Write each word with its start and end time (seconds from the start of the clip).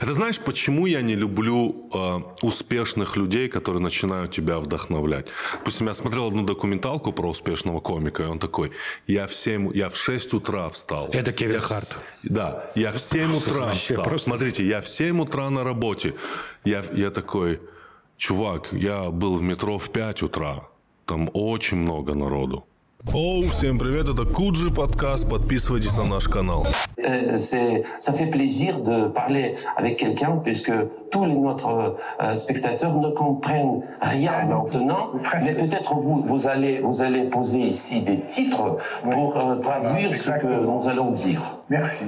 Это 0.00 0.14
знаешь, 0.14 0.38
почему 0.40 0.86
я 0.86 1.02
не 1.02 1.14
люблю 1.14 1.74
э, 1.94 2.20
успешных 2.42 3.16
людей, 3.18 3.48
которые 3.48 3.82
начинают 3.82 4.30
тебя 4.30 4.58
вдохновлять? 4.58 5.26
Допустим, 5.52 5.88
я 5.88 5.94
смотрел 5.94 6.28
одну 6.28 6.42
документалку 6.42 7.12
про 7.12 7.28
успешного 7.28 7.80
комика, 7.80 8.22
и 8.22 8.26
он 8.26 8.38
такой, 8.38 8.70
я 9.06 9.26
в 9.26 9.34
7, 9.34 9.70
я 9.74 9.88
в 9.90 9.96
6 9.96 10.34
утра 10.34 10.68
встал. 10.70 11.08
Это 11.12 11.32
Кевин 11.32 11.54
я 11.56 11.60
Харт. 11.60 11.98
Да, 12.22 12.70
я 12.74 12.92
в 12.92 12.98
7 12.98 13.36
утра 13.36 13.66
Вообще 13.66 13.94
встал. 13.94 14.04
просто- 14.04 14.30
Смотрите, 14.30 14.64
я 14.66 14.80
в 14.80 14.88
7 14.88 15.20
утра 15.20 15.50
на 15.50 15.64
работе. 15.64 16.14
Я, 16.64 16.82
я 16.94 17.10
такой, 17.10 17.60
чувак, 18.16 18.68
я 18.72 19.10
был 19.10 19.36
в 19.36 19.42
метро 19.42 19.78
в 19.78 19.90
5 19.90 20.22
утра. 20.22 20.62
Там 21.04 21.28
очень 21.34 21.76
много 21.76 22.14
народу. 22.14 22.64
Оу, 23.13 23.43
всем 23.49 23.77
привет, 23.77 24.09
это 24.09 24.25
Куджи 24.25 24.71
подкаст, 24.71 25.29
подписывайтесь 25.29 25.95
на 25.95 26.05
наш 26.05 26.27
канал. 26.27 26.65
Euh, 26.97 27.37
c'est- 27.37 27.83
ça 27.99 28.11
fait 28.13 28.25
plaisir 28.31 28.79
de 28.81 29.07
parler 29.09 29.55
avec 29.77 29.97
quelqu'un 29.97 30.41
puisque 30.43 30.71
tous 31.11 31.23
les 31.23 31.35
notre 31.35 31.95
euh, 32.19 32.33
spectateurs 32.35 32.95
ne 32.97 33.09
comprennent 33.11 33.83
rien 34.01 34.45
maintenant, 34.49 35.11
mais 35.43 35.53
peut-être 35.53 35.93
vous, 35.93 36.23
vous 36.25 36.47
allez 36.47 36.79
vous 36.79 37.03
allez 37.03 37.25
poser 37.29 37.59
ici 37.61 38.01
des 38.01 38.21
titres 38.21 38.77
pour 39.11 39.37
euh, 39.37 39.57
traduire 39.57 40.15
ce 40.15 40.31
que 40.31 40.35
exactement. 40.37 40.81
nous 40.81 40.89
allons 40.89 41.11
dire. 41.11 41.41
Merci. 41.69 42.05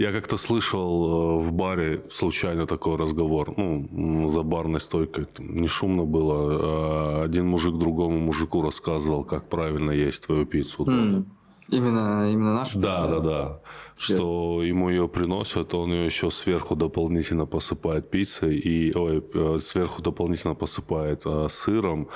Я 0.00 0.12
как-то 0.12 0.38
слышал 0.38 1.40
э, 1.42 1.42
в 1.44 1.52
баре 1.52 2.02
случайно 2.10 2.66
такой 2.66 2.96
разговор, 2.96 3.52
ну, 3.58 4.30
за 4.30 4.42
барной 4.42 4.80
стойкой, 4.80 5.26
там 5.26 5.54
не 5.54 5.68
шумно 5.68 6.04
было. 6.04 6.58
а 6.62 7.22
Один 7.24 7.46
мужик 7.46 7.76
другому 7.76 8.18
мужику 8.18 8.62
рассказывал, 8.62 9.24
как 9.24 9.50
правильно 9.50 9.90
есть 9.90 10.24
твою 10.24 10.46
пиццу. 10.46 10.86
дома. 10.86 11.26
Именно, 11.68 12.32
именно 12.32 12.54
нашу? 12.54 12.78
Да, 12.78 13.06
да, 13.08 13.20
да. 13.20 13.60
Что 13.98 14.62
ему 14.62 14.88
ее 14.88 15.06
приносят, 15.06 15.74
он 15.74 15.92
ее 15.92 16.06
еще 16.06 16.30
сверху 16.30 16.76
дополнительно 16.76 17.44
посыпает 17.44 18.10
пиццей, 18.10 18.56
и, 18.56 18.94
ой, 18.94 19.22
э, 19.34 19.58
сверху 19.60 20.00
дополнительно 20.00 20.54
посыпает 20.54 21.26
э, 21.26 21.46
сыром, 21.50 22.08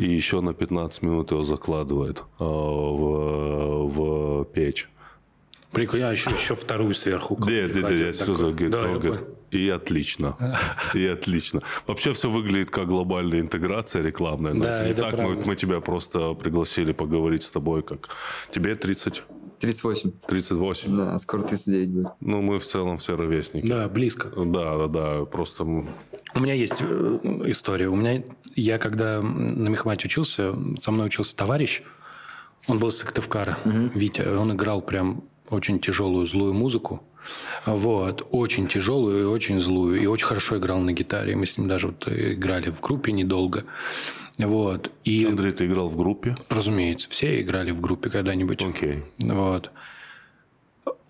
и 0.00 0.06
еще 0.12 0.40
на 0.40 0.54
15 0.54 1.02
минут 1.02 1.30
его 1.30 1.44
закладывает 1.44 2.24
э, 2.40 2.44
в, 2.44 3.86
в 3.86 4.44
печь. 4.46 4.88
Прикольно, 5.72 6.08
а 6.08 6.12
еще, 6.12 6.30
еще 6.30 6.54
вторую 6.54 6.94
сверху. 6.94 7.36
Нет, 7.46 7.74
нет, 7.74 7.90
нет, 7.90 8.06
я 8.06 8.12
серьезно 8.12 8.52
говорю, 8.52 8.70
Да, 8.70 8.98
говорит, 8.98 9.26
и 9.50 9.68
отлично. 9.68 10.36
И 10.94 11.06
отлично. 11.06 11.62
Вообще 11.86 12.12
все 12.12 12.30
выглядит 12.30 12.70
как 12.70 12.88
глобальная 12.88 13.40
интеграция 13.40 14.02
рекламная. 14.02 14.54
Да, 14.54 14.84
не 14.84 14.90
это 14.90 15.02
так. 15.02 15.12
Мы, 15.12 15.18
правда. 15.18 15.46
мы 15.46 15.56
тебя 15.56 15.80
просто 15.80 16.34
пригласили 16.34 16.92
поговорить 16.92 17.42
с 17.42 17.50
тобой, 17.50 17.82
как 17.82 18.10
тебе 18.50 18.74
30, 18.74 19.22
38. 19.60 20.12
38. 20.26 20.96
Да, 20.96 21.18
скоро 21.18 21.42
39 21.42 21.90
будет. 21.90 22.08
Ну, 22.20 22.42
мы 22.42 22.58
в 22.58 22.64
целом 22.64 22.98
все 22.98 23.16
ровесники. 23.16 23.66
Да, 23.66 23.88
близко. 23.88 24.28
Да, 24.28 24.76
да, 24.78 24.86
да. 24.86 25.24
Просто 25.24 25.64
У 25.64 25.84
меня 26.40 26.54
есть 26.54 26.76
э, 26.80 27.18
история. 27.46 27.88
У 27.88 27.96
меня, 27.96 28.22
я 28.54 28.78
когда 28.78 29.20
на 29.22 29.68
мехмате 29.68 30.06
учился, 30.06 30.54
со 30.80 30.92
мной 30.92 31.06
учился 31.06 31.36
товарищ, 31.36 31.82
он 32.66 32.78
был 32.78 32.88
из 32.88 32.98
Сыктывкара, 32.98 33.56
Витя, 33.64 34.28
он 34.36 34.52
играл 34.52 34.82
прям 34.82 35.24
очень 35.50 35.80
тяжелую, 35.80 36.26
злую 36.26 36.54
музыку. 36.54 37.02
Вот, 37.66 38.26
очень 38.30 38.68
тяжелую 38.68 39.22
и 39.22 39.24
очень 39.24 39.60
злую. 39.60 40.00
И 40.00 40.06
очень 40.06 40.26
хорошо 40.26 40.58
играл 40.58 40.78
на 40.78 40.92
гитаре. 40.92 41.36
Мы 41.36 41.46
с 41.46 41.58
ним 41.58 41.68
даже 41.68 41.88
вот 41.88 42.08
играли 42.08 42.70
в 42.70 42.80
группе 42.80 43.12
недолго. 43.12 43.64
Вот. 44.38 44.90
И, 45.04 45.26
Андрей, 45.26 45.52
ты 45.52 45.66
играл 45.66 45.88
в 45.88 45.96
группе? 45.96 46.36
разумеется, 46.48 47.10
все 47.10 47.40
играли 47.40 47.70
в 47.72 47.80
группе 47.80 48.08
когда-нибудь. 48.08 48.62
Окей. 48.62 49.02
Вот. 49.18 49.70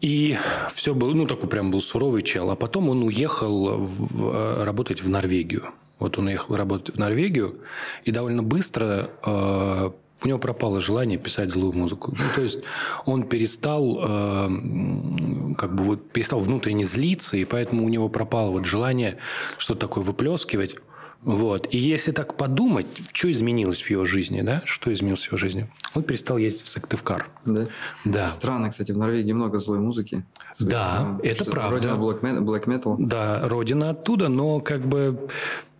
И 0.00 0.38
все 0.72 0.94
было, 0.94 1.12
ну, 1.12 1.26
такой 1.26 1.48
прям 1.48 1.70
был 1.70 1.80
суровый 1.80 2.22
чел. 2.22 2.50
А 2.50 2.56
потом 2.56 2.88
он 2.88 3.02
уехал 3.02 3.76
в- 3.78 4.30
э, 4.32 4.64
работать 4.64 5.02
в 5.02 5.08
Норвегию. 5.08 5.72
Вот 5.98 6.16
он 6.18 6.28
уехал 6.28 6.54
работать 6.56 6.94
в 6.94 6.98
Норвегию, 6.98 7.58
и 8.04 8.12
довольно 8.12 8.42
быстро 8.44 9.10
э, 9.24 9.90
у 10.22 10.28
него 10.28 10.38
пропало 10.38 10.80
желание 10.80 11.18
писать 11.18 11.50
злую 11.50 11.72
музыку. 11.72 12.12
Ну, 12.18 12.24
то 12.34 12.42
есть 12.42 12.58
он 13.06 13.22
перестал, 13.24 13.98
э, 14.02 15.54
как 15.56 15.74
бы 15.74 15.84
вот 15.84 16.10
перестал 16.10 16.40
внутренне 16.40 16.84
злиться, 16.84 17.36
и 17.36 17.44
поэтому 17.44 17.84
у 17.84 17.88
него 17.88 18.08
пропало 18.08 18.50
вот 18.50 18.64
желание 18.64 19.18
что-то 19.58 19.80
такое 19.80 20.04
выплескивать. 20.04 20.74
Вот. 21.22 21.66
И 21.72 21.78
если 21.78 22.12
так 22.12 22.36
подумать, 22.36 22.86
что 23.12 23.30
изменилось 23.30 23.82
в 23.82 23.90
его 23.90 24.04
жизни, 24.04 24.40
да? 24.42 24.62
Что 24.64 24.92
изменилось 24.92 25.22
в 25.24 25.26
его 25.28 25.36
жизни? 25.36 25.68
Он 25.94 26.02
перестал 26.02 26.38
ездить 26.38 26.62
в 26.62 26.68
Сыктывкар. 26.68 27.28
Да? 27.44 27.66
Да. 28.04 28.28
Странно, 28.28 28.70
кстати, 28.70 28.92
в 28.92 28.98
Норвегии 28.98 29.32
много 29.32 29.58
злой 29.58 29.80
музыки. 29.80 30.24
Да, 30.60 31.18
А, 31.22 31.26
это 31.26 31.44
правда. 31.44 31.76
Родина 31.76 31.92
black 31.92 32.20
metal. 32.20 32.44
Black 32.44 32.64
metal. 32.66 32.96
Да, 32.98 33.48
родина 33.48 33.90
оттуда, 33.90 34.28
но 34.28 34.60
как 34.60 34.82
бы 34.82 35.28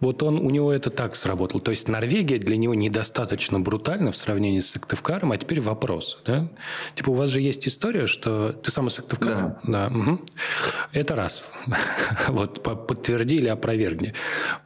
вот 0.01 0.23
он, 0.23 0.39
у 0.39 0.51
него 0.51 0.73
это 0.73 0.91
так 0.91 1.17
сработало. 1.17 1.61
То 1.61 1.73
есть 1.73 1.89
Норвегия 1.89 2.39
для 2.39 2.57
него 2.57 2.75
недостаточно 2.75 3.59
брутальна 3.59 4.13
в 4.13 4.17
сравнении 4.17 4.61
с 4.61 4.71
Сыктывкаром. 4.71 5.33
А 5.33 5.37
теперь 5.37 5.61
вопрос. 5.61 6.21
Да? 6.25 6.49
Типа 6.95 7.11
у 7.11 7.15
вас 7.15 7.31
же 7.31 7.41
есть 7.41 7.67
история, 7.67 8.07
что 8.07 8.53
ты 8.53 8.71
сам 8.71 8.87
из 8.89 8.95
Сыктывкара? 8.95 9.59
Да. 9.65 9.89
мгм. 9.91 10.21
Это 10.93 11.15
раз. 11.15 11.45
Вот 12.29 12.63
по- 12.63 12.77
подтверди 12.77 13.37
или 13.37 13.49
опровергни 13.49 14.15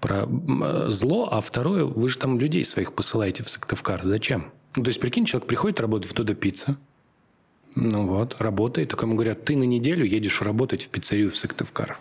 про 0.01 0.27
э, 0.63 0.87
зло. 0.91 1.29
А 1.31 1.41
второе, 1.41 1.85
вы 1.85 2.09
же 2.09 2.19
там 2.19 2.39
людей 2.39 2.65
своих 2.65 2.93
посылаете 2.93 3.43
в 3.43 3.51
Сыктывкар. 3.51 4.03
Зачем? 4.03 4.51
Ну, 4.77 4.83
то 4.85 4.89
есть, 4.89 5.01
прикинь, 5.01 5.25
человек 5.27 5.47
приходит 5.49 5.81
работать 5.81 6.11
в 6.11 6.15
Додо 6.15 6.35
Пицца. 6.35 6.77
Ну 7.75 8.07
вот, 8.07 8.37
работает. 8.41 8.91
Так 8.91 9.03
ему 9.03 9.15
говорят, 9.15 9.45
ты 9.45 9.57
на 9.57 9.63
неделю 9.65 10.05
едешь 10.05 10.43
работать 10.43 10.83
в 10.85 10.89
пиццерию 10.89 11.31
в 11.31 11.37
Сыктывкар. 11.37 11.99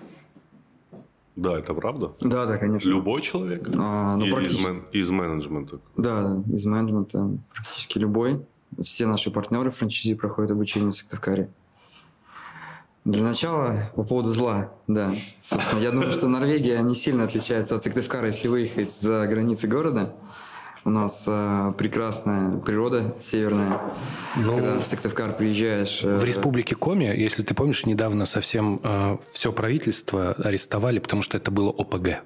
Да, 1.37 1.57
это 1.57 1.73
правда? 1.73 2.11
Да, 2.21 2.45
да, 2.45 2.57
конечно. 2.57 2.89
Любой 2.89 3.21
человек? 3.21 3.69
А, 3.75 4.15
ну, 4.17 4.23
Или 4.25 4.29
из, 4.29 4.33
практически. 4.35 4.69
мен- 4.69 4.83
из 4.91 5.09
менеджмента? 5.09 5.79
Да, 5.95 6.21
да, 6.35 6.53
из 6.53 6.65
менеджмента 6.65 7.31
практически 7.53 7.97
любой. 7.99 8.45
Все 8.83 9.05
наши 9.05 9.31
партнеры 9.31 9.71
франчайзи 9.71 10.15
проходят 10.15 10.51
обучение 10.51 10.91
в 10.91 10.95
Сыктывкаре. 10.95 11.49
Для 13.03 13.23
начала, 13.23 13.89
по 13.95 14.03
поводу 14.03 14.31
зла, 14.31 14.71
да. 14.87 15.15
Собственно, 15.41 15.79
я 15.79 15.89
думаю, 15.91 16.11
что 16.11 16.27
Норвегия 16.27 16.79
не 16.81 16.95
сильно 16.95 17.23
отличается 17.23 17.75
от 17.75 17.83
Сыктывкара, 17.83 18.27
если 18.27 18.47
выехать 18.47 18.93
за 18.93 19.25
границы 19.25 19.67
города. 19.67 20.13
У 20.83 20.89
нас 20.89 21.25
э, 21.27 21.73
прекрасная 21.77 22.57
природа 22.57 23.15
северная. 23.19 23.79
Ну, 24.35 24.55
Когда 24.55 24.79
в 24.79 24.85
Сыктывкар 24.85 25.35
приезжаешь... 25.35 26.03
э, 26.03 26.15
В 26.17 26.23
республике 26.23 26.75
Коми, 26.75 27.05
если 27.05 27.43
ты 27.43 27.53
помнишь, 27.53 27.85
недавно 27.85 28.25
совсем 28.25 28.81
все 29.31 29.51
правительство 29.51 30.33
арестовали, 30.33 30.99
потому 30.99 31.21
что 31.21 31.37
это 31.37 31.51
было 31.51 31.69
ОПГ. 31.69 32.21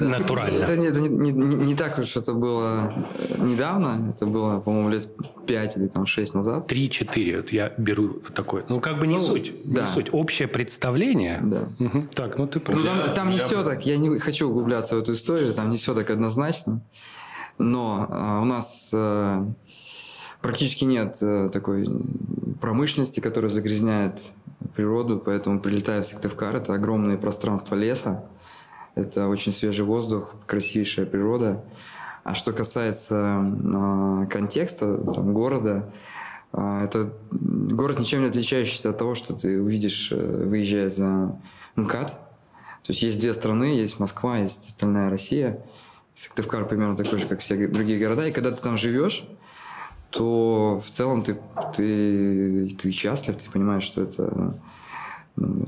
Натурально. 0.00 0.58
Это, 0.64 0.76
не, 0.76 0.86
это 0.86 1.00
не, 1.00 1.08
не- 1.08 1.32
не- 1.32 1.56
не 1.56 1.74
так 1.74 1.98
уж 1.98 2.16
это 2.16 2.34
было 2.34 2.92
э, 3.18 3.42
недавно. 3.42 4.10
Это 4.10 4.26
было, 4.26 4.60
по-моему, 4.60 4.90
лет 4.90 5.08
5 5.46 5.76
или 5.78 5.86
там 5.86 6.04
6 6.06 6.34
назад. 6.34 6.70
3-4, 6.70 7.36
вот 7.36 7.52
я 7.52 7.72
беру 7.78 8.20
такое. 8.34 8.64
Ну, 8.68 8.80
как 8.80 8.98
бы 9.00 9.06
не 9.06 9.14
Ну, 9.16 9.20
суть. 9.20 9.52
да. 9.64 9.82
Не 9.82 9.88
суть. 9.88 10.08
Общее 10.12 10.46
представление. 10.46 11.40
Да. 11.42 11.68
Мгм. 11.78 12.08
Так, 12.14 12.36
ну 12.38 12.46
ты 12.46 12.60
прав. 12.60 12.78
Ну, 12.78 12.84
там, 12.84 12.98
там 13.14 13.30
не 13.30 13.38
все 13.38 13.62
так, 13.64 13.86
я 13.86 13.96
не 13.96 14.18
хочу 14.18 14.48
углубляться 14.50 14.94
в 14.94 14.98
эту 14.98 15.14
историю, 15.14 15.54
там 15.54 15.70
не 15.70 15.78
все 15.78 15.94
так 15.94 16.10
однозначно. 16.10 16.80
Но 17.56 18.06
а, 18.10 18.40
у 18.40 18.44
нас 18.44 18.90
э, 18.92 19.44
практически 20.42 20.84
нет 20.84 21.16
э, 21.22 21.48
такой 21.50 21.88
промышленности, 22.60 23.20
которая 23.20 23.50
загрязняет 23.50 24.20
природу, 24.76 25.20
поэтому 25.24 25.58
прилетая 25.60 26.02
в 26.02 26.06
Сыктывкар, 26.06 26.54
это 26.56 26.74
огромные 26.74 27.18
пространства 27.18 27.74
леса, 27.74 28.24
это 28.98 29.28
очень 29.28 29.52
свежий 29.52 29.84
воздух, 29.84 30.34
красивейшая 30.46 31.06
природа. 31.06 31.64
А 32.24 32.34
что 32.34 32.52
касается 32.52 33.42
э, 33.42 34.26
контекста 34.30 34.98
там, 34.98 35.32
города, 35.32 35.92
а, 36.52 36.84
это 36.84 37.12
город 37.30 37.98
ничем 37.98 38.22
не 38.22 38.28
отличающийся 38.28 38.90
от 38.90 38.98
того, 38.98 39.14
что 39.14 39.34
ты 39.34 39.60
увидишь, 39.60 40.10
э, 40.12 40.44
выезжая 40.46 40.90
за 40.90 41.38
МКАД. 41.76 42.08
То 42.08 42.92
есть 42.92 43.02
есть 43.02 43.20
две 43.20 43.34
страны, 43.34 43.76
есть 43.76 44.00
Москва, 44.00 44.38
есть 44.38 44.68
остальная 44.68 45.10
Россия. 45.10 45.64
Сыктывкар 46.14 46.66
примерно 46.66 46.96
такой 46.96 47.18
же, 47.18 47.26
как 47.26 47.40
все 47.40 47.68
другие 47.68 47.98
города. 47.98 48.26
И 48.26 48.32
когда 48.32 48.50
ты 48.50 48.60
там 48.60 48.76
живешь, 48.76 49.28
то 50.10 50.82
в 50.84 50.90
целом 50.90 51.22
ты, 51.22 51.38
ты, 51.76 52.70
ты 52.70 52.90
счастлив, 52.90 53.36
ты 53.36 53.50
понимаешь, 53.50 53.84
что 53.84 54.02
это, 54.02 54.58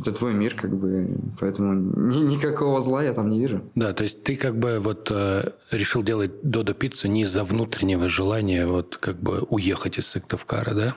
это 0.00 0.12
твой 0.12 0.34
мир, 0.34 0.54
как 0.54 0.76
бы. 0.76 1.18
Поэтому 1.38 1.74
ни- 1.74 2.34
никакого 2.34 2.80
зла 2.80 3.02
я 3.02 3.12
там 3.12 3.28
не 3.28 3.40
вижу. 3.40 3.62
Да, 3.74 3.92
то 3.92 4.02
есть 4.02 4.24
ты 4.24 4.36
как 4.36 4.58
бы 4.58 4.78
вот 4.78 5.10
э, 5.10 5.52
решил 5.70 6.02
делать 6.02 6.42
Додо 6.42 6.74
пиццу 6.74 7.08
не 7.08 7.22
из-за 7.22 7.44
внутреннего 7.44 8.08
желания 8.08 8.66
вот 8.66 8.96
как 8.96 9.20
бы 9.20 9.40
уехать 9.50 9.98
из 9.98 10.06
Сыктывкара, 10.06 10.74
да? 10.74 10.96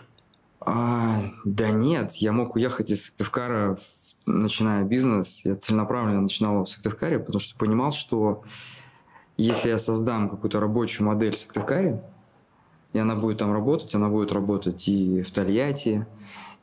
А, 0.62 1.22
да 1.44 1.70
нет, 1.72 2.14
я 2.16 2.32
мог 2.32 2.56
уехать 2.56 2.92
из 2.92 3.06
Сыктывкара, 3.06 3.78
начиная 4.26 4.84
бизнес. 4.84 5.42
Я 5.44 5.56
целенаправленно 5.56 6.22
начинал 6.22 6.64
в 6.64 6.70
Сыктывкаре, 6.70 7.20
потому 7.20 7.40
что 7.40 7.58
понимал, 7.58 7.92
что 7.92 8.44
если 9.38 9.70
я 9.70 9.80
создам 9.80 10.30
какую-то 10.30 10.60
рабочую 10.60 11.08
модель 11.08 11.34
в 11.34 11.38
Сыктывкаре, 11.38 12.02
и 12.94 13.00
она 13.00 13.16
будет 13.16 13.40
там 13.40 13.52
работать, 13.52 13.94
она 13.96 14.08
будет 14.08 14.32
работать 14.32 14.88
и 14.88 15.24
в 15.24 15.32
Тольятти, 15.32 16.06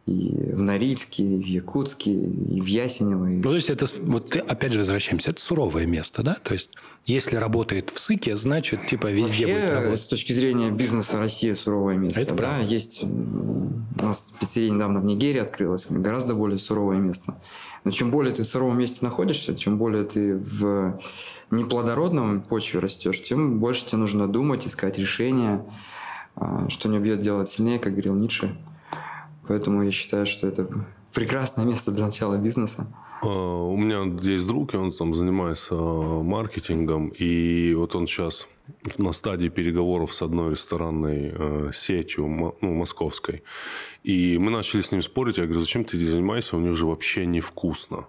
и 0.06 0.52
в 0.52 0.62
Норильске, 0.62 1.22
и 1.22 1.42
в 1.42 1.46
Якутске, 1.46 2.12
и 2.12 2.60
в 2.60 2.66
Ясенево. 2.66 3.26
И... 3.26 3.36
Ну, 3.36 3.42
то 3.42 3.54
есть 3.54 3.70
это, 3.70 3.86
вот 4.02 4.34
опять 4.34 4.72
же 4.72 4.78
возвращаемся, 4.78 5.30
это 5.30 5.40
суровое 5.40 5.86
место, 5.86 6.22
да? 6.22 6.34
То 6.42 6.54
есть 6.54 6.70
если 7.06 7.36
работает 7.36 7.90
в 7.90 7.98
СЫКе, 7.98 8.36
значит, 8.36 8.86
типа, 8.86 9.08
везде 9.08 9.46
Вообще, 9.46 9.60
будет 9.60 9.70
работать. 9.70 10.00
с 10.00 10.06
точки 10.06 10.32
зрения 10.32 10.70
бизнеса 10.70 11.18
Россия 11.18 11.54
суровое 11.54 11.96
место. 11.96 12.20
Это 12.20 12.30
да? 12.30 12.36
правда. 12.36 12.64
Есть, 12.64 13.02
у 13.02 14.02
нас 14.02 14.32
пиццерия 14.40 14.70
недавно 14.70 15.00
в 15.00 15.04
Нигерии 15.04 15.40
открылась, 15.40 15.86
гораздо 15.88 16.34
более 16.34 16.58
суровое 16.58 16.98
место. 16.98 17.40
Но 17.84 17.90
чем 17.90 18.10
более 18.10 18.34
ты 18.34 18.42
в 18.42 18.46
суровом 18.46 18.78
месте 18.78 18.98
находишься, 19.02 19.54
чем 19.54 19.78
более 19.78 20.04
ты 20.04 20.36
в 20.36 21.00
неплодородном 21.50 22.42
почве 22.42 22.80
растешь, 22.80 23.22
тем 23.22 23.58
больше 23.58 23.86
тебе 23.86 23.98
нужно 23.98 24.26
думать, 24.26 24.66
искать 24.66 24.98
решения, 24.98 25.64
а, 26.36 26.68
что 26.68 26.88
не 26.88 26.98
убьет 26.98 27.20
делать 27.22 27.48
сильнее, 27.48 27.78
как 27.78 27.92
говорил 27.92 28.14
Ницше. 28.14 28.56
Поэтому 29.50 29.82
я 29.82 29.90
считаю, 29.90 30.26
что 30.26 30.46
это 30.46 30.68
прекрасное 31.12 31.64
место 31.64 31.90
для 31.90 32.04
начала 32.06 32.36
бизнеса. 32.36 32.86
А, 33.20 33.26
У 33.26 33.76
меня 33.76 34.04
есть 34.22 34.46
друг, 34.46 34.74
и 34.74 34.76
он 34.76 34.92
там 34.92 35.12
занимается 35.12 35.74
а, 35.74 36.22
маркетингом, 36.22 37.08
и 37.08 37.74
вот 37.74 37.96
он 37.96 38.06
сейчас 38.06 38.48
на 38.98 39.10
стадии 39.12 39.48
переговоров 39.48 40.14
с 40.14 40.22
одной 40.22 40.50
ресторанной 40.50 41.32
э, 41.34 41.70
сетью, 41.74 42.28
ну, 42.60 42.74
московской. 42.74 43.42
И 44.04 44.38
мы 44.38 44.52
начали 44.52 44.82
с 44.82 44.92
ним 44.92 45.02
спорить, 45.02 45.38
я 45.38 45.46
говорю, 45.46 45.60
зачем 45.60 45.82
ты 45.84 45.96
этим 45.96 46.10
занимаешься, 46.10 46.56
у 46.56 46.60
них 46.60 46.76
же 46.76 46.86
вообще 46.86 47.26
невкусно. 47.26 48.06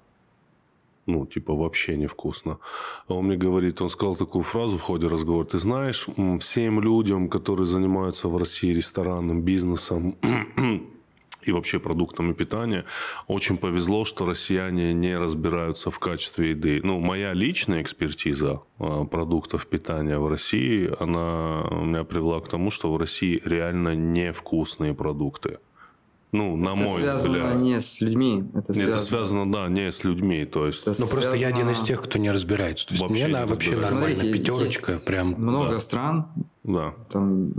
Ну, 1.07 1.25
типа, 1.25 1.55
вообще 1.55 1.97
невкусно. 1.97 2.59
А 3.07 3.15
он 3.15 3.25
мне 3.25 3.35
говорит, 3.35 3.81
он 3.81 3.89
сказал 3.89 4.15
такую 4.15 4.43
фразу 4.43 4.77
в 4.77 4.81
ходе 4.81 5.07
разговора, 5.07 5.45
ты 5.45 5.57
знаешь, 5.57 6.07
всем 6.39 6.81
людям, 6.81 7.29
которые 7.29 7.65
занимаются 7.65 8.27
в 8.27 8.37
России 8.37 8.75
ресторанным 8.75 9.41
бизнесом, 9.41 10.15
и 11.43 11.51
вообще 11.51 11.79
продуктами 11.79 12.33
питания. 12.33 12.85
Очень 13.27 13.57
повезло, 13.57 14.05
что 14.05 14.25
россияне 14.25 14.93
не 14.93 15.17
разбираются 15.17 15.91
в 15.91 15.99
качестве 15.99 16.51
еды. 16.51 16.81
Ну, 16.83 16.99
моя 16.99 17.33
личная 17.33 17.81
экспертиза 17.81 18.61
э, 18.79 19.05
продуктов 19.09 19.67
питания 19.67 20.17
в 20.17 20.27
России, 20.27 20.91
она 20.99 21.63
меня 21.71 22.03
привела 22.03 22.39
к 22.41 22.47
тому, 22.47 22.71
что 22.71 22.93
в 22.93 22.97
России 22.97 23.41
реально 23.45 23.95
невкусные 23.95 24.93
продукты. 24.93 25.59
Ну, 26.31 26.55
на 26.55 26.69
это 26.75 26.83
мой 26.83 27.01
связано 27.01 27.39
взгляд. 27.39 27.61
не 27.61 27.81
с 27.81 27.99
людьми. 27.99 28.43
Это 28.53 28.73
связано, 28.73 28.95
Это 28.95 29.03
связано, 29.03 29.51
да, 29.51 29.67
не 29.67 29.91
с 29.91 30.03
людьми. 30.05 30.45
То 30.45 30.67
есть, 30.67 30.87
Это 30.87 31.01
Ну, 31.01 31.07
просто 31.07 31.35
я 31.35 31.47
один 31.49 31.69
из 31.69 31.77
связано- 31.77 31.87
тех, 31.87 32.01
кто 32.03 32.19
не 32.19 32.31
разбирается. 32.31 32.87
То 32.87 32.93
есть 32.93 33.01
Вообще 33.01 33.25
мне 33.25 33.33
не 33.33 33.39
на, 33.39 33.45
вообще 33.47 33.71
нормально. 33.71 34.15
Смотрите, 34.15 34.31
Пятерочка, 34.33 34.91
есть 34.93 35.05
прям. 35.05 35.27
Много 35.37 35.71
да. 35.71 35.79
стран. 35.81 36.27
да. 36.63 36.93
Там 37.09 37.51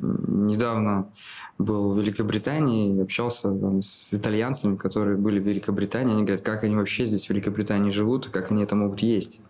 недавно 0.48 1.08
был 1.58 1.94
в 1.94 1.98
Великобритании, 2.00 2.96
и 2.96 3.00
общался 3.02 3.50
там, 3.54 3.82
с 3.82 4.08
итальянцами, 4.12 4.76
которые 4.76 5.16
были 5.18 5.38
в 5.38 5.46
Великобритании. 5.46 6.14
Они 6.14 6.22
говорят, 6.22 6.40
как 6.42 6.64
они 6.64 6.74
вообще 6.74 7.04
здесь 7.04 7.26
в 7.26 7.30
Великобритании 7.30 7.90
живут, 7.90 8.26
и 8.26 8.30
как 8.30 8.50
они 8.50 8.62
это 8.62 8.74
могут 8.74 9.00
есть. 9.00 9.40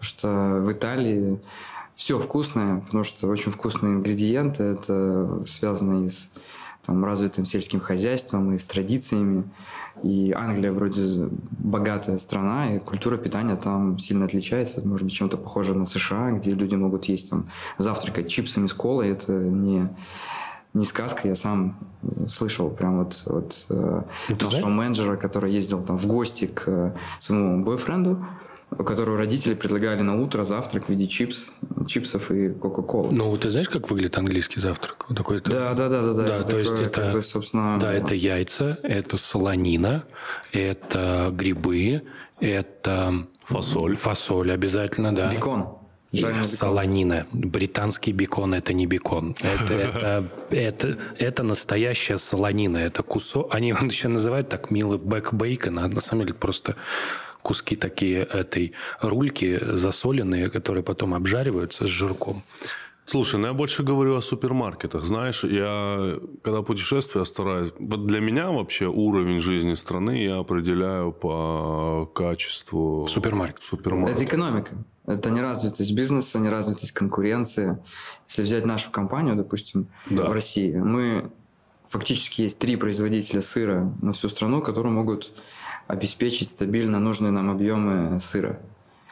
Потому 0.00 0.02
что 0.02 0.60
в 0.60 0.72
Италии 0.72 1.40
все 1.94 2.18
вкусное, 2.18 2.80
потому 2.80 3.04
что 3.04 3.28
очень 3.28 3.52
вкусные 3.52 3.94
ингредиенты. 3.94 4.64
Это 4.64 5.44
связано 5.46 6.04
и 6.04 6.08
с 6.08 6.30
там, 6.86 7.04
развитым 7.04 7.44
сельским 7.46 7.80
хозяйством, 7.80 8.54
и 8.54 8.58
с 8.58 8.64
традициями. 8.64 9.44
И 10.02 10.32
Англия 10.36 10.72
вроде 10.72 11.28
богатая 11.50 12.18
страна, 12.18 12.74
и 12.74 12.78
культура 12.78 13.16
питания 13.16 13.56
там 13.56 13.98
сильно 13.98 14.24
отличается. 14.26 14.86
Может 14.86 15.04
быть, 15.06 15.14
чем-то 15.14 15.38
похоже 15.38 15.74
на 15.74 15.86
США, 15.86 16.32
где 16.32 16.50
люди 16.52 16.74
могут 16.74 17.04
есть 17.06 17.30
там 17.30 17.48
завтракать 17.78 18.28
чипсами 18.28 18.66
с 18.66 18.74
колой. 18.74 19.08
Это 19.08 19.32
не, 19.32 19.88
не 20.74 20.84
сказка, 20.84 21.28
я 21.28 21.36
сам 21.36 21.78
слышал 22.28 22.68
прям 22.70 22.98
вот 22.98 23.22
от 23.26 23.64
э, 23.70 24.02
Ну, 24.28 24.34
нашего 24.34 24.50
знаешь- 24.50 24.66
менеджера, 24.66 25.16
который 25.16 25.52
ездил 25.52 25.82
там 25.82 25.96
в 25.96 26.06
гости 26.06 26.46
к 26.46 26.64
э, 26.66 26.92
своему 27.20 27.64
бойфренду, 27.64 28.26
у 28.78 28.84
которого 28.84 29.16
родители 29.16 29.54
предлагали 29.54 30.02
на 30.02 30.20
утро 30.20 30.44
завтрак 30.44 30.86
в 30.86 30.88
виде 30.88 31.06
чипс, 31.06 31.50
чипсов 31.86 32.30
и 32.30 32.50
кока-колы. 32.50 33.12
Ну, 33.12 33.36
ты 33.36 33.50
знаешь, 33.50 33.68
как 33.68 33.90
выглядит 33.90 34.16
английский 34.18 34.60
завтрак? 34.60 35.06
Такой 35.14 35.40
Да, 35.40 35.74
да, 35.74 35.88
да, 35.88 36.02
да, 36.02 36.12
да. 36.12 36.26
Да, 36.26 36.36
это 36.36 36.44
то 36.44 36.58
есть 36.58 36.70
такое, 36.70 36.86
это- 36.86 37.12
бы, 37.12 37.22
собственно, 37.22 37.78
Да, 37.78 37.92
это 37.92 38.14
яйца, 38.14 38.78
это 38.82 39.16
солонина, 39.16 40.04
это 40.52 41.30
грибы, 41.32 42.02
это 42.40 43.26
Фасоль. 43.44 43.96
Фасоль 43.96 44.52
обязательно, 44.52 45.14
да. 45.14 45.30
бекон. 45.30 45.78
Жареный. 46.12 46.44
Солонина. 46.44 47.26
Британский 47.32 48.12
бекон– 48.12 48.54
это 48.54 48.72
не 48.72 48.86
бекон. 48.86 49.34
Это, 49.40 49.74
это, 49.74 50.30
это, 50.50 50.98
это 51.18 51.42
настоящая 51.42 52.18
солонина. 52.18 52.78
Это 52.78 53.02
кусок... 53.02 53.52
Они 53.52 53.68
его 53.68 53.84
еще 53.86 54.08
называют 54.08 54.48
так 54.48 54.70
милый 54.70 54.98
бэк 54.98 55.34
бейкон, 55.34 55.80
а 55.80 55.88
на 55.88 56.00
самом 56.00 56.22
деле 56.22 56.34
просто 56.34 56.76
куски 57.44 57.76
такие 57.76 58.22
этой 58.22 58.72
рульки 59.02 59.60
засоленные, 59.76 60.48
которые 60.50 60.82
потом 60.82 61.12
обжариваются 61.14 61.86
с 61.86 61.90
жирком. 61.90 62.42
Слушай, 63.06 63.38
ну 63.38 63.48
я 63.48 63.52
больше 63.52 63.82
говорю 63.82 64.16
о 64.16 64.22
супермаркетах. 64.22 65.04
Знаешь, 65.04 65.44
я 65.44 66.16
когда 66.42 66.62
путешествую, 66.62 67.20
я 67.20 67.26
стараюсь... 67.26 67.72
Вот 67.78 68.06
для 68.06 68.20
меня 68.20 68.50
вообще 68.50 68.86
уровень 68.86 69.40
жизни 69.40 69.74
страны 69.74 70.24
я 70.24 70.38
определяю 70.38 71.12
по 71.12 72.10
качеству... 72.14 73.06
Супермаркет. 73.06 73.62
Супермаркет. 73.62 74.16
Это 74.16 74.24
экономика. 74.24 74.74
Это 75.06 75.28
неразвитость 75.28 75.92
бизнеса, 75.92 76.38
неразвитость 76.38 76.92
конкуренции. 76.92 77.76
Если 78.26 78.42
взять 78.42 78.64
нашу 78.64 78.90
компанию, 78.90 79.36
допустим, 79.36 79.88
Да. 80.08 80.30
в 80.30 80.32
России, 80.32 80.72
мы 80.72 81.30
фактически 81.90 82.40
есть 82.40 82.58
три 82.58 82.76
производителя 82.76 83.42
сыра 83.42 83.92
на 84.00 84.14
всю 84.14 84.30
страну, 84.30 84.62
которые 84.62 84.92
могут 84.92 85.32
обеспечить 85.86 86.50
стабильно 86.50 86.98
нужные 86.98 87.32
нам 87.32 87.50
объемы 87.50 88.20
сыра. 88.20 88.58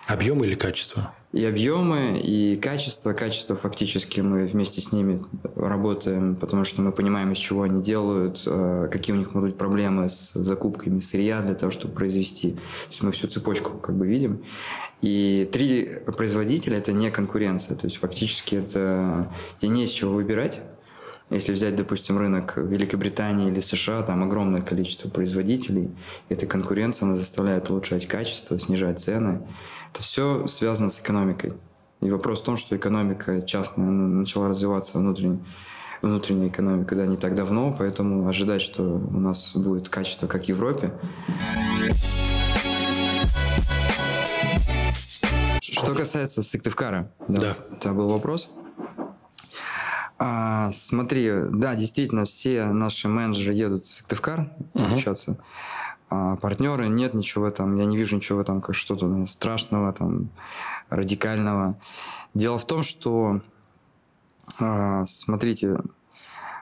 Объем 0.06 0.42
или 0.42 0.54
качество? 0.54 1.14
И 1.32 1.44
объемы, 1.44 2.20
и 2.22 2.56
качество. 2.56 3.12
Качество 3.12 3.56
фактически 3.56 4.20
мы 4.20 4.46
вместе 4.46 4.82
с 4.82 4.92
ними 4.92 5.22
работаем, 5.54 6.36
потому 6.36 6.64
что 6.64 6.82
мы 6.82 6.92
понимаем, 6.92 7.32
из 7.32 7.38
чего 7.38 7.62
они 7.62 7.82
делают, 7.82 8.42
э, 8.44 8.88
какие 8.90 9.14
у 9.14 9.18
них 9.18 9.32
могут 9.32 9.50
быть 9.50 9.58
проблемы 9.58 10.10
с 10.10 10.32
закупками 10.34 11.00
сырья 11.00 11.40
для 11.40 11.54
того, 11.54 11.70
чтобы 11.70 11.94
произвести. 11.94 12.50
То 12.50 12.90
есть 12.90 13.02
мы 13.02 13.12
всю 13.12 13.28
цепочку 13.28 13.78
как 13.78 13.96
бы 13.96 14.06
видим. 14.06 14.42
И 15.00 15.48
три 15.50 16.00
производителя– 16.06 16.76
это 16.78 16.92
не 16.92 17.10
конкуренция. 17.10 17.76
То 17.76 17.86
есть 17.86 17.96
фактически 17.96 18.56
это 18.56 19.32
тебе 19.58 19.70
не 19.70 19.84
из 19.84 19.90
чего 19.90 20.12
выбирать. 20.12 20.60
Если 21.32 21.52
взять, 21.52 21.76
допустим, 21.76 22.18
рынок 22.18 22.58
Великобритании 22.58 23.48
или 23.48 23.60
США, 23.60 24.02
там 24.02 24.22
огромное 24.22 24.60
количество 24.60 25.08
производителей. 25.08 25.90
Эта 26.28 26.46
конкуренция, 26.46 27.06
она 27.06 27.16
заставляет 27.16 27.70
улучшать 27.70 28.06
качество, 28.06 28.58
снижать 28.58 29.00
цены. 29.00 29.40
Это 29.92 30.02
все 30.02 30.46
связано 30.46 30.90
с 30.90 31.00
экономикой. 31.00 31.54
И 32.02 32.10
вопрос 32.10 32.42
в 32.42 32.44
том, 32.44 32.58
что 32.58 32.76
экономика 32.76 33.40
частная 33.40 33.86
начала 33.86 34.48
развиваться 34.48 34.98
внутренне, 34.98 35.42
внутренняя 36.02 36.48
экономика, 36.48 36.94
да, 36.96 37.06
не 37.06 37.16
так 37.16 37.34
давно, 37.34 37.74
поэтому 37.78 38.28
ожидать, 38.28 38.60
что 38.60 38.82
у 38.82 39.18
нас 39.18 39.52
будет 39.54 39.88
качество, 39.88 40.26
как 40.26 40.44
в 40.44 40.48
Европе. 40.48 40.92
Что 45.62 45.94
касается 45.94 46.42
Сыктывкара, 46.42 47.10
Да. 47.26 47.56
у 47.70 47.76
тебя 47.76 47.94
был 47.94 48.10
вопрос? 48.10 48.50
А, 50.24 50.70
смотри, 50.70 51.32
да, 51.50 51.74
действительно, 51.74 52.24
все 52.26 52.66
наши 52.66 53.08
менеджеры 53.08 53.54
едут 53.54 53.86
в 53.86 53.92
Сыктывкар 53.92 54.52
общаться. 54.72 55.36
А 56.10 56.36
партнеры, 56.36 56.86
нет 56.88 57.12
ничего 57.12 57.50
там, 57.50 57.74
я 57.74 57.86
не 57.86 57.96
вижу 57.96 58.14
ничего 58.14 58.44
там, 58.44 58.60
как 58.60 58.76
что-то 58.76 59.26
страшного, 59.26 59.92
там, 59.92 60.28
радикального. 60.90 61.76
Дело 62.34 62.56
в 62.56 62.64
том, 62.64 62.84
что, 62.84 63.40
а, 64.60 65.06
смотрите, 65.06 65.78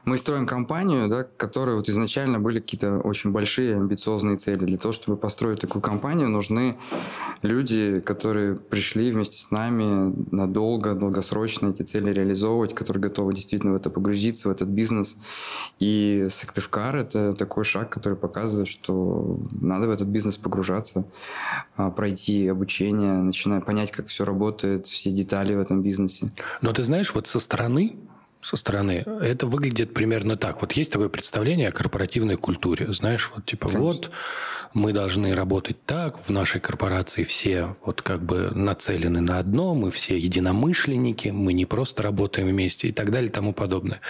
мы 0.05 0.19
строим 0.19 0.47
компанию, 0.47 1.09
да, 1.09 1.25
которой 1.25 1.77
вот 1.77 1.89
изначально 1.89 2.41
были 2.41 2.61
какие-то 2.61 2.99
очень 2.99 3.31
большие 3.31 3.77
амбициозные 3.77 4.37
цели. 4.37 4.65
Для 4.65 4.79
того, 4.79 4.93
чтобы 4.93 5.17
построить 5.17 5.61
такую 5.61 5.83
компанию, 5.83 6.29
нужны 6.29 6.79
люди, 7.43 8.01
которые 8.01 8.57
пришли 8.57 9.13
вместе 9.13 9.37
с 9.37 9.51
нами 9.51 10.15
надолго, 10.31 10.95
долгосрочно 10.95 11.71
эти 11.71 11.83
цели 11.83 12.13
реализовывать, 12.13 12.75
которые 12.75 13.03
готовы 13.03 13.35
действительно 13.35 13.73
в 13.73 13.77
это 13.77 13.91
погрузиться, 13.91 14.49
в 14.49 14.53
этот 14.53 14.69
бизнес. 14.69 15.17
И 15.79 16.29
Сыктывкар– 16.31 16.97
это 16.97 17.35
такой 17.35 17.65
шаг, 17.65 17.91
который 17.91 18.17
показывает, 18.17 18.69
что 18.69 19.39
надо 19.53 19.87
в 19.87 19.91
этот 19.91 20.09
бизнес 20.09 20.37
погружаться, 20.37 21.05
а, 21.77 21.91
пройти 21.91 22.49
обучение, 22.49 23.23
начиная 23.23 23.61
понять, 23.61 23.91
как 23.91 24.07
все 24.07 24.25
работает, 24.25 24.87
все 24.87 25.11
детали 25.11 25.55
в 25.55 25.61
этом 25.61 25.83
бизнесе. 25.83 26.29
Но 26.63 26.73
ты 26.73 26.83
знаешь, 26.83 27.15
вот 27.15 27.27
со 27.27 27.41
стороны 27.41 27.97
со 28.43 28.57
стороны, 28.57 29.05
это 29.21 29.47
выглядит 29.47 29.93
примерно 29.93 30.37
так. 30.37 30.61
Вот 30.63 30.73
есть 30.73 30.93
такое 30.93 31.09
представление 31.09 31.69
о 31.69 31.73
корпоративной 31.73 32.37
культуре. 32.37 32.93
Знаешь, 32.93 33.31
вот 33.35 33.45
типа 33.45 33.69
Конечно. 33.69 33.85
вот 33.85 34.11
мы 34.73 34.93
должны 34.93 35.35
работать 35.35 35.85
так, 35.85 36.19
в 36.19 36.31
нашей 36.31 36.61
корпорации 36.61 37.25
все 37.25 37.75
вот 37.85 38.03
как 38.03 38.23
бы 38.25 38.51
нацелены 38.55 39.21
на 39.21 39.39
одно, 39.39 39.75
мы 39.75 39.91
все 39.91 40.17
единомышленники, 40.17 41.29
мы 41.29 41.53
не 41.53 41.67
просто 41.67 42.03
работаем 42.03 42.49
вместе 42.49 42.89
и 42.89 42.93
так 42.93 43.11
далее 43.11 43.29
и 43.29 43.33
тому 43.33 43.53
подобное. 43.53 44.01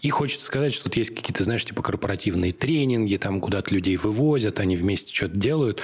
И 0.00 0.10
хочется 0.10 0.44
сказать, 0.44 0.72
что 0.72 0.84
тут 0.84 0.96
есть 0.96 1.14
какие-то, 1.14 1.44
знаешь, 1.44 1.64
типа 1.64 1.82
корпоративные 1.82 2.52
тренинги, 2.52 3.16
там 3.16 3.40
куда-то 3.40 3.72
людей 3.74 3.96
вывозят, 3.96 4.60
они 4.60 4.76
вместе 4.76 5.14
что-то 5.14 5.36
делают. 5.36 5.80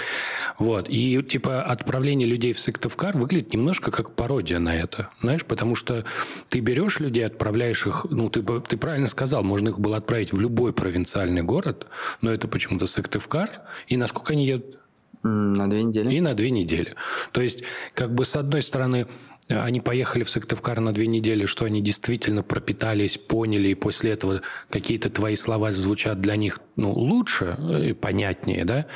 Вот. 0.59 0.88
И 0.88 1.23
типа 1.23 1.62
отправление 1.62 2.26
людей 2.26 2.52
в 2.52 2.61
Сыктывкар 2.61 3.16
выглядит 3.16 3.52
немножко 3.52 3.90
как 3.90 4.14
пародия 4.14 4.59
на 4.59 4.75
это. 4.75 5.11
Знаешь, 5.21 5.45
потому 5.45 5.75
что 5.75 6.04
ты 6.49 6.61
берешь 6.61 6.99
людей, 7.00 7.25
отправляешь 7.25 7.77
их, 7.87 8.06
ну, 8.11 8.30
ты, 8.30 8.42
ты 8.42 8.76
правильно 8.76 9.06
сказал, 9.06 9.42
можно 9.42 9.68
их 9.68 9.78
было 9.78 9.97
отправить 9.99 10.32
в 10.32 10.40
любой 10.40 10.73
провинциальный 10.73 11.42
город, 11.42 11.87
но 12.20 12.32
это 12.32 12.49
почему-то 12.49 12.87
Сыктывкар. 12.87 13.50
И 13.87 13.97
насколько 13.97 14.32
они 14.32 14.47
едут? 14.47 14.78
На 15.23 15.68
две 15.68 15.82
недели. 15.82 16.14
И 16.14 16.20
на 16.20 16.35
две 16.35 16.50
недели. 16.50 16.94
То 17.32 17.40
есть, 17.40 17.64
как 17.94 18.14
бы, 18.14 18.25
с 18.25 18.37
одной 18.37 18.62
стороны, 18.62 19.06
они 19.49 19.81
поехали 19.81 20.25
в 20.25 20.31
Сыктывкар 20.31 20.81
на 20.81 20.93
две 20.93 21.07
недели, 21.07 21.47
что 21.47 21.64
они 21.64 21.81
действительно 21.81 22.43
пропитались, 22.43 23.19
поняли, 23.19 23.69
и 23.69 23.75
после 23.75 24.12
этого 24.12 24.43
какие-то 24.71 25.09
твои 25.09 25.37
слова 25.37 25.73
звучат 25.73 26.21
для 26.21 26.37
них 26.37 26.61
ну, 26.76 26.93
лучше, 26.93 27.59
и 27.83 27.93
понятнее, 27.93 28.64
да? 28.64 28.87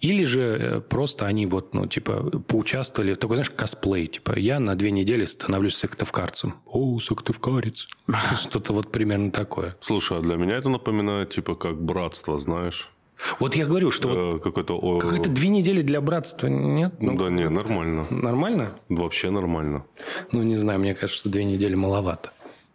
Или 0.00 0.24
же 0.24 0.40
э, 0.42 0.80
просто 0.80 1.26
они 1.26 1.46
вот, 1.46 1.72
ну, 1.72 1.86
типа, 1.86 2.40
поучаствовали, 2.46 3.14
такой, 3.14 3.36
знаешь, 3.36 3.50
косплей, 3.50 4.06
типа, 4.06 4.38
я 4.38 4.60
на 4.60 4.74
две 4.74 4.90
недели 4.90 5.24
становлюсь 5.24 5.76
сыктывкарцем. 5.76 6.56
О, 6.66 6.98
сыктывкарец. 6.98 7.86
Что-то 8.40 8.74
вот 8.74 8.92
примерно 8.92 9.30
такое. 9.30 9.76
Слушай, 9.80 10.18
а 10.18 10.20
для 10.20 10.36
меня 10.36 10.56
это 10.56 10.68
напоминает, 10.68 11.30
типа, 11.30 11.54
как 11.54 11.80
братство, 11.80 12.38
знаешь? 12.38 12.91
Вот 13.38 13.54
я 13.54 13.66
говорю, 13.66 13.90
что 13.90 14.08
вот 14.08 14.36
э, 14.36 14.40
какое-то 14.42 14.98
какие-то 15.00 15.30
две 15.30 15.48
недели 15.48 15.82
для 15.82 16.00
братства 16.00 16.48
нет? 16.48 16.94
Ну, 17.00 17.16
да 17.16 17.30
не, 17.30 17.48
нормально. 17.48 18.06
Нормально? 18.10 18.72
Вообще 18.88 19.30
нормально. 19.30 19.84
Ну, 20.32 20.42
не 20.42 20.56
знаю, 20.56 20.80
мне 20.80 20.94
кажется, 20.94 21.20
что 21.20 21.28
две 21.28 21.44
недели 21.44 21.74
маловато. 21.74 22.32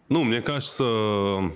Ну, 0.09 0.23
мне 0.23 0.41
кажется, 0.41 1.51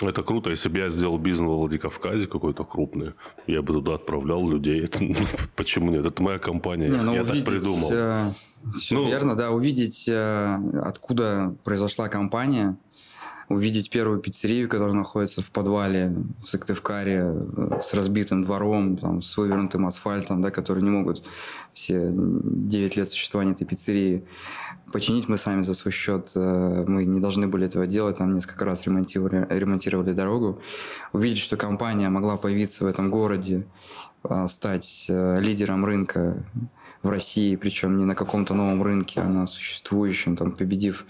это 0.00 0.22
круто, 0.22 0.50
если 0.50 0.68
бы 0.68 0.78
я 0.78 0.88
сделал 0.88 1.18
бизнес 1.18 1.48
в 1.48 1.58
Владикавказе 1.58 2.26
какой-то 2.26 2.64
крупный, 2.64 3.12
я 3.46 3.62
бы 3.62 3.74
туда 3.74 3.94
отправлял 3.94 4.48
людей. 4.48 4.84
Это, 4.84 5.02
ну, 5.04 5.14
почему 5.56 5.90
нет? 5.90 6.04
Это 6.04 6.22
моя 6.22 6.38
компания. 6.38 6.88
Не, 6.88 7.02
ну, 7.02 7.14
я 7.14 7.22
увидеть, 7.22 7.44
так 7.44 7.54
придумал. 7.54 7.88
Э, 7.92 8.34
все 8.76 8.96
ну, 8.96 9.06
верно, 9.06 9.36
да. 9.36 9.50
Увидеть, 9.50 10.08
э, 10.08 10.58
откуда 10.82 11.54
произошла 11.64 12.08
компания– 12.08 12.76
увидеть 13.52 13.90
первую 13.90 14.18
пиццерию, 14.20 14.68
которая 14.68 14.94
находится 14.94 15.42
в 15.42 15.50
подвале 15.50 16.14
в 16.42 16.48
Сыктывкаре 16.48 17.22
э, 17.22 17.80
с 17.82 17.92
разбитым 17.94 18.44
двором, 18.44 18.96
там, 18.96 19.22
с 19.22 19.36
вывернутым 19.36 19.86
асфальтом, 19.86 20.42
да, 20.42 20.50
которые 20.50 20.82
не 20.82 20.90
могут 20.90 21.22
все 21.72 22.10
9 22.12 22.96
лет 22.96 23.08
существования 23.08 23.52
этой 23.52 23.66
пиццерии 23.66 24.24
починить 24.92 25.28
мы 25.28 25.38
сами 25.38 25.62
за 25.62 25.74
свой 25.74 25.92
счет. 25.92 26.32
Э, 26.34 26.84
мы 26.86 27.04
не 27.04 27.20
должны 27.20 27.46
были 27.46 27.66
этого 27.66 27.86
делать, 27.86 28.18
там 28.18 28.32
несколько 28.32 28.64
раз 28.64 28.84
ремонтировали, 28.86 29.46
ремонтировали 29.50 30.12
дорогу. 30.12 30.60
Увидеть, 31.12 31.38
что 31.38 31.56
компания 31.56 32.08
могла 32.08 32.36
появиться 32.36 32.84
в 32.84 32.86
этом 32.86 33.10
городе, 33.10 33.66
э, 34.24 34.46
стать 34.48 35.06
лидером 35.08 35.84
рынка 35.84 36.44
в 37.02 37.10
России, 37.10 37.56
причем 37.56 37.98
не 37.98 38.04
на 38.04 38.14
каком-то 38.14 38.54
новом 38.54 38.82
рынке, 38.82 39.20
а 39.20 39.28
на 39.28 39.46
существующем, 39.46 40.36
там, 40.36 40.52
победив 40.52 41.04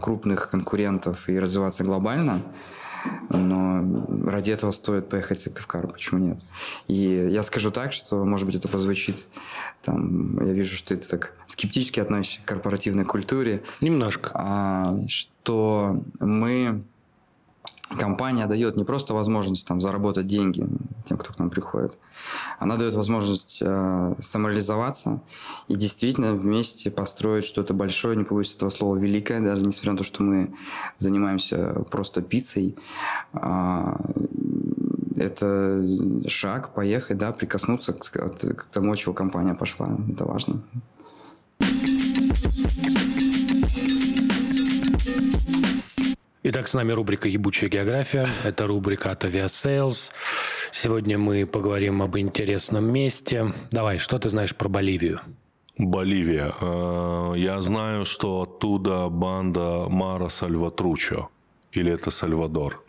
крупных 0.00 0.50
конкурентов 0.50 1.28
и 1.28 1.38
развиваться 1.38 1.84
глобально, 1.84 2.42
но 3.28 4.30
ради 4.30 4.50
этого 4.50 4.70
стоит 4.70 5.08
поехать 5.08 5.38
в 5.38 5.42
Сыктывкар, 5.42 5.86
почему 5.88 6.20
нет? 6.20 6.40
И 6.88 6.94
я 6.94 7.42
скажу 7.42 7.70
так, 7.70 7.92
что, 7.92 8.24
может 8.24 8.46
быть, 8.46 8.54
это 8.54 8.68
позвучит, 8.68 9.26
там, 9.82 10.44
я 10.44 10.52
вижу, 10.52 10.76
что 10.76 10.94
это 10.94 11.08
так 11.08 11.32
скептически 11.46 12.00
относится 12.00 12.40
к 12.42 12.44
корпоративной 12.44 13.04
культуре. 13.04 13.62
Немножко. 13.80 14.30
А, 14.34 14.94
что 15.08 16.02
мы 16.20 16.84
компания 17.98 18.46
дает 18.46 18.76
не 18.76 18.84
просто 18.84 19.14
возможность 19.14 19.66
там, 19.66 19.80
заработать 19.80 20.26
деньги 20.26 20.66
тем, 21.04 21.18
кто 21.18 21.32
к 21.32 21.38
нам 21.38 21.50
приходит, 21.50 21.98
она 22.58 22.76
дает 22.76 22.94
возможность 22.94 23.60
э, 23.60 24.14
самореализоваться 24.20 25.20
и 25.68 25.74
действительно 25.74 26.34
вместе 26.34 26.90
построить 26.90 27.44
что-то 27.44 27.74
большое, 27.74 28.16
не 28.16 28.24
побоюсь 28.24 28.54
этого 28.54 28.70
слова, 28.70 28.96
великое, 28.96 29.40
даже 29.40 29.64
несмотря 29.64 29.92
на 29.92 29.98
то, 29.98 30.04
что 30.04 30.22
мы 30.22 30.54
занимаемся 30.98 31.84
просто 31.90 32.22
пиццей. 32.22 32.76
Э, 33.34 33.96
это 35.16 35.84
шаг, 36.26 36.74
поехать, 36.74 37.18
да, 37.18 37.32
прикоснуться 37.32 37.92
к, 37.92 38.10
к 38.10 38.64
тому, 38.72 38.96
чего 38.96 39.14
компания 39.14 39.54
пошла. 39.54 39.96
Это 40.10 40.24
важно. 40.24 40.62
Итак, 46.44 46.66
с 46.66 46.74
нами 46.74 46.90
рубрика 46.90 47.28
«Ебучая 47.28 47.70
география». 47.70 48.26
Это 48.44 48.66
рубрика 48.66 49.12
от 49.12 49.24
Aviasales. 49.24 50.10
Сегодня 50.72 51.16
мы 51.16 51.46
поговорим 51.46 52.02
об 52.02 52.18
интересном 52.18 52.92
месте. 52.92 53.52
Давай, 53.70 53.98
что 53.98 54.18
ты 54.18 54.28
знаешь 54.28 54.52
про 54.56 54.68
Боливию? 54.68 55.20
Боливия. 55.78 56.52
Э, 56.60 57.34
я 57.36 57.60
знаю, 57.60 58.04
что 58.04 58.42
оттуда 58.42 59.08
банда 59.08 59.86
Мара 59.88 60.28
Сальватручо. 60.30 61.28
Или 61.70 61.92
это 61.92 62.10
Сальвадор? 62.10 62.82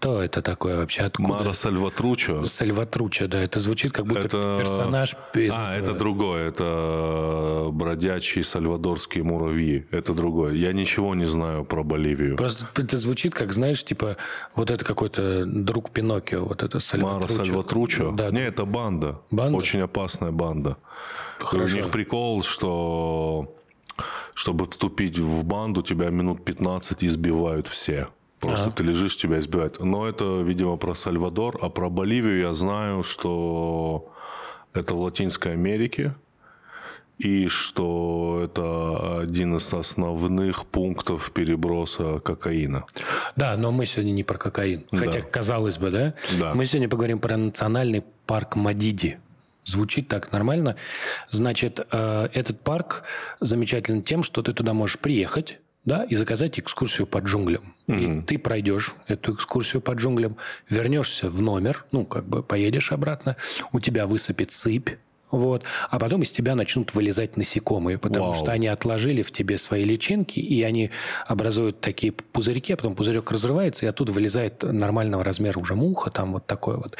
Что 0.00 0.22
это 0.22 0.42
такое 0.42 0.76
вообще? 0.76 1.02
Откуда? 1.02 1.28
Мара 1.28 1.54
Сальватручо. 1.54 2.46
Сальватручо, 2.46 3.26
да. 3.26 3.42
Это 3.42 3.58
звучит 3.58 3.90
как 3.90 4.06
будто 4.06 4.20
это... 4.20 4.56
персонаж. 4.60 5.16
Из 5.34 5.52
а, 5.52 5.74
этого... 5.74 5.90
это 5.90 5.98
другое. 5.98 6.48
Это 6.48 7.68
бродячие 7.72 8.44
сальвадорские 8.44 9.24
муравьи. 9.24 9.86
Это 9.90 10.14
другое. 10.14 10.54
Я 10.54 10.72
ничего 10.72 11.16
не 11.16 11.24
знаю 11.24 11.64
про 11.64 11.82
Боливию. 11.82 12.36
Просто 12.36 12.66
это 12.76 12.96
звучит 12.96 13.34
как, 13.34 13.52
знаешь, 13.52 13.84
типа, 13.84 14.16
вот 14.54 14.70
это 14.70 14.84
какой-то 14.84 15.44
друг 15.44 15.90
Пиноккио. 15.90 16.44
Вот 16.44 16.62
это 16.62 16.78
Сальватручо. 16.78 17.32
Мара 17.32 17.44
Сальватручо? 17.44 18.12
Да. 18.12 18.30
Не, 18.30 18.46
это 18.46 18.64
банда. 18.66 19.20
Банда? 19.32 19.56
Очень 19.58 19.80
опасная 19.80 20.30
банда. 20.30 20.76
Хорошо. 21.40 21.74
У 21.74 21.76
них 21.76 21.90
прикол, 21.90 22.44
что 22.44 23.52
чтобы 24.34 24.66
вступить 24.66 25.18
в 25.18 25.44
банду, 25.44 25.82
тебя 25.82 26.10
минут 26.10 26.44
15 26.44 27.02
избивают 27.02 27.66
все. 27.66 28.06
Просто 28.40 28.68
а. 28.68 28.72
ты 28.72 28.82
лежишь, 28.82 29.16
тебя 29.16 29.38
избивают. 29.38 29.80
Но 29.80 30.06
это, 30.06 30.40
видимо, 30.42 30.76
про 30.76 30.94
Сальвадор. 30.94 31.58
А 31.60 31.68
про 31.68 31.90
Боливию 31.90 32.38
я 32.38 32.54
знаю, 32.54 33.02
что 33.02 34.12
это 34.74 34.94
в 34.94 35.00
Латинской 35.00 35.52
Америке. 35.52 36.14
И 37.18 37.48
что 37.48 38.42
это 38.44 39.20
один 39.22 39.56
из 39.56 39.72
основных 39.72 40.66
пунктов 40.66 41.32
переброса 41.32 42.20
кокаина. 42.20 42.84
Да, 43.34 43.56
но 43.56 43.72
мы 43.72 43.86
сегодня 43.86 44.12
не 44.12 44.22
про 44.22 44.38
кокаин. 44.38 44.84
Да. 44.92 44.98
Хотя, 44.98 45.22
казалось 45.22 45.78
бы, 45.78 45.90
да? 45.90 46.14
да? 46.38 46.54
Мы 46.54 46.64
сегодня 46.64 46.88
поговорим 46.88 47.18
про 47.18 47.36
национальный 47.36 48.04
парк 48.26 48.54
Мадиди. 48.54 49.18
Звучит 49.64 50.06
так 50.06 50.30
нормально. 50.30 50.76
Значит, 51.28 51.84
э, 51.90 52.28
этот 52.32 52.60
парк 52.60 53.02
замечателен 53.40 54.02
тем, 54.02 54.22
что 54.22 54.40
ты 54.42 54.52
туда 54.52 54.72
можешь 54.72 54.98
приехать, 55.00 55.58
да, 55.88 56.04
и 56.04 56.14
заказать 56.14 56.58
экскурсию 56.58 57.06
по 57.06 57.18
джунглям. 57.18 57.74
Угу. 57.88 57.96
И 57.96 58.22
ты 58.22 58.38
пройдешь 58.38 58.94
эту 59.06 59.34
экскурсию 59.34 59.82
по 59.82 59.92
джунглям, 59.92 60.36
вернешься 60.68 61.28
в 61.28 61.40
номер, 61.42 61.86
ну, 61.90 62.04
как 62.04 62.28
бы 62.28 62.42
поедешь 62.42 62.92
обратно, 62.92 63.36
у 63.72 63.80
тебя 63.80 64.06
высыпет 64.06 64.52
сыпь, 64.52 64.90
вот. 65.30 65.64
А 65.90 65.98
потом 65.98 66.22
из 66.22 66.30
тебя 66.30 66.54
начнут 66.54 66.94
вылезать 66.94 67.36
насекомые, 67.36 67.98
потому 67.98 68.26
Вау. 68.26 68.34
что 68.34 68.52
они 68.52 68.66
отложили 68.66 69.22
в 69.22 69.30
тебе 69.30 69.58
свои 69.58 69.84
личинки, 69.84 70.40
и 70.40 70.62
они 70.62 70.90
образуют 71.26 71.80
такие 71.80 72.12
пузырьки, 72.12 72.72
а 72.72 72.76
потом 72.76 72.94
пузырек 72.94 73.30
разрывается, 73.30 73.86
и 73.86 73.88
оттуда 73.88 74.12
вылезает 74.12 74.62
нормального 74.62 75.22
размера 75.22 75.58
уже 75.58 75.74
муха, 75.74 76.10
там 76.10 76.32
вот 76.32 76.46
такое 76.46 76.76
вот. 76.76 76.96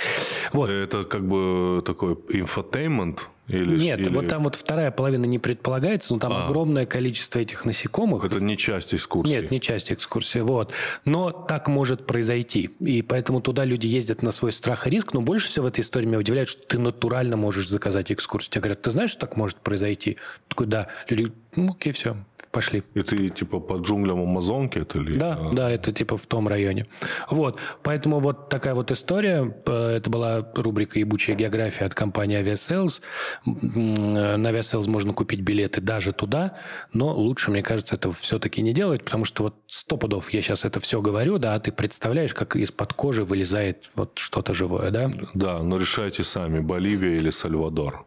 вот. 0.52 0.70
Это 0.70 1.04
как 1.04 1.26
бы 1.26 1.82
такой 1.84 2.18
infotainment, 2.28 3.28
или, 3.48 3.78
Нет, 3.78 4.00
или... 4.00 4.08
вот 4.10 4.28
там 4.28 4.44
вот 4.44 4.54
вторая 4.54 4.90
половина 4.90 5.24
не 5.24 5.38
предполагается, 5.38 6.12
но 6.12 6.20
там 6.20 6.32
а. 6.32 6.46
огромное 6.46 6.84
количество 6.84 7.38
этих 7.38 7.64
насекомых. 7.64 8.22
Это 8.24 8.40
не 8.44 8.58
часть 8.58 8.94
экскурсии. 8.94 9.32
Нет, 9.32 9.50
не 9.50 9.58
часть 9.58 9.90
экскурсии, 9.90 10.40
вот. 10.40 10.72
Но 11.06 11.30
так 11.30 11.68
может 11.68 12.06
произойти. 12.06 12.70
И 12.80 13.00
поэтому 13.00 13.40
туда 13.40 13.64
люди 13.64 13.86
ездят 13.86 14.22
на 14.22 14.32
свой 14.32 14.52
страх 14.52 14.86
и 14.86 14.90
риск. 14.90 15.14
Но 15.14 15.22
больше 15.22 15.48
всего 15.48 15.64
в 15.64 15.68
этой 15.68 15.80
истории 15.80 16.06
меня 16.06 16.18
удивляет, 16.18 16.48
что 16.48 16.62
ты 16.66 16.78
натурально 16.78 17.38
можешь 17.38 17.68
заказать 17.68 18.12
экскурсию. 18.12 18.50
Тебе 18.52 18.60
говорят, 18.62 18.82
ты 18.82 18.90
знаешь, 18.90 19.10
что 19.10 19.20
так 19.20 19.36
может 19.36 19.56
произойти? 19.58 20.18
Такой, 20.48 20.66
да. 20.66 20.88
Люди 21.08 21.32
ну, 21.56 21.72
окей, 21.72 21.92
все, 21.92 22.16
пошли. 22.50 22.82
И 22.94 23.02
ты 23.02 23.28
типа 23.28 23.60
под 23.60 23.86
джунглям 23.86 24.20
Амазонки 24.20 24.78
это 24.78 24.98
ли? 24.98 25.14
Да, 25.14 25.38
а... 25.40 25.52
да, 25.52 25.70
это 25.70 25.92
типа 25.92 26.16
в 26.16 26.26
том 26.26 26.48
районе. 26.48 26.86
Вот, 27.30 27.58
поэтому 27.82 28.18
вот 28.18 28.48
такая 28.48 28.74
вот 28.74 28.90
история. 28.90 29.54
Это 29.66 30.10
была 30.10 30.46
рубрика 30.54 30.98
«Ебучая 30.98 31.36
география» 31.36 31.84
от 31.84 31.94
компании 31.94 32.40
Aviasales. 32.40 33.00
На 33.44 34.48
Aviasales 34.48 34.88
можно 34.88 35.12
купить 35.12 35.40
билеты 35.40 35.80
даже 35.80 36.12
туда, 36.12 36.56
но 36.92 37.14
лучше, 37.14 37.50
мне 37.50 37.62
кажется, 37.62 37.94
это 37.94 38.10
все-таки 38.12 38.62
не 38.62 38.72
делать, 38.72 39.04
потому 39.04 39.24
что 39.24 39.44
вот 39.44 39.54
сто 39.66 39.96
пудов 39.96 40.30
я 40.30 40.42
сейчас 40.42 40.64
это 40.64 40.80
все 40.80 41.00
говорю, 41.00 41.38
да, 41.38 41.54
а 41.54 41.60
ты 41.60 41.70
представляешь, 41.72 42.34
как 42.34 42.56
из-под 42.56 42.92
кожи 42.92 43.24
вылезает 43.24 43.90
вот 43.94 44.18
что-то 44.18 44.54
живое, 44.54 44.90
да? 44.90 45.10
Да, 45.34 45.62
но 45.62 45.78
решайте 45.78 46.24
сами, 46.24 46.60
Боливия 46.60 47.16
или 47.16 47.30
Сальвадор. 47.30 48.04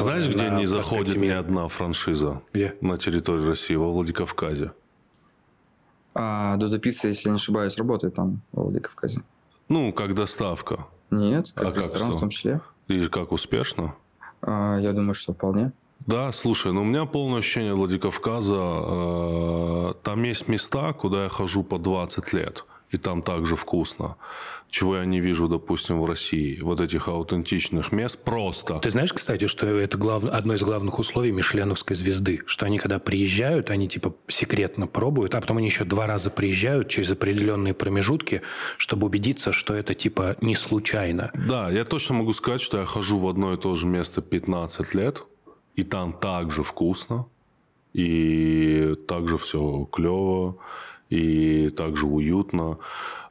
Знаешь, 0.00 0.28
где 0.28 0.50
не 0.50 0.66
заходит 0.66 1.16
ни 1.16 1.28
одна 1.28 1.68
франшиза? 1.68 2.42
Где? 2.52 2.74
На 2.80 2.98
территории 2.98 3.46
России, 3.46 3.74
во 3.74 3.90
Владикавказе. 3.92 4.72
А 6.14 6.56
Додо 6.56 6.78
Пицца, 6.78 7.08
если 7.08 7.28
не 7.28 7.36
ошибаюсь, 7.36 7.76
работает 7.76 8.14
там, 8.14 8.40
во 8.52 8.64
Владикавказе. 8.64 9.22
Ну, 9.68 9.92
как 9.92 10.14
доставка. 10.14 10.86
Нет, 11.10 11.52
как 11.54 11.76
а 11.76 11.80
ресторан 11.80 12.08
как, 12.08 12.16
в 12.16 12.20
том 12.20 12.30
числе. 12.30 12.60
И 12.88 13.06
как 13.06 13.32
успешно? 13.32 13.94
А, 14.42 14.78
я 14.78 14.92
думаю, 14.92 15.14
что 15.14 15.32
вполне. 15.32 15.72
Да, 16.06 16.32
слушай, 16.32 16.72
ну 16.72 16.82
у 16.82 16.84
меня 16.84 17.04
полное 17.04 17.38
ощущение 17.38 17.74
Владикавказа. 17.74 18.58
Э, 18.58 19.92
там 20.02 20.22
есть 20.22 20.48
места, 20.48 20.92
куда 20.92 21.24
я 21.24 21.28
хожу 21.28 21.62
по 21.62 21.78
20 21.78 22.32
лет 22.32 22.64
и 22.90 22.96
там 22.98 23.22
также 23.22 23.56
вкусно. 23.56 24.16
Чего 24.68 24.98
я 24.98 25.04
не 25.04 25.20
вижу, 25.20 25.48
допустим, 25.48 26.00
в 26.00 26.04
России. 26.06 26.60
Вот 26.60 26.80
этих 26.80 27.08
аутентичных 27.08 27.90
мест 27.90 28.18
просто. 28.22 28.78
Ты 28.78 28.90
знаешь, 28.90 29.12
кстати, 29.12 29.46
что 29.46 29.66
это 29.66 29.98
глав... 29.98 30.24
одно 30.24 30.54
из 30.54 30.62
главных 30.62 30.98
условий 30.98 31.32
Мишленовской 31.32 31.96
звезды, 31.96 32.42
что 32.46 32.66
они 32.66 32.78
когда 32.78 32.98
приезжают, 33.00 33.70
они 33.70 33.88
типа 33.88 34.14
секретно 34.28 34.86
пробуют, 34.86 35.34
а 35.34 35.40
потом 35.40 35.58
они 35.58 35.66
еще 35.66 35.84
два 35.84 36.06
раза 36.06 36.30
приезжают 36.30 36.88
через 36.88 37.10
определенные 37.10 37.74
промежутки, 37.74 38.42
чтобы 38.76 39.06
убедиться, 39.06 39.50
что 39.52 39.74
это 39.74 39.94
типа 39.94 40.36
не 40.40 40.54
случайно. 40.54 41.32
Да, 41.34 41.68
я 41.70 41.84
точно 41.84 42.16
могу 42.16 42.32
сказать, 42.32 42.60
что 42.60 42.78
я 42.78 42.84
хожу 42.84 43.18
в 43.18 43.28
одно 43.28 43.52
и 43.52 43.56
то 43.56 43.74
же 43.74 43.86
место 43.86 44.22
15 44.22 44.94
лет, 44.94 45.24
и 45.74 45.82
там 45.82 46.12
также 46.12 46.62
вкусно, 46.62 47.26
и 47.92 48.94
также 49.08 49.36
все 49.36 49.88
клево, 49.90 50.58
и 51.10 51.68
также 51.70 52.06
уютно. 52.06 52.78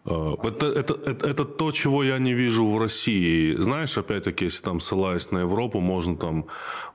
Э, 0.06 0.36
это, 0.44 0.66
это, 0.68 0.94
это, 0.94 1.28
это 1.28 1.46
то, 1.46 1.72
чего 1.72 2.04
я 2.04 2.20
не 2.20 2.34
вижу 2.34 2.66
в 2.66 2.78
России. 2.78 3.56
Знаешь, 3.56 3.98
опять-таки, 3.98 4.46
если 4.46 4.64
там 4.64 4.80
ссылаясь 4.80 5.32
на 5.32 5.40
Европу, 5.40 5.80
можно 5.80 6.16
там 6.16 6.46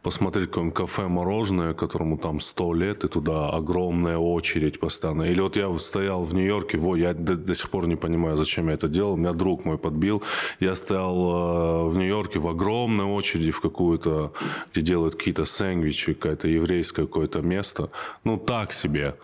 посмотреть 0.02 0.48
какое-нибудь 0.48 0.76
кафе 0.76 1.08
мороженое, 1.08 1.74
которому 1.74 2.18
там 2.18 2.40
100 2.40 2.74
лет, 2.74 3.04
и 3.04 3.08
туда 3.08 3.50
огромная 3.50 4.18
очередь 4.18 4.80
постоянно. 4.80 5.22
Или 5.22 5.40
вот 5.40 5.56
я 5.56 5.78
стоял 5.78 6.24
в 6.24 6.34
Нью-Йорке, 6.34 6.78
во, 6.78 6.96
я 6.96 7.14
до, 7.14 7.36
до 7.36 7.54
сих 7.54 7.70
пор 7.70 7.86
не 7.86 7.96
понимаю, 7.96 8.36
зачем 8.36 8.68
я 8.68 8.74
это 8.74 8.88
делал. 8.88 9.16
Меня 9.16 9.32
друг 9.32 9.64
мой 9.64 9.78
подбил. 9.78 10.22
Я 10.60 10.74
стоял 10.74 11.14
э, 11.14 11.88
в 11.88 11.96
Нью-Йорке 11.96 12.38
в 12.38 12.48
огромной 12.48 13.04
очереди 13.04 13.50
в 13.50 13.60
какую-то, 13.60 14.32
где 14.72 14.82
делают 14.82 15.14
какие-то 15.14 15.44
сэндвичи, 15.44 16.14
какое-то 16.14 16.48
еврейское 16.48 17.06
какое-то 17.06 17.42
место. 17.42 17.90
Ну, 18.24 18.38
так 18.38 18.72
себе. 18.72 19.14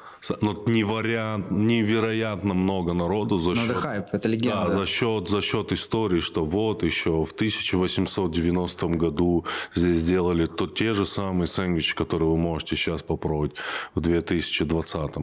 Ну, 0.41 0.65
невероятно, 0.67 1.55
невероятно 1.55 2.55
много 2.55 2.93
народу 2.93 3.39
за 3.39 3.55
счет... 3.55 3.65
Ну, 3.65 3.73
это 3.73 3.81
хайп, 3.81 4.05
это 4.13 4.29
легенда. 4.29 4.67
Да, 4.67 4.73
за 4.73 4.87
счет, 4.87 5.29
за 5.29 5.41
счет 5.41 5.73
истории, 5.73 6.21
что 6.21 6.45
вот 6.45 6.83
еще 6.83 7.25
в 7.25 7.33
1890 7.33 8.87
году 8.89 9.47
здесь 9.75 9.97
сделали 9.97 10.47
то 10.47 10.67
те 10.67 10.93
же 10.93 11.07
самые 11.07 11.47
сэндвичи, 11.47 11.95
которые 11.95 12.29
вы 12.29 12.37
можете 12.37 12.77
сейчас 12.77 13.03
попробовать 13.03 13.53
в 13.95 14.01
2020. 14.01 15.15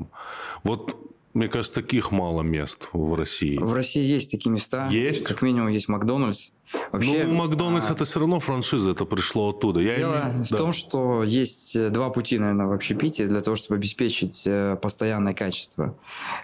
Вот 0.64 0.96
мне 1.34 1.50
кажется, 1.50 1.82
таких 1.82 2.12
мало 2.12 2.42
мест 2.42 2.90
в 2.94 3.14
России. 3.14 3.58
В 3.58 3.74
России 3.74 4.04
есть 4.04 4.32
такие 4.32 4.50
места. 4.50 4.88
Есть? 4.88 5.24
Как 5.24 5.44
минимум 5.44 5.68
есть 5.68 5.88
Макдональдс. 5.88 6.52
Вообще, 6.92 7.24
ну, 7.26 7.36
Макдональдс 7.36 7.90
а... 7.90 7.94
это 7.94 8.06
все 8.06 8.20
равно 8.20 8.40
франшиза, 8.40 8.92
это 8.92 9.06
пришло 9.06 9.50
оттуда. 9.50 9.80
Я 9.80 9.98
Дело 9.98 10.32
не... 10.34 10.44
в 10.44 10.50
да. 10.50 10.58
том, 10.58 10.74
что 10.74 11.24
есть 11.24 11.76
э, 11.76 11.90
два 11.90 12.10
пути, 12.10 12.38
наверное, 12.38 12.68
в 12.68 12.74
общепитии 12.74 13.24
для 13.24 13.42
того, 13.42 13.56
чтобы 13.56 13.76
обеспечить 13.76 14.44
э, 14.46 14.78
постоянное 14.82 15.34
качество. 15.34 15.98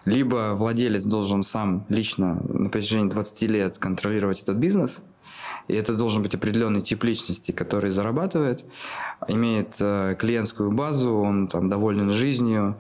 Либо 0.06 0.54
владелец 0.56 1.06
должен 1.06 1.44
сам 1.44 1.86
лично 1.90 2.42
на 2.48 2.70
протяжении 2.70 3.10
20 3.10 3.42
лет 3.50 3.78
контролировать 3.78 4.42
этот 4.42 4.58
бизнес– 4.58 5.02
и 5.68 5.76
это 5.76 5.94
должен 5.94 6.22
быть 6.22 6.36
определенный 6.36 6.82
тип 6.82 7.04
личности, 7.04 7.52
который 7.52 7.92
зарабатывает, 7.92 8.66
имеет 9.28 9.76
э, 9.80 10.16
клиентскую 10.20 10.72
базу, 10.72 11.14
он 11.16 11.48
там 11.48 11.70
доволен 11.70 12.12
жизнью. 12.12 12.78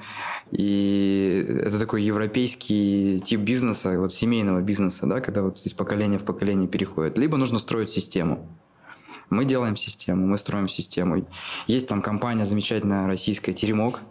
И 0.52 1.46
это 1.65 1.80
такой 1.80 2.04
европейский 2.04 3.22
тип 3.26 3.41
бизнеса, 3.41 4.00
вот 4.00 4.13
семейного 4.13 4.62
бизнеса, 4.62 5.08
да, 5.08 5.22
когда 5.22 5.41
вот 5.43 5.62
из 5.65 5.74
поколения 5.74 6.17
в 6.17 6.26
поколение 6.26 6.67
переходит. 6.67 7.17
Либо 7.17 7.38
нужно 7.38 7.60
строить 7.60 7.89
систему. 7.89 8.48
Мы 9.30 9.46
делаем 9.46 9.76
систему, 9.76 10.28
мы 10.28 10.38
строим 10.38 10.67
систему. 10.67 11.26
Есть 11.67 11.88
там 11.88 12.02
компания 12.02 12.46
замечательная 12.46 13.08
российская 13.08 13.54
«Теремок», 13.54 14.02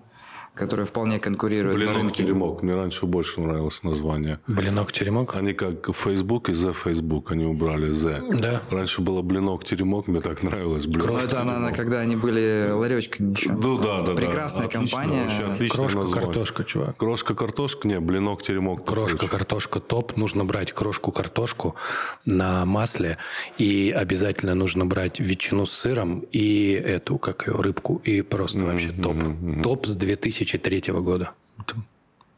которые 0.54 0.84
вполне 0.84 1.18
конкурируют 1.18 1.76
Блинок, 1.76 1.94
на 1.94 2.00
рынке. 2.00 2.24
теремок. 2.24 2.62
Мне 2.62 2.74
раньше 2.74 3.06
больше 3.06 3.40
нравилось 3.40 3.82
название. 3.82 4.38
Блинок, 4.46 4.92
теремок? 4.92 5.34
Они 5.34 5.54
как 5.54 5.94
Facebook 5.94 6.50
и 6.50 6.52
The 6.52 6.74
Facebook, 6.74 7.32
они 7.32 7.44
убрали 7.44 7.90
The. 7.90 8.36
Да. 8.38 8.62
Раньше 8.70 9.00
было 9.00 9.22
блинок, 9.22 9.64
теремок, 9.64 10.08
мне 10.08 10.20
так 10.20 10.42
нравилось. 10.42 10.86
Блинок, 10.86 11.10
ну, 11.10 11.18
это 11.18 11.40
она, 11.40 11.72
когда 11.72 12.00
они 12.00 12.16
были 12.16 12.70
ларечками 12.70 13.32
еще. 13.32 13.52
Ну 13.52 13.78
да, 13.78 14.02
да, 14.02 14.14
Прекрасная 14.14 14.66
да. 14.66 14.68
компания. 14.68 15.24
Отлично, 15.24 15.46
вообще, 15.48 15.68
Крошка, 15.68 15.98
название. 15.98 16.26
картошка, 16.26 16.64
чувак. 16.64 16.96
Крошка, 16.96 17.34
картошка? 17.34 17.88
Не, 17.88 18.00
блинок, 18.00 18.42
теремок. 18.42 18.84
Крошка, 18.84 19.28
картошка 19.28 19.80
топ. 19.80 20.16
Нужно 20.16 20.44
брать 20.44 20.72
крошку, 20.72 21.12
картошку 21.12 21.76
на 22.24 22.64
масле. 22.66 23.18
И 23.58 23.94
обязательно 23.96 24.54
нужно 24.54 24.84
брать 24.86 25.18
ветчину 25.18 25.64
с 25.66 25.72
сыром 25.72 26.20
и 26.30 26.72
эту, 26.72 27.18
как 27.18 27.46
ее, 27.46 27.54
рыбку. 27.54 28.00
И 28.04 28.22
просто 28.22 28.60
mm-hmm, 28.60 28.66
вообще 28.66 28.92
топ. 28.92 29.16
Mm-hmm. 29.16 29.62
Топ 29.62 29.86
с 29.86 29.96
2003 30.44 30.92
года. 31.00 31.32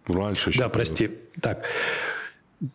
Раньше 0.07 0.51
еще. 0.51 0.59
Да, 0.59 0.69
прости. 0.69 1.11
Так. 1.41 1.67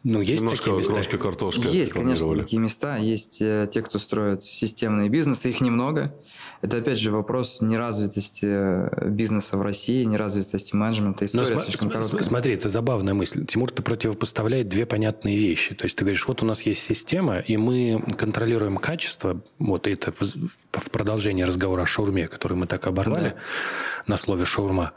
Ну, 0.03 0.21
есть 0.21 0.41
Немножко 0.43 0.65
такие 0.65 0.77
места? 0.79 0.93
крошки 0.93 1.17
картошки. 1.17 1.67
Есть, 1.67 1.93
конечно, 1.93 2.35
такие 2.35 2.59
места. 2.61 2.97
Есть 2.97 3.41
э, 3.41 3.67
те, 3.71 3.81
кто 3.81 3.97
строят 3.97 4.43
системные 4.43 5.09
бизнесы, 5.09 5.49
их 5.49 5.61
немного. 5.61 6.13
Это, 6.61 6.77
опять 6.77 6.99
же, 6.99 7.11
вопрос 7.11 7.61
неразвитости 7.61 8.45
э, 8.45 9.09
бизнеса 9.09 9.57
в 9.57 9.61
России, 9.61 10.03
неразвитости 10.03 10.75
менеджмента. 10.75 11.25
История 11.25 11.55
Но 11.55 11.61
слишком 11.61 11.89
см- 11.89 11.93
короткая. 12.01 12.23
Смотри, 12.23 12.53
это 12.53 12.69
забавная 12.69 13.13
мысль. 13.13 13.45
Тимур, 13.45 13.71
ты 13.71 13.81
противопоставляет 13.81 14.67
две 14.67 14.85
понятные 14.85 15.37
вещи. 15.37 15.73
То 15.73 15.85
есть 15.85 15.97
ты 15.97 16.03
говоришь, 16.03 16.27
вот 16.27 16.43
у 16.43 16.45
нас 16.45 16.61
есть 16.63 16.81
система, 16.81 17.39
и 17.39 17.55
мы 17.57 18.03
контролируем 18.17 18.77
качество. 18.77 19.41
Вот 19.57 19.87
это 19.87 20.11
в, 20.11 20.21
в 20.21 20.89
продолжение 20.91 21.45
разговора 21.45 21.83
о 21.83 21.85
шаурме, 21.85 22.27
который 22.27 22.57
мы 22.57 22.67
так 22.67 22.85
оборвали 22.87 23.29
Да. 23.29 23.35
на 24.07 24.17
слове 24.17 24.43
шаурма. 24.45 24.91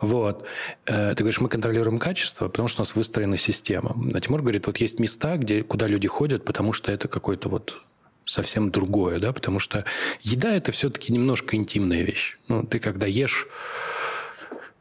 Вот. 0.00 0.44
Э, 0.86 1.10
Ты 1.14 1.22
говоришь, 1.22 1.40
мы 1.40 1.48
контролируем 1.48 1.98
качество, 1.98 2.48
потому 2.48 2.68
что 2.68 2.80
у 2.80 2.82
нас 2.82 2.96
выстроена 2.96 3.36
система. 3.36 3.94
Тимур 4.24 4.40
говорит, 4.40 4.66
вот 4.66 4.78
есть 4.78 4.98
места, 5.00 5.36
где, 5.36 5.62
куда 5.62 5.86
люди 5.86 6.08
ходят, 6.08 6.46
потому 6.46 6.72
что 6.72 6.90
это 6.90 7.08
какой-то 7.08 7.50
вот 7.50 7.82
совсем 8.24 8.70
другое, 8.70 9.18
да, 9.18 9.34
потому 9.34 9.58
что 9.58 9.84
еда– 10.22 10.50
это 10.56 10.72
все-таки 10.72 11.12
немножко 11.12 11.56
интимная 11.56 12.00
вещь. 12.00 12.38
Ну, 12.48 12.62
ты 12.62 12.78
когда 12.78 13.06
ешь, 13.06 13.46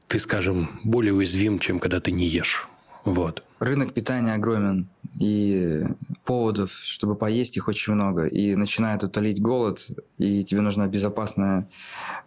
ты, 0.07 0.19
скажем, 0.19 0.79
более 0.85 1.13
уязвим, 1.13 1.59
чем 1.59 1.79
когда 1.79 1.99
ты 1.99 2.13
не 2.13 2.25
ешь. 2.25 2.69
Вот. 3.03 3.43
Рынок 3.59 3.93
питания 3.93 4.33
огромен, 4.33 4.87
и 5.19 5.83
поводов, 6.23 6.71
чтобы 6.81 7.15
поесть, 7.15 7.57
их 7.57 7.67
очень 7.67 7.95
много. 7.95 8.27
И 8.27 8.55
начинает 8.55 9.03
утолить 9.03 9.41
голод, 9.41 9.85
и 10.19 10.45
тебе 10.45 10.61
нужна 10.61 10.87
безопасная, 10.87 11.67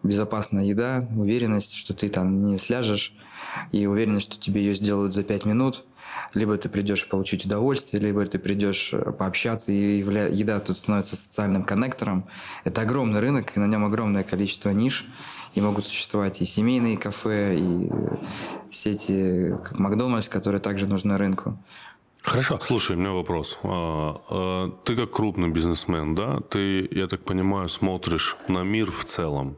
безопасная 0.03 0.67
еда, 0.67 1.09
уверенность, 1.17 1.77
что 1.77 1.95
ты 1.95 2.11
там 2.11 2.45
не 2.45 2.59
сляжешь, 2.59 3.15
и 3.73 3.87
уверенность, 3.87 4.31
что 4.31 4.39
тебе 4.39 4.61
ее 4.61 4.75
сделают 4.75 5.15
за 5.15 5.25
пять 5.25 5.47
минут. 5.47 5.85
Либо 6.37 6.57
ты 6.59 6.69
придешь 6.69 7.09
получить 7.09 7.47
удовольствие, 7.47 8.03
либо 8.03 8.27
ты 8.27 8.39
придешь 8.39 8.91
э, 8.93 9.11
пообщаться, 9.11 9.73
и 9.73 10.03
явля- 10.03 10.31
еда 10.31 10.61
тут 10.61 10.77
становится 10.77 11.17
социальным 11.17 11.65
коннектором. 11.65 12.27
Это 12.65 12.83
огромный 12.83 13.21
рынок, 13.21 13.57
и 13.57 13.61
на 13.61 13.67
нем 13.67 13.87
огромное 13.87 14.23
количество 14.23 14.69
ниш. 14.69 15.07
И 15.55 15.63
могут 15.63 15.87
существовать 15.87 16.43
и 16.43 16.45
семейные 16.45 16.99
кафе, 16.99 17.57
и 17.57 17.89
э, 17.91 18.17
сети, 18.71 19.57
как 19.65 19.79
Макдональдс, 19.79 20.29
которые 20.29 20.61
также 20.61 20.87
нужны 20.87 21.17
рынку. 21.17 21.59
Хорошо. 22.23 22.61
Слушай, 22.67 22.97
у 22.97 22.99
меня 22.99 23.13
вопрос. 23.13 23.59
А, 23.63 24.21
а, 24.29 24.71
Ты 24.85 24.95
как 24.95 25.13
крупный 25.13 25.49
бизнесмен, 25.49 26.15
да? 26.15 26.41
Ты, 26.51 26.87
я 26.91 27.07
так 27.07 27.21
понимаю, 27.25 27.69
смотришь 27.71 28.37
на 28.49 28.63
мир 28.63 28.91
в 28.91 29.05
целом. 29.07 29.57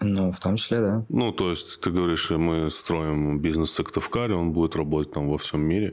Ну, 0.00 0.30
в 0.30 0.38
том 0.38 0.56
числе, 0.56 0.80
да. 0.80 1.04
Ну, 1.08 1.32
то 1.32 1.50
есть 1.50 1.80
ты 1.80 1.90
говоришь, 1.90 2.30
мы 2.30 2.70
строим 2.70 3.40
бизнес 3.40 3.70
в 3.70 3.74
Сыктывкаре, 3.74 4.34
он 4.34 4.52
будет 4.52 4.76
работать 4.76 5.12
там 5.12 5.28
во 5.28 5.38
всем 5.38 5.60
мире. 5.60 5.92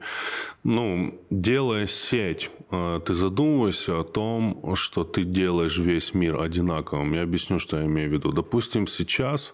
Ну, 0.64 1.20
делая 1.32 1.88
сеть, 1.88 2.52
э, 2.70 3.00
ты 3.04 3.16
задумываешься 3.16 4.00
о 4.00 4.04
том, 4.04 4.76
что 4.76 5.04
ты 5.04 5.24
делаешь 5.24 5.80
весь 5.80 6.14
мир 6.14 6.40
одинаковым. 6.40 7.14
Я 7.14 7.24
объясню, 7.24 7.58
что 7.58 7.78
я 7.78 7.86
имею 7.86 8.10
в 8.10 8.14
виду. 8.14 8.32
Допустим, 8.32 8.86
сейчас 8.86 9.54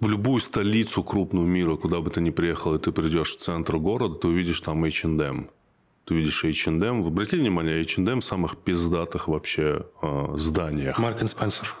в 0.00 0.08
любую 0.08 0.40
столицу 0.40 1.02
крупную 1.02 1.46
мира, 1.46 1.76
куда 1.76 2.00
бы 2.00 2.10
ты 2.10 2.20
ни 2.20 2.30
приехал, 2.30 2.74
и 2.74 2.78
ты 2.78 2.92
придешь 2.92 3.36
в 3.36 3.38
центр 3.38 3.78
города, 3.78 4.16
ты 4.16 4.28
увидишь 4.28 4.60
там 4.60 4.84
H&M. 4.84 5.48
Ты 6.04 6.14
видишь 6.14 6.44
H&M. 6.44 7.02
Вы 7.02 7.08
обратили 7.08 7.40
внимание, 7.40 7.80
H&M 7.82 8.20
в 8.20 8.24
самых 8.24 8.56
пиздатых 8.56 9.28
вообще 9.28 9.86
э, 10.02 10.34
зданиях. 10.36 10.98
Марк 10.98 11.26
Спенсер. 11.28 11.74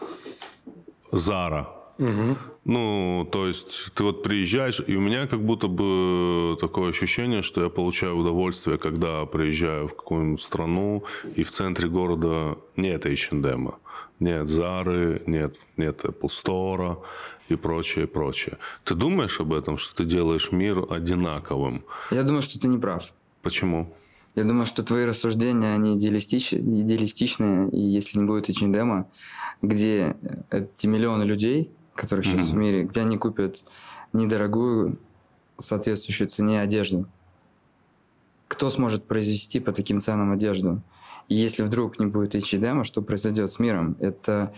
Зара. 1.12 1.68
Угу. 1.98 2.36
Ну, 2.64 3.28
то 3.30 3.46
есть 3.46 3.92
ты 3.94 4.02
вот 4.02 4.22
приезжаешь, 4.22 4.82
и 4.86 4.96
у 4.96 5.00
меня 5.00 5.26
как 5.26 5.44
будто 5.44 5.68
бы 5.68 6.56
такое 6.60 6.90
ощущение, 6.90 7.42
что 7.42 7.62
я 7.62 7.68
получаю 7.68 8.16
удовольствие, 8.16 8.78
когда 8.78 9.24
приезжаю 9.26 9.86
в 9.86 9.94
какую-нибудь 9.94 10.40
страну, 10.40 11.04
и 11.36 11.42
в 11.42 11.50
центре 11.50 11.88
города 11.88 12.56
нет 12.76 13.06
H&M, 13.06 13.74
нет 14.18 14.48
Зары, 14.48 15.22
нет, 15.26 15.56
нет 15.76 16.04
Apple 16.04 16.30
Store 16.30 16.98
и 17.48 17.54
прочее, 17.54 18.06
прочее. 18.06 18.58
Ты 18.82 18.94
думаешь 18.94 19.38
об 19.40 19.52
этом, 19.52 19.78
что 19.78 19.94
ты 19.94 20.04
делаешь 20.04 20.50
мир 20.50 20.84
одинаковым? 20.90 21.84
Я 22.10 22.22
думаю, 22.22 22.42
что 22.42 22.58
ты 22.58 22.66
не 22.66 22.78
прав. 22.78 23.12
Почему? 23.42 23.94
Я 24.34 24.44
думаю, 24.44 24.66
что 24.66 24.82
твои 24.82 25.04
рассуждения, 25.04 25.72
они 25.72 25.96
идеалистич... 25.96 26.54
идеалистичные, 26.54 27.70
и 27.70 27.78
если 27.78 28.18
не 28.18 28.24
будет 28.24 28.48
H&M, 28.48 29.06
где 29.62 30.16
эти 30.50 30.86
миллионы 30.86 31.22
людей, 31.22 31.70
которые 31.94 32.24
сейчас 32.24 32.48
mm-hmm. 32.48 32.52
в 32.52 32.56
мире, 32.56 32.82
где 32.84 33.02
они 33.02 33.16
купят 33.16 33.64
недорогую, 34.12 34.98
соответствующую 35.60 36.28
цене 36.28 36.60
одежду, 36.60 37.06
кто 38.48 38.70
сможет 38.70 39.06
произвести 39.06 39.60
по 39.60 39.72
таким 39.72 40.00
ценам 40.00 40.32
одежду? 40.32 40.82
И 41.28 41.34
если 41.34 41.62
вдруг 41.62 41.98
не 41.98 42.06
будет 42.06 42.34
H&M, 42.34 42.84
что 42.84 43.02
произойдет 43.02 43.52
с 43.52 43.58
миром? 43.58 43.96
Это 44.00 44.52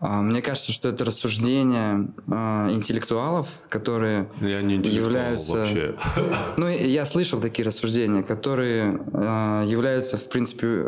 а, 0.00 0.20
мне 0.20 0.42
кажется, 0.42 0.70
что 0.72 0.88
это 0.88 1.04
рассуждение 1.04 2.08
э, 2.26 2.72
интеллектуалов, 2.72 3.48
которые 3.70 4.28
я 4.40 4.60
не 4.60 4.74
являются... 4.74 5.54
Вообще. 5.54 5.96
Ну, 6.58 6.68
я 6.68 7.06
слышал 7.06 7.40
такие 7.40 7.64
рассуждения, 7.64 8.22
которые 8.22 9.00
э, 9.12 9.64
являются, 9.66 10.18
в 10.18 10.28
принципе, 10.28 10.86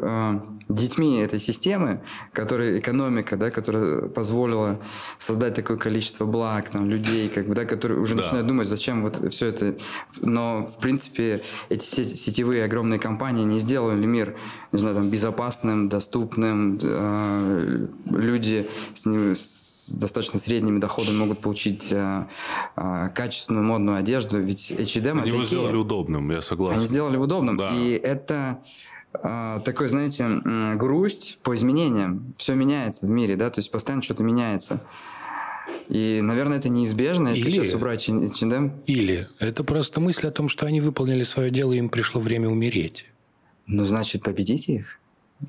детьми 0.68 1.18
этой 1.18 1.38
системы, 1.38 2.00
которая 2.32 2.78
экономика, 2.78 3.36
да, 3.36 3.50
которая 3.50 4.08
позволила 4.08 4.80
создать 5.18 5.54
такое 5.54 5.76
количество 5.76 6.24
благ, 6.24 6.70
там, 6.70 6.90
людей, 6.90 7.28
как 7.28 7.46
бы, 7.46 7.54
да, 7.54 7.64
которые 7.64 8.00
уже 8.00 8.14
да. 8.14 8.22
начинают 8.22 8.46
думать, 8.46 8.68
зачем 8.68 9.02
вот 9.02 9.32
все 9.32 9.46
это. 9.46 9.76
Но, 10.22 10.66
в 10.66 10.78
принципе, 10.78 11.42
эти 11.68 11.84
сетевые 11.84 12.64
огромные 12.64 12.98
компании 12.98 13.44
не 13.44 13.60
сделали 13.60 14.04
мир, 14.06 14.34
не 14.72 14.78
знаю, 14.78 14.96
там, 14.96 15.08
безопасным, 15.08 15.88
доступным. 15.88 16.78
Э, 16.82 17.86
люди 18.06 18.68
с, 18.94 19.06
ним, 19.06 19.36
с 19.36 19.66
достаточно 19.94 20.38
средними 20.38 20.80
доходами 20.80 21.16
могут 21.16 21.40
получить 21.40 21.88
э, 21.92 22.26
э, 22.76 23.10
качественную 23.14 23.64
модную 23.64 23.98
одежду, 23.98 24.40
ведь 24.40 24.72
H&M... 24.72 25.20
Они 25.20 25.30
его 25.30 25.44
сделали 25.44 25.76
удобным, 25.76 26.30
я 26.32 26.42
согласен. 26.42 26.78
Они 26.78 26.86
сделали 26.86 27.16
удобным, 27.16 27.56
да. 27.56 27.70
и 27.72 27.90
это 27.92 28.58
такой, 29.64 29.88
знаете, 29.88 30.26
грусть 30.76 31.38
по 31.42 31.54
изменениям. 31.54 32.34
Все 32.36 32.54
меняется 32.54 33.06
в 33.06 33.10
мире, 33.10 33.36
да, 33.36 33.50
то 33.50 33.60
есть 33.60 33.70
постоянно 33.70 34.02
что-то 34.02 34.22
меняется. 34.22 34.80
И, 35.88 36.20
наверное, 36.22 36.58
это 36.58 36.68
неизбежно, 36.68 37.28
если 37.28 37.48
или, 37.48 37.50
сейчас 37.50 37.74
убрать 37.74 38.08
H&M. 38.08 38.82
Или 38.86 39.28
это 39.38 39.64
просто 39.64 40.00
мысль 40.00 40.26
о 40.28 40.30
том, 40.30 40.48
что 40.48 40.66
они 40.66 40.80
выполнили 40.80 41.22
свое 41.22 41.50
дело, 41.50 41.72
и 41.72 41.78
им 41.78 41.88
пришло 41.88 42.20
время 42.20 42.48
умереть. 42.48 43.06
Ну, 43.66 43.84
значит, 43.84 44.22
победите 44.22 44.74
их. 44.74 45.00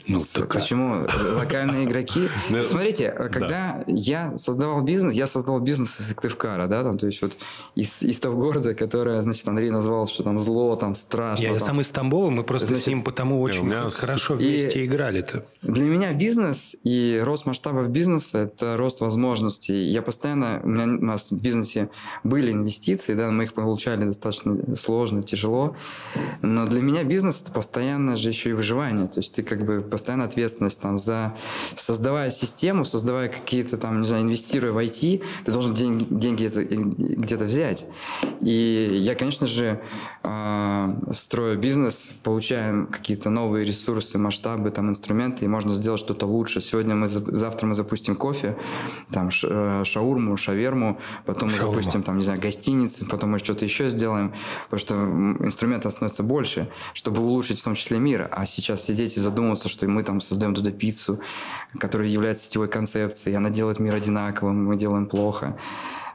Ну, 0.06 0.20
так... 0.20 0.54
Почему? 0.54 1.06
Локальные 1.36 1.86
игроки. 1.86 2.28
Ну, 2.50 2.66
Смотрите, 2.66 3.12
когда 3.12 3.84
я 3.88 4.38
создавал 4.38 4.82
бизнес, 4.82 5.14
я 5.14 5.28
создавал 5.28 5.60
бизнес 5.60 6.00
из 6.00 6.08
Сыктывкара, 6.08 6.68
да, 6.68 6.84
там, 6.84 6.98
то 6.98 7.06
есть 7.06 7.22
вот 7.22 7.36
из, 7.76 8.02
из 8.04 8.20
того 8.20 8.38
города, 8.38 8.74
которое, 8.74 9.22
значит, 9.22 9.48
Андрей 9.48 9.70
назвал, 9.70 10.08
что 10.08 10.24
там 10.24 10.40
зло, 10.40 10.76
там 10.76 10.96
страшно. 10.96 11.44
Я, 11.44 11.50
там. 11.52 11.60
сам 11.60 11.82
из 11.82 11.90
Тамбова, 11.90 12.30
мы 12.30 12.44
просто 12.44 12.68
значит, 12.68 12.84
с 12.84 12.88
ним 12.88 13.04
потому 13.04 13.42
очень 13.42 13.66
меня... 13.66 13.90
хорошо 13.90 14.36
вместе 14.36 14.86
играли-то. 14.86 15.46
Для 15.62 15.86
меня 15.86 16.14
бизнес 16.14 16.76
и 16.84 17.22
рост 17.24 17.46
масштабов 17.46 17.90
бизнеса– 17.90 18.40
это 18.44 18.78
рост 18.78 19.02
возможностей. 19.02 19.90
Я 19.90 20.02
постоянно, 20.02 20.62
у 20.64 20.68
меня 20.68 20.84
у 20.86 21.06
нас 21.06 21.32
в 21.32 21.42
бизнесе 21.42 21.90
были 22.24 22.52
инвестиции, 22.52 23.14
да, 23.14 23.30
мы 23.30 23.46
их 23.46 23.54
получали 23.54 24.06
достаточно 24.06 24.76
сложно, 24.76 25.24
тяжело, 25.24 25.76
но 26.42 26.66
для 26.66 26.82
меня 26.82 27.04
бизнес– 27.04 27.42
это 27.44 27.52
постоянно 27.52 28.16
же 28.16 28.30
еще 28.30 28.52
и 28.52 28.54
выживание, 28.54 29.08
то 29.08 29.20
есть 29.20 29.34
ты 29.34 29.44
как 29.44 29.66
бы 29.66 29.77
постоянно 29.82 30.26
ответственность 30.26 30.80
там 30.80 31.00
за 31.00 31.36
создавая 31.76 32.30
систему, 32.30 32.86
создавая 32.86 33.30
какие-то 33.30 33.78
там, 33.78 34.02
не 34.02 34.08
знаю, 34.08 34.24
инвестируя 34.24 34.72
в 34.72 34.78
IT, 34.78 35.24
ты 35.46 35.52
должен 35.52 35.74
деньги, 35.74 36.06
деньги 36.10 36.46
это, 36.46 36.64
где-то 36.64 37.46
взять. 37.46 37.86
И 38.42 39.00
я, 39.02 39.16
конечно 39.16 39.48
же, 39.48 39.82
э, 40.24 40.86
строю 41.14 41.58
бизнес, 41.58 42.12
получаем 42.24 42.88
какие-то 42.88 43.30
новые 43.30 43.66
ресурсы, 43.66 44.18
масштабы, 44.18 44.72
там, 44.72 44.90
инструменты, 44.90 45.46
и 45.46 45.48
можно 45.48 45.72
сделать 45.74 46.00
что-то 46.00 46.26
лучше. 46.26 46.62
Сегодня 46.62 46.96
мы, 46.96 47.08
завтра 47.08 47.68
мы 47.68 47.76
запустим 47.76 48.16
кофе, 48.16 48.58
там, 49.12 49.30
э, 49.44 49.84
шаурму, 49.84 50.38
шаверму, 50.38 51.00
потом 51.26 51.50
Шаурма. 51.50 51.68
мы 51.68 51.74
запустим, 51.74 52.04
там, 52.04 52.18
не 52.18 52.24
знаю, 52.24 52.40
гостиницы, 52.40 53.06
потом 53.06 53.32
мы 53.32 53.40
что-то 53.40 53.66
еще 53.66 53.90
сделаем, 53.90 54.34
потому 54.70 54.80
что 54.80 54.96
инструментов 55.46 55.92
становится 55.92 56.24
больше, 56.24 56.70
чтобы 56.94 57.22
улучшить 57.22 57.60
в 57.60 57.64
том 57.64 57.76
числе 57.76 58.00
мир. 58.00 58.30
А 58.32 58.46
сейчас 58.46 58.84
сидеть 58.84 59.18
и 59.18 59.20
задумываться, 59.20 59.67
кажется, 59.68 59.86
что 59.86 59.88
мы 59.88 60.04
там 60.04 60.22
создаем 60.22 60.56
туда 60.56 60.72
пиццу, 60.72 61.20
которая 61.80 62.08
является 62.08 62.46
сетевой 62.46 62.68
концепцией, 62.68 63.36
она 63.36 63.50
делает 63.50 63.80
мир 63.80 63.96
одинаковым, 63.96 64.66
мы 64.66 64.78
делаем 64.78 65.06
плохо. 65.06 65.58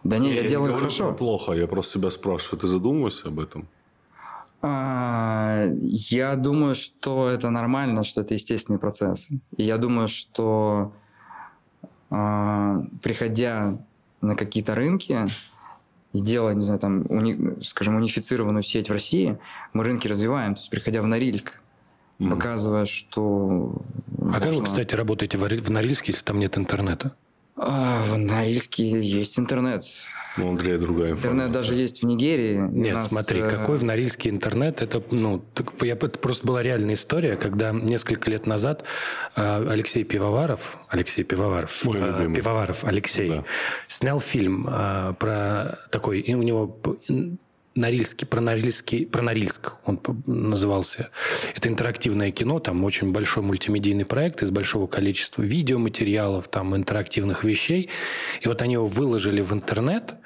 Да 0.05 0.19
не, 0.19 0.35
я, 0.35 0.43
я 0.43 0.49
делаю 0.49 0.73
не 0.73 0.79
хорошо. 0.79 1.13
Плохо, 1.13 1.53
я 1.53 1.67
просто 1.67 1.99
тебя 1.99 2.11
спрашиваю, 2.11 2.61
ты 2.61 2.67
задумываешься 2.67 3.29
об 3.29 3.39
этом? 3.39 3.69
А, 4.63 5.67
я 5.77 6.37
думаю, 6.37 6.75
что 6.75 7.29
это 7.29 7.51
нормально, 7.51 8.05
что 8.05 8.21
это 8.23 8.35
естественный 8.35 8.79
процесс. 8.79 9.29
И 9.57 9.63
я 9.63 9.77
думаю, 9.77 10.09
что 10.09 10.93
а, 12.11 12.83
приходя 13.03 13.79
на 14.21 14.35
какие-то 14.35 14.75
рынки 14.75 15.29
и 16.13 16.21
делая, 16.21 16.55
не 16.55 16.63
знаю, 16.63 16.81
там, 16.81 17.05
уни, 17.09 17.63
скажем, 17.63 17.97
унифицированную 17.97 18.63
сеть 18.63 18.89
в 18.89 18.93
России, 18.93 19.39
мы 19.73 19.85
рынки 19.85 20.09
развиваем. 20.09 20.55
То 20.55 20.61
есть, 20.61 20.71
приходя 20.71 21.01
в 21.01 21.07
Норильск, 21.07 21.62
mm. 22.23 22.31
показывая, 22.31 22.87
что... 22.87 23.83
А 24.19 24.25
можно... 24.25 24.41
как 24.41 24.55
вы, 24.55 24.65
кстати, 24.65 24.95
работаете 24.95 25.39
в 25.39 25.71
Норильске, 25.71 26.13
если 26.13 26.25
там 26.25 26.39
нет 26.39 26.57
интернета? 26.59 27.15
А, 27.57 28.05
в 28.05 28.19
Норильске 28.19 29.01
есть 29.01 29.39
интернет. 29.39 29.85
Ну, 30.39 30.49
Андрей, 30.49 30.79
другая 30.79 31.11
информация. 31.11 31.31
Интернет 31.33 31.53
даже 31.53 31.75
есть 31.75 32.03
в 32.03 32.07
Нигерии. 32.07 32.57
Нет, 32.57 32.95
нас... 32.95 33.09
смотри, 33.09 33.41
э, 33.41 33.51
какой 33.51 33.77
в 33.77 33.85
Норильске 33.85 34.31
интернет. 34.31 34.81
Это, 34.81 35.03
ну, 35.11 35.45
так, 35.53 35.73
я, 35.83 35.93
это 35.93 36.19
просто 36.19 36.47
была 36.47 36.63
реальная 36.63 36.95
история, 36.95 37.37
когда 37.37 37.73
несколько 37.73 38.31
лет 38.31 38.47
назад 38.47 38.85
э, 39.37 39.67
Алексей 39.69 40.05
Пивоваров, 40.05 40.79
Алексей 40.89 41.23
Пивоваров, 41.23 41.85
Мой 41.85 41.99
э, 42.01 42.33
Пивоваров 42.35 42.85
Алексей, 42.85 43.29
да. 43.29 43.45
снял 43.89 44.21
фильм 44.21 44.65
про 44.65 45.79
такой, 45.91 46.21
и 46.21 46.35
у 46.35 46.43
него 46.43 46.79
Норильский, 47.75 48.27
про, 48.27 48.41
Норильский, 48.41 49.07
про 49.07 49.23
Норильск 49.23 49.75
он 49.87 50.01
назывался. 50.27 51.11
Это 51.55 51.69
интерактивное 51.69 52.31
кино, 52.31 52.59
там 52.61 52.85
очень 52.85 53.13
большой 53.13 53.43
мультимедийный 53.43 54.05
проект 54.05 54.43
из 54.43 54.51
большого 54.51 54.87
количества 54.87 55.43
видеоматериалов, 55.43 56.49
там 56.49 56.77
интерактивных 56.77 57.45
вещей. 57.45 57.91
И 58.41 58.49
вот 58.49 58.61
они 58.63 58.75
его 58.75 58.87
выложили 58.87 59.41
в 59.41 59.53
интернет, 59.53 60.17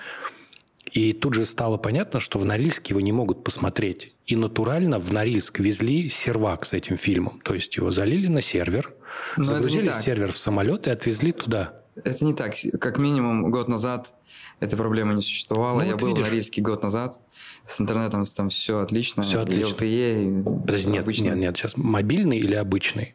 и 0.97 1.13
тут 1.13 1.35
же 1.35 1.45
стало 1.45 1.77
понятно, 1.77 2.21
что 2.21 2.39
в 2.39 2.47
Норильске 2.47 2.95
его 2.95 3.01
не 3.01 3.13
могут 3.13 3.45
посмотреть. 3.45 4.15
И 4.25 4.35
натурально 4.35 4.99
в 4.99 5.13
Норильск 5.13 5.59
везли 5.59 6.09
сервак 6.09 6.65
с 6.65 6.73
этим 6.73 6.97
фильмом. 6.97 7.41
То 7.45 7.55
есть 7.55 7.77
его 7.77 7.91
залили 7.91 8.29
на 8.29 8.41
сервер, 8.41 8.95
Но 9.37 9.45
загрузили 9.45 9.93
сервер 9.93 10.33
в 10.33 10.39
самолет 10.39 10.87
и 10.87 10.91
отвезли 10.91 11.33
туда. 11.33 11.83
Это 12.03 12.25
не 12.25 12.35
так. 12.35 12.55
Как 12.81 12.99
минимум 12.99 13.51
год 13.51 13.69
назад 13.69 14.15
этой 14.61 14.77
проблемы 14.77 15.15
не 15.15 15.23
существовало. 15.23 15.81
Ну, 15.81 15.87
Я 15.87 15.93
вот 15.93 16.01
был 16.01 16.09
видишь. 16.09 16.27
в 16.27 16.31
Норильске 16.31 16.63
год 16.63 16.83
назад. 16.83 17.21
С 17.67 17.81
интернетом 17.81 18.25
там 18.27 18.49
все 18.49 18.81
отлично. 18.81 19.23
Все 19.23 19.41
отлично. 19.43 19.85
И 19.85 20.43
LTE. 20.43 20.61
Подожди, 20.63 20.91
нет, 20.91 21.03
обычный. 21.05 21.25
нет, 21.25 21.37
нет, 21.37 21.57
сейчас 21.57 21.77
мобильный 21.77 22.37
или 22.37 22.55
обычный? 22.55 23.15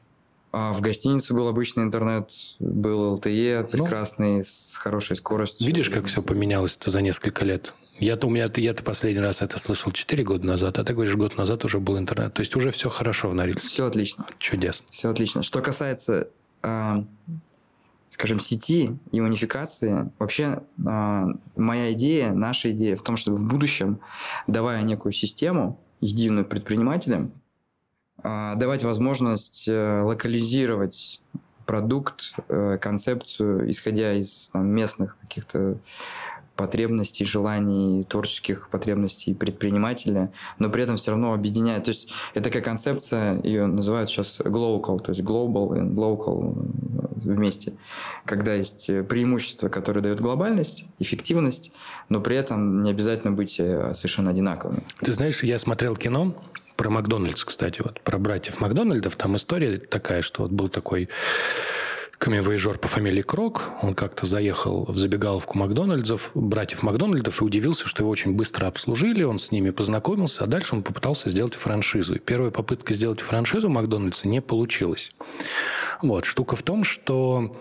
А 0.53 0.73
в 0.73 0.81
гостинице 0.81 1.33
был 1.33 1.47
обычный 1.47 1.83
интернет, 1.83 2.29
был 2.59 3.17
LTE 3.17 3.61
ну, 3.61 3.67
прекрасный, 3.69 4.37
ну, 4.37 4.43
с 4.43 4.75
хорошей 4.75 5.15
скоростью. 5.15 5.65
Видишь, 5.65 5.89
как 5.89 6.07
все 6.07 6.21
поменялось-то 6.21 6.89
за 6.89 7.01
несколько 7.01 7.45
лет? 7.45 7.73
Я-то 7.99 8.27
у 8.27 8.29
меня 8.29 8.49
я-то 8.53 8.83
последний 8.83 9.21
раз 9.21 9.41
это 9.41 9.59
слышал 9.59 9.91
4 9.91 10.23
года 10.23 10.45
назад, 10.45 10.77
а 10.77 10.83
ты 10.83 10.93
говоришь, 10.93 11.15
год 11.15 11.37
назад 11.37 11.63
уже 11.63 11.79
был 11.79 11.97
интернет. 11.97 12.33
То 12.33 12.41
есть 12.41 12.55
уже 12.55 12.71
все 12.71 12.89
хорошо 12.89 13.29
в 13.29 13.35
Норильске. 13.35 13.69
Все 13.69 13.85
отлично. 13.85 14.25
Чудесно. 14.39 14.87
Все 14.89 15.09
отлично. 15.09 15.43
Что 15.43 15.61
касается 15.61 16.27
э, 16.63 17.03
скажем, 18.11 18.39
сети 18.39 18.97
и 19.11 19.21
унификации, 19.21 20.11
вообще 20.19 20.61
э, 20.85 21.25
моя 21.55 21.93
идея, 21.93 22.33
наша 22.33 22.71
идея 22.71 22.95
в 22.97 23.01
том, 23.01 23.15
чтобы 23.15 23.37
в 23.37 23.43
будущем, 23.45 24.01
давая 24.47 24.81
некую 24.83 25.13
систему, 25.13 25.79
единую 26.01 26.45
предпринимателям, 26.45 27.31
э, 28.21 28.53
давать 28.57 28.83
возможность 28.83 29.67
э, 29.69 30.01
локализировать 30.01 31.21
продукт, 31.65 32.33
э, 32.49 32.77
концепцию, 32.81 33.71
исходя 33.71 34.13
из 34.13 34.49
там, 34.49 34.67
местных 34.67 35.17
каких-то 35.21 35.77
потребностей, 36.57 37.23
желаний, 37.23 38.03
творческих 38.03 38.69
потребностей 38.69 39.33
предпринимателя, 39.33 40.33
но 40.59 40.69
при 40.69 40.83
этом 40.83 40.97
все 40.97 41.11
равно 41.11 41.33
объединяет. 41.33 41.85
То 41.85 41.91
есть 41.91 42.09
это 42.33 42.45
такая 42.45 42.61
концепция, 42.61 43.41
ее 43.41 43.67
называют 43.67 44.09
сейчас 44.09 44.41
global, 44.41 44.99
то 44.99 45.11
есть 45.11 45.21
global 45.21 45.77
и 45.77 45.81
local 45.95 47.00
вместе, 47.23 47.73
когда 48.25 48.53
есть 48.53 48.87
преимущества, 49.07 49.69
которые 49.69 50.03
дают 50.03 50.19
глобальность, 50.21 50.85
эффективность, 50.99 51.71
но 52.09 52.21
при 52.21 52.35
этом 52.35 52.83
не 52.83 52.91
обязательно 52.91 53.31
быть 53.31 53.59
э, 53.59 53.93
совершенно 53.93 54.31
одинаковыми. 54.31 54.83
Ты 54.99 55.13
знаешь, 55.13 55.43
я 55.43 55.57
смотрел 55.57 55.95
кино 55.95 56.35
про 56.75 56.89
Макдональдс, 56.89 57.45
кстати, 57.45 57.81
вот 57.81 58.01
про 58.01 58.17
братьев 58.17 58.59
Макдональдов, 58.59 59.15
там 59.15 59.35
история 59.35 59.77
такая, 59.77 60.21
что 60.21 60.43
вот 60.43 60.51
был 60.51 60.67
такой 60.67 61.09
камевояжер 62.21 62.77
по 62.77 62.87
фамилии 62.87 63.23
Крок. 63.23 63.71
Он 63.81 63.95
как-то 63.95 64.27
заехал 64.27 64.85
в 64.85 64.95
забегаловку 64.95 65.57
Макдональдсов, 65.57 66.29
братьев 66.35 66.83
Макдональдов, 66.83 67.41
и 67.41 67.43
удивился, 67.43 67.87
что 67.87 68.03
его 68.03 68.11
очень 68.11 68.33
быстро 68.35 68.67
обслужили, 68.67 69.23
он 69.23 69.39
с 69.39 69.51
ними 69.51 69.71
познакомился, 69.71 70.43
а 70.43 70.47
дальше 70.47 70.75
он 70.75 70.83
попытался 70.83 71.31
сделать 71.31 71.55
франшизу. 71.55 72.15
И 72.15 72.19
первая 72.19 72.51
попытка 72.51 72.93
сделать 72.93 73.21
франшизу 73.21 73.69
Макдональдса 73.69 74.27
не 74.27 74.39
получилась. 74.39 75.09
Вот. 76.03 76.25
Штука 76.25 76.55
в 76.55 76.61
том, 76.61 76.83
что 76.83 77.55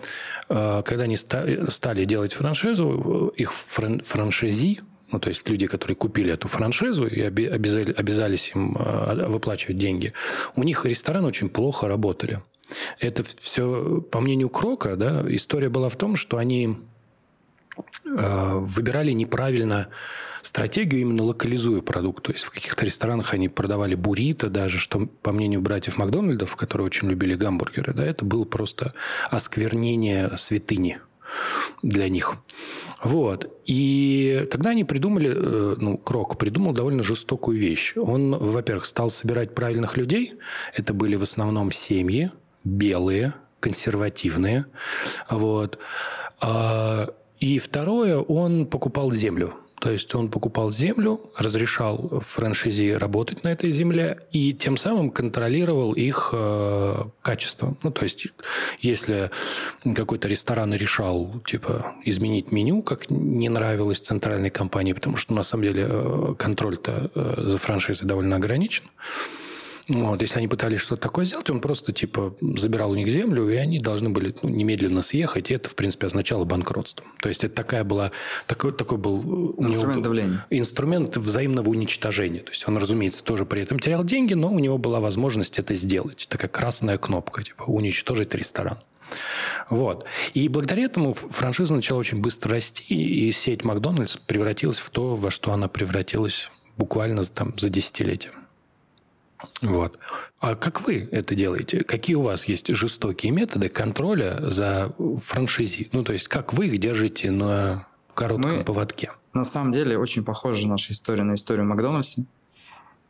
э, 0.47 0.83
когда 0.85 1.05
они 1.05 1.15
стали 1.15 2.05
делать 2.05 2.33
франшизу, 2.33 3.33
их 3.35 3.51
фран 3.53 4.01
франшизи, 4.01 4.81
ну, 5.11 5.19
то 5.19 5.29
есть 5.29 5.49
люди, 5.49 5.65
которые 5.65 5.95
купили 5.95 6.33
эту 6.33 6.47
франшизу 6.47 7.07
и 7.07 7.19
обязали, 7.19 7.93
обязались 7.93 8.51
им 8.53 8.77
э, 8.77 9.25
выплачивать 9.25 9.79
деньги, 9.79 10.13
у 10.55 10.61
них 10.61 10.85
рестораны 10.85 11.27
очень 11.27 11.49
плохо 11.49 11.87
работали. 11.87 12.43
Это 12.99 13.23
все, 13.23 14.01
по 14.01 14.19
мнению 14.19 14.49
Крока, 14.49 14.95
да, 14.95 15.23
история 15.27 15.69
была 15.69 15.89
в 15.89 15.95
том, 15.95 16.15
что 16.15 16.37
они 16.37 16.77
э, 18.05 18.53
выбирали 18.59 19.11
неправильно 19.11 19.89
стратегию, 20.41 21.01
именно 21.01 21.23
локализуя 21.23 21.81
продукт. 21.81 22.23
То 22.23 22.31
есть 22.31 22.45
в 22.45 22.51
каких-то 22.51 22.85
ресторанах 22.85 23.33
они 23.33 23.49
продавали 23.49 23.95
буррито 23.95 24.49
даже, 24.49 24.79
что, 24.79 25.07
по 25.21 25.31
мнению 25.31 25.61
братьев 25.61 25.97
Макдональдов, 25.97 26.55
которые 26.55 26.85
очень 26.85 27.09
любили 27.09 27.35
гамбургеры, 27.35 27.93
да, 27.93 28.05
это 28.05 28.25
было 28.25 28.43
просто 28.43 28.93
осквернение 29.29 30.35
святыни 30.37 30.99
для 31.81 32.09
них. 32.09 32.35
Вот. 33.03 33.49
И 33.65 34.45
тогда 34.51 34.71
они 34.71 34.83
придумали, 34.83 35.31
э, 35.33 35.75
ну, 35.77 35.97
Крок 35.97 36.37
придумал 36.37 36.73
довольно 36.73 37.03
жестокую 37.03 37.57
вещь. 37.57 37.93
Он, 37.95 38.35
во-первых, 38.35 38.85
стал 38.85 39.09
собирать 39.09 39.55
правильных 39.55 39.97
людей. 39.97 40.33
Это 40.73 40.93
были 40.93 41.15
в 41.15 41.23
основном 41.23 41.71
семьи, 41.71 42.31
белые, 42.63 43.33
консервативные. 43.59 44.65
Вот. 45.29 45.79
А, 46.39 47.07
и 47.39 47.59
второе, 47.59 48.17
он 48.17 48.65
покупал 48.65 49.11
землю. 49.11 49.53
То 49.81 49.89
есть 49.89 50.13
он 50.13 50.29
покупал 50.29 50.69
землю, 50.69 51.19
разрешал 51.35 52.19
франшизе 52.19 52.97
работать 52.97 53.43
на 53.43 53.47
этой 53.51 53.71
земле 53.71 54.19
и 54.31 54.53
тем 54.53 54.77
самым 54.77 55.09
контролировал 55.09 55.93
их 55.93 56.29
э, 56.33 57.03
качество. 57.23 57.75
Ну, 57.81 57.89
то 57.89 58.03
есть, 58.03 58.27
если 58.79 59.31
какой-то 59.83 60.27
ресторан 60.27 60.71
решал 60.75 61.41
типа 61.47 61.95
изменить 62.05 62.51
меню, 62.51 62.83
как 62.83 63.09
не 63.09 63.49
нравилось 63.49 63.99
центральной 63.99 64.51
компании, 64.51 64.93
потому 64.93 65.17
что 65.17 65.33
на 65.33 65.41
самом 65.41 65.63
деле 65.63 65.87
э, 65.89 66.33
контроль-то 66.37 67.09
э, 67.15 67.43
за 67.47 67.57
франшизой 67.57 68.07
довольно 68.07 68.35
ограничен, 68.35 68.83
вот, 69.91 70.21
если 70.21 70.39
они 70.39 70.47
пытались 70.47 70.79
что-то 70.79 71.01
такое 71.01 71.25
сделать, 71.25 71.49
он 71.49 71.59
просто 71.59 71.91
типа 71.91 72.35
забирал 72.57 72.91
у 72.91 72.95
них 72.95 73.09
землю, 73.09 73.49
и 73.49 73.55
они 73.55 73.79
должны 73.79 74.09
были 74.09 74.33
ну, 74.41 74.49
немедленно 74.49 75.01
съехать, 75.01 75.51
и 75.51 75.53
это, 75.53 75.69
в 75.69 75.75
принципе, 75.75 76.07
означало 76.07 76.45
банкротство. 76.45 77.05
То 77.21 77.29
есть 77.29 77.43
это 77.43 77.53
такая 77.53 77.83
была, 77.83 78.11
такой, 78.47 78.71
такой 78.71 78.97
был 78.97 79.17
инструмент 79.57 79.95
него, 79.95 80.03
давления. 80.03 80.45
Инструмент 80.49 81.17
взаимного 81.17 81.69
уничтожения. 81.69 82.39
То 82.39 82.51
есть 82.51 82.67
он, 82.67 82.77
разумеется, 82.77 83.23
тоже 83.23 83.45
при 83.45 83.61
этом 83.61 83.79
терял 83.79 84.03
деньги, 84.03 84.33
но 84.33 84.51
у 84.51 84.59
него 84.59 84.77
была 84.77 84.99
возможность 84.99 85.59
это 85.59 85.73
сделать. 85.73 86.27
Такая 86.29 86.49
красная 86.49 86.97
кнопка, 86.97 87.43
типа 87.43 87.63
уничтожить 87.63 88.33
ресторан. 88.33 88.77
Вот. 89.69 90.05
И 90.33 90.47
благодаря 90.47 90.83
этому 90.83 91.13
франшиза 91.13 91.73
начала 91.73 91.99
очень 91.99 92.21
быстро 92.21 92.51
расти, 92.51 92.83
и 92.83 93.31
сеть 93.31 93.63
Макдональдс 93.63 94.17
превратилась 94.17 94.79
в 94.79 94.89
то, 94.89 95.15
во 95.15 95.31
что 95.31 95.51
она 95.51 95.67
превратилась 95.67 96.49
буквально 96.77 97.23
там, 97.23 97.53
за 97.57 97.69
десятилетие. 97.69 98.31
Вот. 99.61 99.97
А 100.39 100.55
как 100.55 100.81
вы 100.81 101.07
это 101.11 101.35
делаете? 101.35 101.79
Какие 101.83 102.15
у 102.15 102.21
вас 102.21 102.45
есть 102.45 102.73
жестокие 102.73 103.31
методы 103.31 103.69
контроля 103.69 104.49
за 104.49 104.93
франшизи? 105.21 105.89
Ну, 105.91 106.03
то 106.03 106.13
есть, 106.13 106.27
как 106.27 106.53
вы 106.53 106.67
их 106.67 106.77
держите 106.77 107.31
на 107.31 107.87
коротком 108.13 108.57
Мы, 108.57 108.63
поводке? 108.63 109.11
На 109.33 109.43
самом 109.43 109.71
деле, 109.71 109.97
очень 109.97 110.23
похожа 110.23 110.67
наша 110.67 110.93
история 110.93 111.23
на 111.23 111.35
историю 111.35 111.65
Макдональдса. 111.65 112.25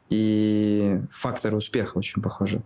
И 0.10 1.00
факторы 1.12 1.56
успеха 1.56 1.98
очень 1.98 2.22
похожи. 2.22 2.62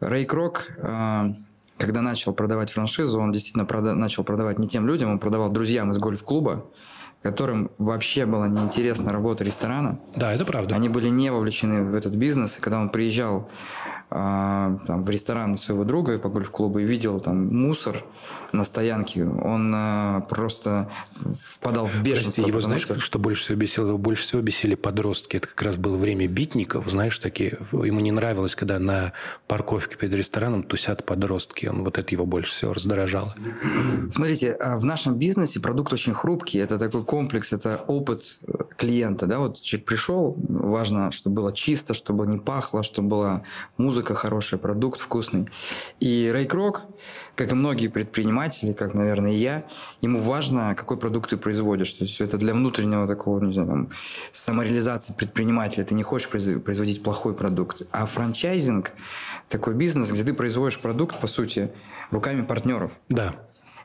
Рэй 0.00 0.26
Крок, 0.26 0.72
э, 0.76 1.34
когда 1.78 2.02
начал 2.02 2.34
продавать 2.34 2.70
франшизу, 2.70 3.18
он 3.18 3.32
действительно 3.32 3.64
прода- 3.64 3.94
начал 3.94 4.24
продавать 4.24 4.58
не 4.58 4.68
тем 4.68 4.86
людям, 4.86 5.10
он 5.10 5.18
продавал 5.18 5.50
друзьям 5.50 5.90
из 5.90 5.98
гольф-клуба, 5.98 6.66
которым 7.24 7.70
вообще 7.78 8.26
была 8.26 8.48
неинтересна 8.48 9.10
работа 9.10 9.44
ресторана. 9.44 9.98
Да, 10.14 10.34
это 10.34 10.44
правда. 10.44 10.74
Они 10.74 10.90
были 10.90 11.08
не 11.08 11.30
вовлечены 11.30 11.82
в 11.82 11.94
этот 11.94 12.14
бизнес. 12.16 12.58
И 12.58 12.60
когда 12.60 12.78
он 12.78 12.90
приезжал 12.90 13.48
а, 14.16 14.78
там, 14.86 15.02
в 15.02 15.10
ресторан 15.10 15.56
своего 15.56 15.82
друга 15.82 16.20
по 16.20 16.28
гольф-клубу 16.28 16.78
и 16.78 16.84
видел 16.84 17.18
там 17.18 17.48
мусор 17.48 18.04
на 18.52 18.62
стоянке, 18.62 19.24
он 19.24 19.72
а, 19.74 20.20
просто 20.20 20.88
впадал 21.42 21.86
в 21.86 22.00
бешенство. 22.00 22.42
Прости, 22.42 22.48
его 22.48 22.60
знаешь, 22.60 22.82
что... 22.82 23.00
что 23.00 23.18
больше 23.18 23.42
всего 23.42 23.58
бесило? 23.58 23.88
Его 23.88 23.98
больше 23.98 24.22
всего 24.22 24.40
бесили 24.40 24.76
подростки. 24.76 25.38
Это 25.38 25.48
как 25.48 25.60
раз 25.62 25.78
было 25.78 25.96
время 25.96 26.28
битников, 26.28 26.88
знаешь, 26.88 27.18
такие. 27.18 27.58
Ему 27.72 27.98
не 27.98 28.12
нравилось, 28.12 28.54
когда 28.54 28.78
на 28.78 29.14
парковке 29.48 29.96
перед 29.96 30.14
рестораном 30.14 30.62
тусят 30.62 31.04
подростки. 31.04 31.66
Он 31.66 31.82
вот 31.82 31.98
это 31.98 32.14
его 32.14 32.24
больше 32.24 32.52
всего 32.52 32.72
раздражало. 32.72 33.34
Смотрите, 34.12 34.52
а, 34.52 34.78
в 34.78 34.84
нашем 34.84 35.16
бизнесе 35.16 35.58
продукт 35.58 35.92
очень 35.92 36.14
хрупкий. 36.14 36.58
Это 36.58 36.78
такой 36.78 37.04
комплекс, 37.04 37.52
это 37.52 37.82
опыт 37.88 38.38
э, 38.46 38.52
клиента. 38.76 39.26
Да? 39.26 39.40
Вот 39.40 39.60
человек 39.60 39.88
пришел, 39.88 40.36
важно, 40.48 41.10
чтобы 41.10 41.34
было 41.34 41.52
чисто, 41.52 41.94
чтобы 41.94 42.28
не 42.28 42.38
пахло, 42.38 42.84
чтобы 42.84 43.08
была 43.08 43.42
музыка 43.76 44.03
музыка 44.04 44.14
хорошая, 44.14 44.60
продукт 44.60 45.00
вкусный. 45.00 45.48
И 45.98 46.30
Рэй 46.32 46.44
Крок, 46.44 46.82
как 47.36 47.52
и 47.52 47.54
многие 47.54 47.88
предприниматели, 47.88 48.74
как, 48.74 48.92
наверное, 48.94 49.32
и 49.32 49.36
я, 49.36 49.64
ему 50.02 50.18
важно, 50.18 50.74
какой 50.74 50.98
продукт 50.98 51.30
ты 51.30 51.38
производишь. 51.38 51.94
То 51.94 52.04
есть 52.04 52.20
это 52.20 52.36
для 52.36 52.52
внутреннего 52.52 53.06
такого, 53.06 53.42
не 53.42 53.52
знаю, 53.52 53.68
там, 53.68 53.88
самореализации 54.30 55.14
предпринимателя. 55.14 55.84
Ты 55.84 55.94
не 55.94 56.02
хочешь 56.02 56.28
производить 56.28 57.02
плохой 57.02 57.34
продукт. 57.34 57.82
А 57.92 58.04
франчайзинг– 58.04 58.92
такой 59.48 59.74
бизнес, 59.74 60.12
где 60.12 60.22
ты 60.22 60.34
производишь 60.34 60.78
продукт, 60.78 61.18
по 61.18 61.26
сути, 61.26 61.70
руками 62.10 62.42
партнеров. 62.42 62.92
Да. 63.08 63.32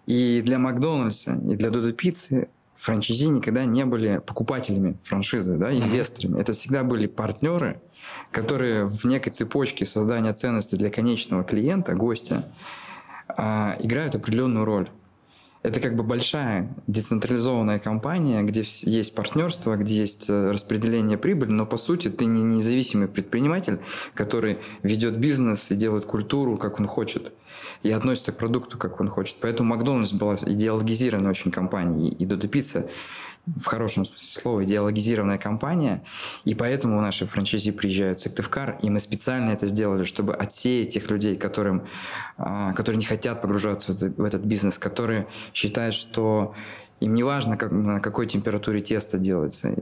И 0.06 0.42
для 0.44 0.60
Макдональдса, 0.60 1.40
и 1.50 1.56
для 1.56 1.70
Додо 1.70 1.94
Пиццы 1.94 2.50
франчайзи 2.76 3.30
никогда 3.30 3.66
не 3.66 3.86
были 3.86 4.22
покупателями 4.26 4.98
франшизы, 5.04 5.58
да, 5.58 5.72
инвесторами. 5.72 6.36
Mm-hmm. 6.36 6.42
Это 6.42 6.54
всегда 6.54 6.84
были 6.84 7.08
партнеры, 7.08 7.82
которые 8.32 8.86
в 8.86 9.06
некой 9.06 9.32
цепочке 9.32 9.86
создания 9.86 10.34
ценности 10.34 10.76
для 10.76 10.90
конечного 10.90 11.44
клиента, 11.44 11.94
гостя, 11.94 12.52
а, 13.28 13.76
играют 13.80 14.16
определенную 14.16 14.66
роль. 14.66 14.90
Это 15.62 15.82
как 15.82 15.96
бы 15.96 16.04
большая 16.04 16.74
децентрализованная 16.88 17.80
компания, 17.80 18.44
где 18.44 18.64
есть 18.84 19.14
партнерство, 19.14 19.76
где 19.76 19.98
есть 19.98 20.30
э, 20.30 20.52
распределение 20.52 21.18
прибыли, 21.18 21.52
но 21.52 21.66
по 21.66 21.76
сути 21.76 22.08
ты 22.08 22.26
не 22.26 22.44
независимый 22.44 23.10
предприниматель, 23.10 23.80
который 24.14 24.60
ведет 24.84 25.18
бизнес 25.18 25.70
и 25.70 25.76
делает 25.76 26.06
культуру, 26.06 26.58
как 26.58 26.80
он 26.80 26.88
хочет 26.88 27.34
и 27.84 27.92
относится 27.92 28.32
к 28.32 28.38
продукту, 28.38 28.78
как 28.78 29.00
он 29.00 29.10
хочет. 29.10 29.38
Поэтому 29.42 29.70
Макдональдс 29.70 30.14
была 30.14 30.36
идеологизированной 30.36 31.30
очень 31.30 31.52
компанией, 31.52 32.12
и 32.12 32.26
Додо 32.26 32.48
Пицца 32.48 32.90
в 33.58 33.66
хорошем 33.66 34.06
смысле 34.06 34.42
слова, 34.42 34.64
идеологизированная 34.64 35.38
компания, 35.38 36.04
и 36.46 36.56
поэтому 36.56 36.98
у 36.98 37.02
нашей 37.02 37.28
франшизи 37.28 37.72
приезжают 37.72 38.20
Сыктывкар, 38.20 38.78
и 38.82 38.90
мы 38.90 39.00
специально 39.00 39.52
это 39.52 39.68
сделали, 39.68 40.04
чтобы 40.04 40.34
отсеять 40.34 40.94
тех 40.94 41.10
людей, 41.10 41.36
которым, 41.36 41.88
а, 42.38 42.74
которые 42.74 43.00
не 43.00 43.06
хотят 43.06 43.42
погружаться 43.42 43.94
в 43.94 44.24
этот 44.24 44.44
бизнес, 44.44 44.78
которые 44.78 45.28
считают, 45.54 45.96
что 45.96 46.54
Им 47.00 47.14
не 47.14 47.24
важно, 47.24 47.56
как, 47.56 47.72
на 47.72 48.00
какой 48.02 48.28
температуре 48.28 48.82
тесто 48.82 49.18
делается. 49.18 49.74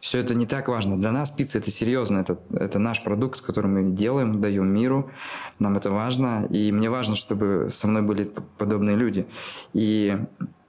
Все 0.00 0.18
это 0.18 0.34
не 0.34 0.46
так 0.46 0.68
важно. 0.68 0.98
Для 0.98 1.12
нас 1.12 1.30
пицца 1.30 1.58
это 1.58 1.70
серьезно. 1.70 2.18
Это, 2.18 2.38
это 2.52 2.78
наш 2.78 3.02
продукт, 3.02 3.40
который 3.40 3.68
мы 3.68 3.90
делаем, 3.90 4.40
даем 4.40 4.66
миру. 4.66 5.10
Нам 5.58 5.76
это 5.76 5.90
важно. 5.90 6.46
И 6.50 6.70
мне 6.72 6.90
важно, 6.90 7.16
чтобы 7.16 7.68
со 7.72 7.86
мной 7.86 8.02
были 8.02 8.30
подобные 8.58 8.96
люди. 8.96 9.26
И 9.72 10.18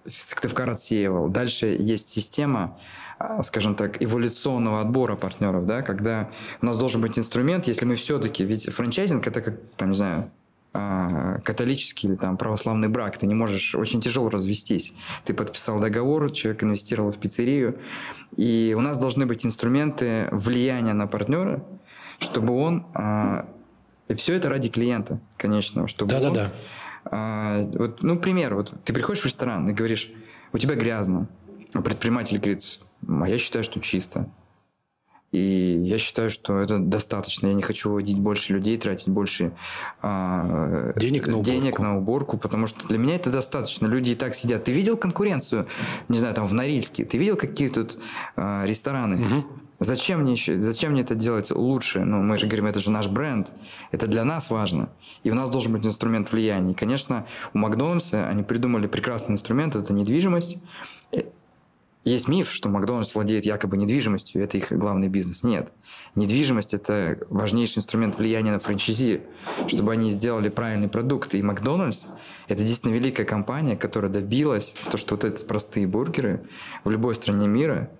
Сыктывкар 0.07 0.69
отсеивал. 0.69 1.29
Дальше 1.29 1.67
есть 1.67 2.09
система, 2.09 2.77
а, 3.17 3.43
скажем 3.43 3.75
так, 3.75 4.01
эволюционного 4.01 4.81
отбора 4.81 5.15
партнеров, 5.15 5.65
да, 5.65 5.81
когда 5.81 6.29
у 6.61 6.65
нас 6.65 6.77
должен 6.77 7.01
быть 7.01 7.19
инструмент, 7.19 7.67
если 7.67 7.85
мы 7.85 7.95
все-таки, 7.95 8.43
ведь 8.43 8.69
франчайзинг 8.69 9.27
это 9.27 9.41
как, 9.41 9.59
там, 9.75 9.89
не 9.89 9.95
знаю, 9.95 10.31
а, 10.71 11.39
католический 11.39 12.09
или 12.09 12.15
там 12.15 12.37
православный 12.37 12.87
брак, 12.87 13.17
ты 13.17 13.27
не 13.27 13.35
можешь, 13.35 13.75
очень 13.75 14.01
тяжело 14.01 14.29
развестись. 14.29 14.93
Ты 15.25 15.33
подписал 15.33 15.79
договор, 15.79 16.31
человек 16.31 16.63
инвестировал 16.63 17.11
в 17.11 17.17
пиццерию, 17.17 17.79
и 18.37 18.75
у 18.77 18.81
нас 18.81 18.99
должны 18.99 19.25
быть 19.25 19.45
инструменты 19.45 20.29
влияния 20.31 20.93
на 20.93 21.07
партнера, 21.07 21.63
чтобы 22.19 22.53
он 22.55 22.85
а, 22.93 23.47
и 24.09 24.15
все 24.15 24.33
это 24.33 24.49
ради 24.49 24.69
клиента 24.69 25.19
конечного, 25.37 25.87
чтобы 25.87 26.11
да, 26.11 26.17
он, 26.17 26.33
да, 26.33 26.45
да. 26.45 26.51
Вот, 27.11 28.03
ну, 28.03 28.19
пример, 28.19 28.55
вот 28.55 28.73
ты 28.83 28.93
приходишь 28.93 29.23
в 29.23 29.25
ресторан 29.25 29.69
и 29.69 29.73
говоришь, 29.73 30.11
у 30.53 30.57
тебя 30.57 30.75
грязно, 30.75 31.27
а 31.73 31.81
предприниматель 31.81 32.37
говорит, 32.37 32.79
а 33.07 33.27
я 33.27 33.37
считаю, 33.37 33.63
что 33.63 33.79
чисто. 33.79 34.29
И 35.31 35.79
я 35.83 35.99
считаю, 35.99 36.31
что 36.31 36.57
это 36.57 36.79
достаточно. 36.79 37.47
Я 37.47 37.53
не 37.53 37.61
хочу 37.61 37.91
вводить 37.91 38.19
больше 38.19 38.53
людей, 38.53 38.77
тратить 38.77 39.09
больше 39.09 39.51
а, 40.01 40.91
денег, 40.95 41.27
на 41.27 41.43
денег 41.43 41.79
на 41.79 41.97
уборку, 41.97 42.39
потому 42.39 42.65
что 42.65 42.87
для 42.87 42.97
меня 42.97 43.15
это 43.15 43.31
достаточно. 43.31 43.85
Люди 43.85 44.11
и 44.11 44.15
так 44.15 44.33
сидят. 44.33 44.63
Ты 44.63 44.71
видел 44.71 44.97
конкуренцию, 44.97 45.67
не 46.07 46.17
знаю, 46.17 46.33
там 46.33 46.47
в 46.47 46.53
Норильске? 46.53 47.05
Ты 47.05 47.19
видел 47.19 47.37
какие 47.37 47.69
тут 47.69 47.99
а, 48.35 48.65
рестораны? 48.65 49.23
Угу. 49.23 49.45
Зачем 49.79 50.21
мне 50.21 50.33
еще, 50.33 50.61
зачем 50.61 50.91
мне 50.91 51.01
это 51.01 51.15
делать 51.15 51.51
лучше? 51.51 52.01
Ну, 52.01 52.21
мы 52.21 52.37
же 52.37 52.47
говорим, 52.47 52.65
это 52.65 52.79
же 52.79 52.91
наш 52.91 53.07
бренд. 53.07 53.51
Это 53.91 54.07
для 54.07 54.25
нас 54.25 54.49
важно. 54.49 54.89
И 55.23 55.31
у 55.31 55.35
нас 55.35 55.49
должен 55.49 55.71
быть 55.71 55.85
инструмент 55.85 56.31
влияния. 56.31 56.71
И, 56.71 56.75
конечно, 56.75 57.25
у 57.53 57.57
Макдональдса 57.57 58.27
они 58.27 58.43
придумали 58.43 58.87
прекрасный 58.87 59.33
инструмент, 59.33 59.75
это 59.75 59.93
недвижимость. 59.93 60.61
Есть 62.05 62.29
миф, 62.29 62.49
что 62.49 62.69
Макдональдс 62.69 63.13
владеет 63.13 63.45
якобы 63.45 63.75
недвижимостью, 63.75 64.41
это 64.41 64.57
их 64.57 64.71
главный 64.71 65.09
бизнес. 65.09 65.43
Нет. 65.43 65.71
Недвижимость– 66.15 66.73
это 66.73 67.19
важнейший 67.29 67.79
инструмент 67.79 68.17
влияния 68.17 68.51
на 68.51 68.59
франчайзи, 68.59 69.21
чтобы 69.67 69.91
они 69.91 70.09
сделали 70.09 70.47
правильный 70.47 70.87
продукт. 70.87 71.35
И 71.35 71.43
Макдональдс– 71.43 72.07
это 72.47 72.61
действительно 72.61 72.93
великая 72.93 73.25
компания, 73.25 73.75
которая 73.75 74.11
добилась 74.11 74.75
то, 74.89 74.97
что 74.97 75.15
вот 75.15 75.25
эти 75.25 75.43
простые 75.43 75.87
бургеры 75.87 76.47
в 76.85 76.89
любой 76.89 77.15
стране 77.15 77.47
мира 77.47 77.91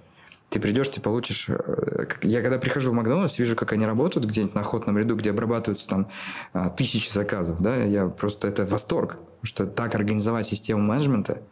ты 0.50 0.60
придешь, 0.60 0.90
ты 0.90 1.02
получишь... 1.02 1.48
Э, 1.50 2.06
я 2.24 2.42
когда 2.42 2.58
прихожу 2.58 2.92
в 2.92 2.94
Макдональдс, 2.94 3.38
вижу, 3.38 3.56
как 3.56 3.74
они 3.74 3.86
работают 3.86 4.26
где-нибудь 4.26 4.56
на 4.56 4.62
охотном 4.62 4.98
ряду, 4.98 5.16
где 5.16 5.30
обрабатываются 5.30 5.88
там 5.88 6.10
а, 6.54 6.70
тысячи 6.70 7.12
заказов, 7.12 7.62
да, 7.62 7.76
я 7.76 8.08
просто... 8.08 8.48
Это 8.48 8.66
восторг, 8.66 9.18
что 9.44 9.66
так 9.66 9.96
организовать 9.96 10.48
систему 10.48 10.82
менеджмента– 10.82 11.42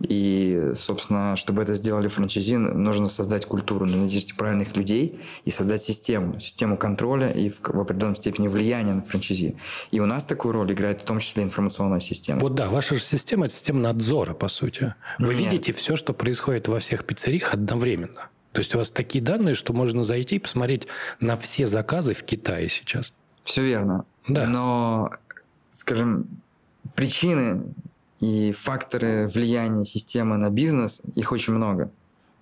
и, 0.00 0.72
собственно, 0.74 1.36
чтобы 1.36 1.62
это 1.62 1.74
сделали 1.74 2.08
франчайзи, 2.08 2.56
нужно 2.56 3.08
создать 3.08 3.46
культуру, 3.46 3.86
найти 3.86 4.32
правильных 4.34 4.76
людей 4.76 5.20
и 5.44 5.50
создать 5.50 5.82
систему, 5.82 6.40
систему 6.40 6.76
контроля 6.76 7.30
и 7.30 7.48
в, 7.48 7.60
в 7.62 7.80
определенной 7.80 8.16
степени 8.16 8.48
влияния 8.48 8.94
на 8.94 9.02
франчайзи. 9.02 9.56
И 9.90 10.00
у 10.00 10.06
нас 10.06 10.24
такую 10.24 10.52
роль 10.52 10.72
играет 10.72 11.02
в 11.02 11.04
том 11.04 11.20
числе 11.20 11.44
информационная 11.44 12.00
система. 12.00 12.40
Вот 12.40 12.54
да, 12.54 12.68
ваша 12.68 12.96
же 12.96 13.00
система– 13.00 13.46
это 13.46 13.54
система 13.54 13.80
надзора, 13.80 14.34
по 14.34 14.48
сути. 14.48 14.94
Вы 15.18 15.34
Нет. 15.34 15.38
видите 15.38 15.72
все, 15.72 15.96
что 15.96 16.12
происходит 16.12 16.68
во 16.68 16.78
всех 16.78 17.04
пиццериях 17.04 17.54
одновременно. 17.54 18.28
То 18.52 18.60
есть 18.60 18.74
у 18.74 18.78
вас 18.78 18.90
такие 18.90 19.22
данные, 19.22 19.54
что 19.54 19.72
можно 19.72 20.04
зайти 20.04 20.36
и 20.36 20.38
посмотреть 20.38 20.86
на 21.18 21.36
все 21.36 21.66
заказы 21.66 22.14
в 22.14 22.22
Китае 22.22 22.68
сейчас. 22.68 23.12
Все 23.44 23.62
верно. 23.62 24.04
Да. 24.28 24.46
Но, 24.46 25.10
скажем, 25.72 26.26
причины 26.94 27.62
и 28.24 28.52
факторы 28.52 29.28
влияния 29.28 29.84
системы 29.84 30.36
на 30.36 30.50
бизнес, 30.50 31.02
их 31.14 31.32
очень 31.32 31.52
много. 31.52 31.90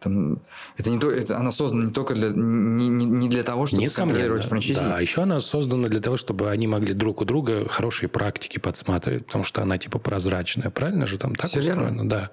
Там, 0.01 0.41
это 0.77 0.91
не 0.91 0.99
то, 0.99 1.11
это, 1.11 1.37
она 1.37 1.53
создана 1.53 1.85
не 1.87 1.93
только 1.93 2.15
для, 2.15 2.31
не, 2.31 2.89
не, 2.89 3.29
для 3.29 3.45
того, 3.45 3.67
чтобы 3.67 3.83
Несомненно, 3.83 4.15
контролировать 4.15 4.45
франчайзи. 4.45 4.81
Да, 4.81 4.97
а 4.97 5.01
еще 5.01 5.23
она 5.23 5.39
создана 5.39 5.89
для 5.89 6.01
того, 6.01 6.17
чтобы 6.17 6.51
они 6.51 6.67
могли 6.67 6.93
друг 6.93 7.21
у 7.21 7.25
друга 7.25 7.69
хорошие 7.69 8.09
практики 8.09 8.59
подсматривать, 8.59 9.27
потому 9.27 9.45
что 9.45 9.63
она 9.63 9.79
типа 9.79 10.01
прозрачная, 10.01 10.71
правильно 10.71 11.07
же 11.07 11.19
там 11.19 11.37
так 11.37 11.51
Все 11.51 11.61
устроено? 11.61 11.83
Верно. 11.83 12.09
Да. 12.09 12.31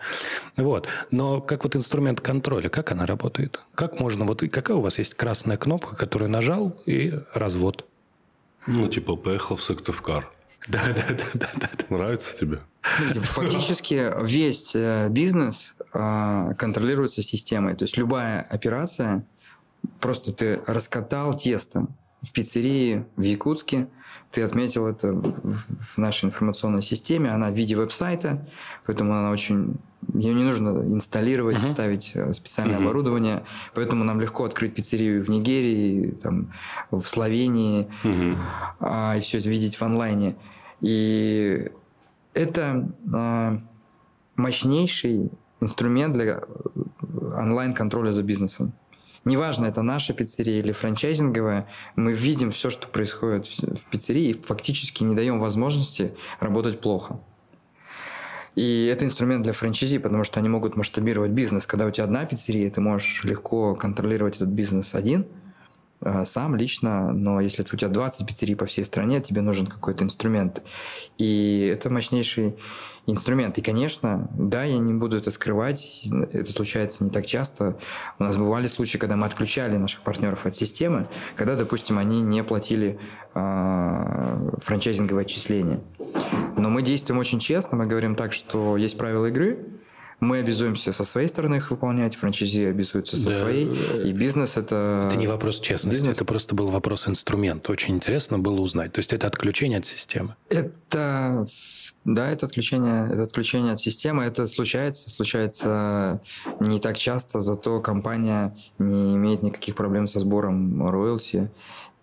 Вот. 0.58 0.88
Но 1.12 1.42
как 1.42 1.64
вот 1.64 1.76
инструмент 1.76 2.22
контроля, 2.22 2.70
как 2.70 2.92
она 2.92 3.06
работает? 3.06 3.60
Как 3.76 4.00
можно, 4.00 4.26
вот 4.26 4.42
какая 4.52 4.78
у 4.78 4.82
вас 4.82 4.98
есть 4.98 5.14
красная 5.14 5.58
кнопка, 5.58 5.96
которую 5.96 6.32
нажал 6.32 6.76
и 6.88 7.20
развод? 7.36 7.86
Ну, 8.66 8.88
типа 8.88 9.16
поехал 9.16 9.56
в 9.56 9.64
Сыктывкар. 9.64 10.28
Да, 10.68 10.82
да, 10.88 11.06
да, 11.10 11.26
да, 11.34 11.50
да. 11.56 11.70
Нравится 11.96 12.36
тебе? 12.38 12.60
Фактически 12.82 14.14
весь 14.24 14.74
э, 14.74 15.10
бизнес 15.10 15.76
э, 15.94 16.54
контролируется 16.58 17.22
системой. 17.22 17.76
То 17.76 17.84
есть 17.84 17.98
любая 17.98 18.42
операция, 18.42 19.26
просто 20.00 20.32
ты 20.32 20.62
раскатал 20.66 21.36
тесто 21.36 21.88
в 22.22 22.32
пиццерии 22.32 23.06
в 23.16 23.22
Якутске, 23.24 23.88
ты 24.32 24.44
отметил 24.44 24.88
это 24.88 25.14
в 25.14 25.98
нашей 25.98 26.26
информационной 26.26 26.84
системе, 26.84 27.32
она 27.32 27.50
в 27.50 27.54
виде 27.54 27.76
веб-сайта, 27.76 28.48
поэтому 28.86 29.14
она 29.14 29.32
очень... 29.32 29.78
Ее 30.14 30.34
не 30.34 30.44
нужно 30.44 30.70
инсталлировать, 30.70 31.58
uh-huh. 31.58 31.72
ставить 31.72 32.12
э, 32.16 32.34
специальное 32.34 32.78
uh-huh. 32.78 32.84
оборудование, 32.84 33.44
поэтому 33.76 34.04
нам 34.04 34.20
легко 34.22 34.46
открыть 34.46 34.74
пиццерию 34.74 35.24
в 35.24 35.30
Нигерии, 35.30 36.12
там, 36.12 36.54
в 36.90 37.04
Словении, 37.04 37.88
uh-huh. 38.04 38.38
а, 38.80 39.16
и 39.18 39.22
все 39.22 39.38
это 39.40 39.50
видеть 39.50 39.76
в 39.76 39.82
онлайне. 39.82 40.36
И 40.82 41.70
это 42.34 42.92
э, 43.14 43.60
мощнейший 44.36 45.32
инструмент 45.62 46.14
для 46.14 46.26
э, 46.26 46.42
онлайн-контроля 47.38 48.12
за 48.12 48.24
бизнесом. 48.24 48.74
Неважно, 49.26 49.66
это 49.66 49.82
наша 49.82 50.14
пиццерия 50.14 50.60
или 50.60 50.72
франчайзинговая, 50.72 51.68
мы 51.96 52.14
видим 52.14 52.52
все, 52.52 52.70
что 52.70 52.88
происходит 52.88 53.48
в 53.48 53.86
пиццерии, 53.92 54.30
и 54.30 54.42
фактически 54.42 55.04
не 55.04 55.14
даем 55.14 55.40
возможности 55.40 56.16
работать 56.40 56.80
плохо. 56.80 57.20
И 58.56 58.90
это 58.92 59.06
инструмент 59.06 59.44
для 59.44 59.54
франчайзи, 59.54 60.00
потому 60.00 60.24
что 60.24 60.40
они 60.40 60.50
могут 60.50 60.76
масштабировать 60.76 61.32
бизнес. 61.32 61.68
Когда 61.68 61.86
у 61.86 61.92
тебя 61.92 62.06
одна 62.06 62.26
пиццерия, 62.26 62.72
ты 62.72 62.82
можешь 62.82 63.24
легко 63.24 63.76
контролировать 63.76 64.38
этот 64.38 64.50
бизнес 64.50 64.96
один– 64.96 65.26
сам 66.26 66.56
лично, 66.56 67.12
но 67.12 67.42
если 67.42 67.64
у 67.64 67.78
тебя 67.78 67.90
20 67.90 68.26
пиццерий 68.26 68.56
по 68.56 68.66
всей 68.66 68.86
стране, 68.86 69.20
тебе 69.20 69.42
нужен 69.42 69.68
какой-то 69.68 70.04
инструмент. 70.04 70.62
И 71.18 71.72
это 71.74 71.90
мощнейший 71.90 72.56
инструмент. 73.06 73.58
И, 73.58 73.62
конечно, 73.62 74.30
да, 74.34 74.64
я 74.64 74.78
не 74.80 74.94
буду 74.94 75.18
это 75.18 75.32
скрывать, 75.32 76.06
это 76.32 76.52
случается 76.52 77.04
не 77.04 77.10
так 77.10 77.26
часто. 77.26 77.78
У 78.18 78.24
нас 78.24 78.38
бывали 78.38 78.68
случаи, 78.68 78.98
когда 78.98 79.16
мы 79.16 79.26
отключали 79.26 79.78
наших 79.78 80.02
партнеров 80.02 80.46
от 80.46 80.56
системы, 80.56 81.08
когда, 81.36 81.56
допустим, 81.56 81.98
они 81.98 82.22
не 82.22 82.44
платили 82.44 83.00
э, 83.34 84.52
франчайзинговое 84.64 85.24
отчисление. 85.24 85.82
Но 86.58 86.70
мы 86.70 86.82
действуем 86.82 87.20
очень 87.20 87.40
честно, 87.40 87.78
мы 87.78 87.86
говорим 87.86 88.16
так, 88.16 88.34
что 88.34 88.78
есть 88.78 88.98
правила 88.98 89.28
игры, 89.28 89.79
мы 90.20 90.40
обязуемся 90.40 90.92
со 90.92 91.04
своей 91.06 91.28
стороны 91.28 91.56
их 91.56 91.72
выполнять, 91.72 92.16
франчайзи 92.16 92.66
обязуются 92.66 93.18
со 93.18 93.30
да. 93.30 93.36
своей, 93.38 93.68
и 94.04 94.12
бизнес 94.12 94.58
это... 94.58 95.08
Это 95.08 95.18
не 95.18 95.28
вопрос 95.28 95.60
честности, 95.60 96.00
бизнес... 96.00 96.18
это 96.18 96.26
просто 96.26 96.56
был 96.56 96.68
вопрос 96.68 97.08
инструмента. 97.08 97.72
Очень 97.72 97.96
интересно 97.96 98.40
было 98.40 98.60
узнать. 98.60 98.94
То 98.94 99.00
есть 99.00 99.14
это 99.14 99.28
отключение 99.28 99.80
от 99.80 99.86
системы. 99.86 100.36
Это... 100.50 101.48
Да, 102.06 102.30
это 102.30 102.46
отключение, 102.46 103.10
это 103.12 103.24
отключение 103.24 103.74
от 103.74 103.80
системы. 103.80 104.24
Это 104.24 104.48
случается, 104.48 105.10
случается 105.10 106.22
не 106.60 106.80
так 106.80 106.98
часто, 106.98 107.42
зато 107.42 107.82
компания 107.82 108.56
не 108.78 109.16
имеет 109.16 109.44
никаких 109.44 109.76
проблем 109.76 110.08
со 110.08 110.20
сбором 110.20 110.90
роялти. 110.90 111.52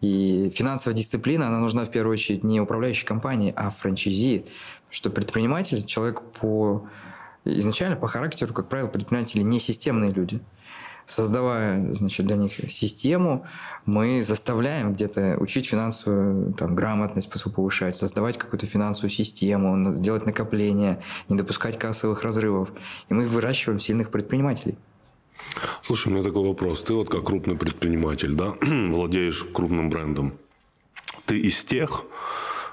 И 0.03 0.53
финансовая 0.55 0.95
дисциплина, 0.95 1.49
она 1.49 1.59
нужна 1.59 1.85
в 1.85 1.91
первую 1.91 2.15
очередь 2.15 2.45
не 2.45 2.61
управляющей 2.61 3.07
компании, 3.07 3.53
а 3.57 3.71
франчайзи. 3.71 4.45
Что 4.91 5.11
предприниматель, 5.11 5.85
человек 5.85 6.23
по 6.39 6.87
изначально 7.47 7.97
по 7.97 8.07
характеру, 8.07 8.53
как 8.53 8.69
правило, 8.69 8.89
предприниматели 8.89 9.43
не 9.43 9.61
системные 9.61 10.11
люди. 10.11 10.41
Создавая 11.05 11.93
значит, 11.93 12.27
для 12.27 12.35
них 12.35 12.53
систему, 12.69 13.47
мы 13.85 14.25
заставляем 14.25 14.93
где-то 14.93 15.37
учить 15.39 15.67
финансовую 15.67 16.53
там, 16.55 16.75
грамотность 16.75 17.31
повышать, 17.55 17.95
создавать 17.95 18.39
какую-то 18.39 18.67
финансовую 18.67 19.11
систему, 19.11 19.93
сделать 19.93 20.27
накопления, 20.27 21.01
не 21.29 21.37
допускать 21.37 21.79
кассовых 21.79 22.23
разрывов. 22.23 22.73
И 23.09 23.15
мы 23.15 23.29
выращиваем 23.29 23.79
сильных 23.79 24.11
предпринимателей. 24.11 24.77
Слушай, 25.83 26.09
у 26.09 26.11
меня 26.17 26.25
такой 26.25 26.49
вопрос. 26.49 26.83
Ты 26.83 26.95
вот 26.95 27.09
как 27.09 27.25
крупный 27.25 27.57
предприниматель, 27.57 28.35
да, 28.35 28.55
владеешь 28.61 29.45
крупным 29.45 29.91
брендом. 29.91 30.35
Ты 31.27 31.39
из 31.39 31.65
тех, 31.65 32.05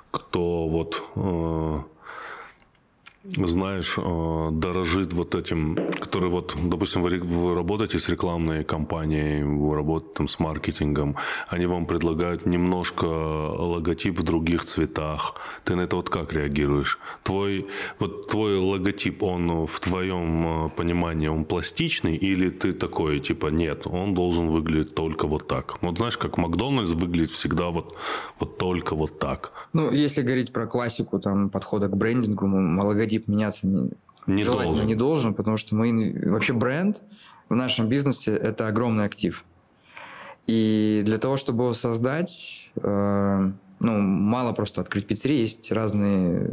кто 0.10 0.68
вот 0.68 1.04
э, 1.16 1.80
знаешь, 3.24 3.96
э, 3.98 4.50
дорожит 4.52 5.14
вот 5.14 5.36
этим, 5.36 5.76
который 6.00 6.30
вот, 6.30 6.56
допустим, 6.62 7.02
вы, 7.02 7.20
вы 7.20 7.56
работаете 7.56 7.98
с 7.98 8.10
рекламной 8.10 8.66
компанией, 8.66 9.44
вы 9.44 9.76
работаете 9.76 10.14
там 10.16 10.28
с 10.28 10.40
маркетингом, 10.40 11.16
они 11.48 11.66
вам 11.66 11.86
предлагают 11.86 12.46
немножко 12.46 13.06
логотип 13.06 14.20
в 14.20 14.24
других 14.24 14.66
цветах. 14.66 15.36
Ты 15.64 15.76
на 15.76 15.82
это 15.82 15.96
вот 15.96 16.10
как 16.10 16.34
реагируешь? 16.34 17.00
Твой, 17.24 17.68
вот 18.00 18.28
твой 18.28 18.58
логотип, 18.58 19.24
он 19.24 19.68
в 19.68 19.80
твоем 19.80 20.66
э, 20.66 20.70
понимании, 20.70 21.28
он 21.28 21.46
пластичный 21.46 22.18
или 22.18 22.50
ты 22.50 22.74
такой, 22.74 23.22
типа, 23.22 23.48
нет, 23.48 23.88
он 23.88 24.14
должен 24.14 24.50
выглядеть 24.50 24.96
только 24.96 25.28
вот 25.28 25.48
так? 25.48 25.82
Вот 25.82 25.98
знаешь, 25.98 26.18
как 26.18 26.38
Макдональдс 26.38 26.92
выглядит 26.92 27.32
всегда 27.32 27.70
вот, 27.70 27.96
вот 28.40 28.58
только 28.58 28.96
вот 28.96 29.20
так. 29.20 29.54
Ну, 29.72 29.92
если 29.92 30.24
говорить 30.24 30.52
про 30.52 30.68
классику 30.68 31.20
там 31.20 31.50
подхода 31.50 31.88
к 31.88 31.96
брендингу, 31.96 32.48
логотип 32.84 33.13
логотип 33.14 33.28
меняться 33.28 33.68
не, 33.68 33.90
не 34.28 34.44
желательно 34.44 34.74
должен. 34.74 34.88
не 34.88 34.96
должен, 34.96 35.34
потому 35.34 35.58
что 35.58 35.76
мы 35.76 36.22
вообще 36.26 36.54
бренд 36.54 37.04
в 37.50 37.56
нашем 37.56 37.88
бизнесе 37.88 38.36
это 38.36 38.68
огромный 38.68 39.06
актив. 39.06 39.44
И 40.48 41.04
для 41.06 41.18
того, 41.18 41.38
чтобы 41.38 41.64
его 41.64 41.74
создать, 41.74 42.70
э, 42.76 43.52
ну, 43.80 44.00
мало 44.00 44.52
просто 44.54 44.82
открыть 44.82 45.08
пиццерии, 45.08 45.38
есть 45.38 45.72
разные 45.72 46.52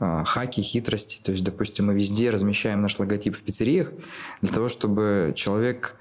э, 0.00 0.24
хаки, 0.24 0.62
хитрости. 0.62 1.20
То 1.22 1.32
есть, 1.32 1.44
допустим, 1.44 1.86
мы 1.86 1.94
везде 1.94 2.30
размещаем 2.30 2.80
наш 2.80 2.98
логотип 2.98 3.36
в 3.36 3.42
пиццериях 3.42 3.92
для 4.40 4.52
того, 4.52 4.70
чтобы 4.70 5.32
человек 5.36 5.96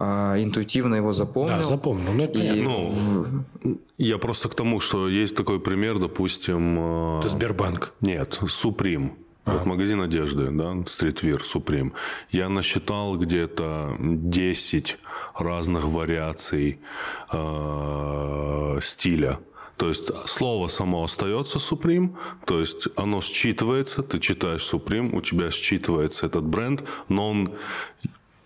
э, 0.00 0.04
интуитивно 0.42 0.96
его 0.96 1.12
запомнил. 1.12 1.58
Да, 1.58 1.62
запомнил. 1.62 2.12
Ну, 2.12 2.24
это 2.24 2.40
и 2.40 2.60
ну, 2.60 2.92
я 3.96 4.18
просто 4.18 4.48
к 4.48 4.54
тому, 4.56 4.80
что 4.80 5.08
есть 5.08 5.36
такой 5.36 5.60
пример, 5.60 5.98
допустим... 5.98 6.78
Э, 6.78 7.18
это 7.20 7.28
Сбербанк. 7.28 7.92
Нет, 8.00 8.40
Суприм. 8.48 9.12
Вот 9.44 9.62
а. 9.62 9.64
магазин 9.68 10.00
одежды, 10.00 10.50
да, 10.50 10.72
Streetwear 10.72 11.42
Supreme. 11.42 11.92
Я 12.30 12.48
насчитал 12.48 13.16
где-то 13.16 13.96
10 13.98 14.98
разных 15.36 15.84
вариаций 15.84 16.80
э, 17.32 18.78
стиля. 18.82 19.38
То 19.76 19.88
есть 19.88 20.10
слово 20.26 20.68
само 20.68 21.02
остается 21.04 21.58
Supreme, 21.58 22.16
то 22.46 22.60
есть 22.60 22.88
оно 22.96 23.18
считывается, 23.18 24.02
ты 24.02 24.20
читаешь 24.20 24.72
Supreme, 24.72 25.14
у 25.14 25.20
тебя 25.20 25.48
считывается 25.48 26.26
этот 26.26 26.44
бренд, 26.44 26.84
но 27.08 27.30
он 27.30 27.48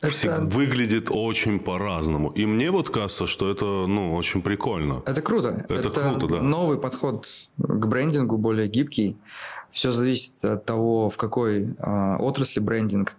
это... 0.01 0.41
выглядит 0.41 1.09
очень 1.11 1.59
по-разному. 1.59 2.31
И 2.31 2.47
мне 2.47 2.71
вот 2.71 2.89
кажется, 2.89 3.27
что 3.27 3.51
это 3.51 3.65
ну, 3.65 4.15
очень 4.15 4.41
прикольно. 4.41 5.03
Это 5.07 5.21
круто. 5.21 5.67
Это, 5.69 5.75
это 5.75 5.91
круто, 5.91 6.27
да. 6.29 6.41
Новый 6.41 6.79
подход 6.79 7.27
к 7.59 7.87
брендингу, 7.87 8.39
более 8.39 8.69
гибкий. 8.69 9.17
Все 9.71 9.91
зависит 9.93 10.45
от 10.45 10.65
того, 10.65 11.11
в 11.11 11.17
какой 11.17 11.75
э, 11.79 12.17
отрасли 12.19 12.61
брендинг. 12.61 13.17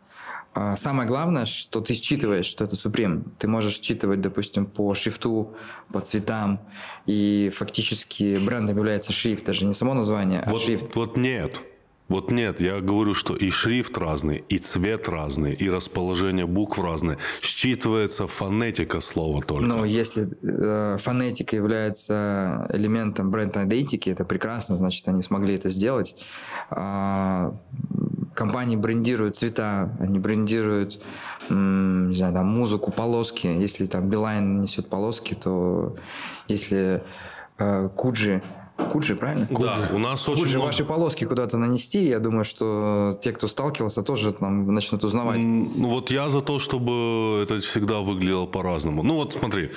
А 0.55 0.75
самое 0.77 1.07
главное, 1.07 1.45
что 1.45 1.79
ты 1.79 1.93
считываешь, 1.93 2.45
что 2.45 2.63
это 2.63 2.75
Supreme. 2.75 3.23
Ты 3.37 3.47
можешь 3.47 3.79
считывать, 3.79 4.19
допустим, 4.19 4.65
по 4.65 4.93
шрифту, 4.95 5.55
по 5.93 5.99
цветам. 5.99 6.59
И 7.05 7.51
фактически 7.55 8.37
брендом 8.43 8.75
является 8.75 9.11
шрифт, 9.13 9.45
даже 9.45 9.65
не 9.65 9.73
само 9.73 9.93
название, 9.93 10.41
а 10.41 10.49
вот, 10.49 10.61
шрифт. 10.61 10.95
Вот 10.95 11.17
нет. 11.17 11.61
Вот 12.09 12.31
нет, 12.31 12.59
я 12.59 12.81
говорю, 12.81 13.13
что 13.13 13.35
и 13.35 13.51
шрифт 13.51 13.95
разный, 13.97 14.43
и 14.49 14.57
цвет 14.57 15.07
разный, 15.07 15.53
и 15.53 15.69
расположение 15.69 16.47
букв 16.47 16.79
разное. 16.79 17.19
Считывается 17.39 18.25
фонетика 18.27 18.99
слова 18.99 19.41
только. 19.41 19.67
Но 19.67 19.85
если 19.85 20.27
э, 20.41 20.97
фонетика 20.99 21.55
является 21.55 22.67
элементом 22.73 23.29
бренд-идентики, 23.29 24.09
это 24.09 24.25
прекрасно, 24.25 24.75
значит, 24.77 25.07
они 25.07 25.21
смогли 25.21 25.53
это 25.53 25.69
сделать. 25.69 26.15
А, 26.71 27.55
компании 28.33 28.75
брендируют 28.75 29.35
цвета, 29.35 29.95
они 29.99 30.17
брендируют, 30.17 30.99
не 31.49 32.15
знаю, 32.15 32.33
там, 32.33 32.47
музыку, 32.47 32.91
полоски. 32.91 33.45
Если 33.45 33.85
там 33.85 34.09
Билайн 34.09 34.61
несет 34.61 34.89
полоски, 34.89 35.35
то 35.35 35.95
если 36.47 37.03
э, 37.59 37.89
Куджи 37.95 38.41
Куджи, 38.91 39.15
правильно? 39.15 39.45
Куджи. 39.47 39.63
Да, 39.63 39.89
у 39.93 39.99
нас 39.99 40.27
очень 40.27 40.41
Куджи, 40.41 40.55
много... 40.57 40.67
ваши 40.67 40.85
полоски 40.85 41.25
куда-то 41.25 41.57
нанести, 41.57 42.05
я 42.05 42.19
думаю, 42.19 42.43
что 42.43 43.19
те, 43.21 43.31
кто 43.31 43.47
сталкивался, 43.47 44.03
тоже 44.03 44.33
там 44.33 44.73
начнут 44.73 45.03
узнавать. 45.03 45.41
Ну 45.41 45.87
вот 45.87 46.11
я 46.11 46.29
за 46.29 46.41
то, 46.41 46.59
чтобы 46.59 47.41
это 47.43 47.59
всегда 47.59 47.99
выглядело 47.99 48.45
по-разному. 48.45 49.03
Ну 49.03 49.15
вот 49.15 49.33
смотри, 49.33 49.71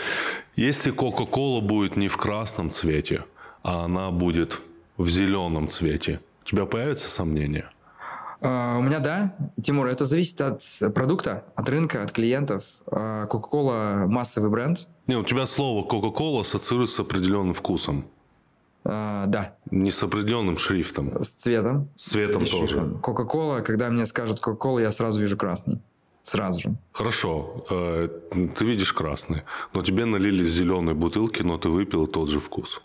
если 0.56 0.90
Кока-Кола 0.90 1.60
будет 1.60 1.96
не 1.96 2.08
в 2.08 2.16
красном 2.16 2.70
цвете, 2.70 3.24
а 3.62 3.84
она 3.84 4.10
будет 4.10 4.60
в 4.96 5.08
зеленом 5.08 5.68
цвете, 5.68 6.20
у 6.42 6.44
тебя 6.44 6.66
появятся 6.66 7.08
сомнения? 7.08 7.70
Uh, 8.40 8.78
у 8.78 8.82
меня 8.82 8.98
да, 8.98 9.36
Тимур, 9.62 9.86
это 9.86 10.04
зависит 10.04 10.40
от 10.40 10.64
продукта, 10.94 11.44
от 11.54 11.68
рынка, 11.68 12.02
от 12.02 12.10
клиентов. 12.10 12.64
Uh, 12.86 13.28
Coca-Cola 13.28 14.08
массовый 14.08 14.50
бренд. 14.50 14.88
Не, 15.06 15.16
у 15.16 15.22
тебя 15.22 15.46
слово 15.46 15.86
Coca-Cola 15.86 16.40
ассоциируется 16.40 16.96
с 16.96 17.00
определенным 17.00 17.54
вкусом. 17.54 18.04
А, 18.84 19.26
да. 19.26 19.54
Не 19.70 19.90
с 19.90 20.02
определенным 20.02 20.58
шрифтом. 20.58 21.22
С 21.22 21.30
цветом. 21.30 21.88
С 21.96 22.10
цветом 22.10 22.44
тоже. 22.44 22.98
Кока-кола, 23.02 23.60
когда 23.60 23.90
мне 23.90 24.06
скажут 24.06 24.40
Кока-кола, 24.40 24.80
я 24.80 24.92
сразу 24.92 25.20
вижу 25.20 25.36
красный. 25.36 25.80
Сразу 26.22 26.60
же. 26.60 26.76
Хорошо. 26.92 27.64
Э, 27.70 28.08
ты 28.56 28.64
видишь 28.64 28.92
красный, 28.92 29.42
но 29.72 29.82
тебе 29.82 30.04
налили 30.04 30.44
зеленые 30.44 30.94
бутылки, 30.94 31.42
но 31.42 31.58
ты 31.58 31.68
выпил 31.68 32.06
тот 32.06 32.28
же 32.28 32.38
вкус. 32.38 32.82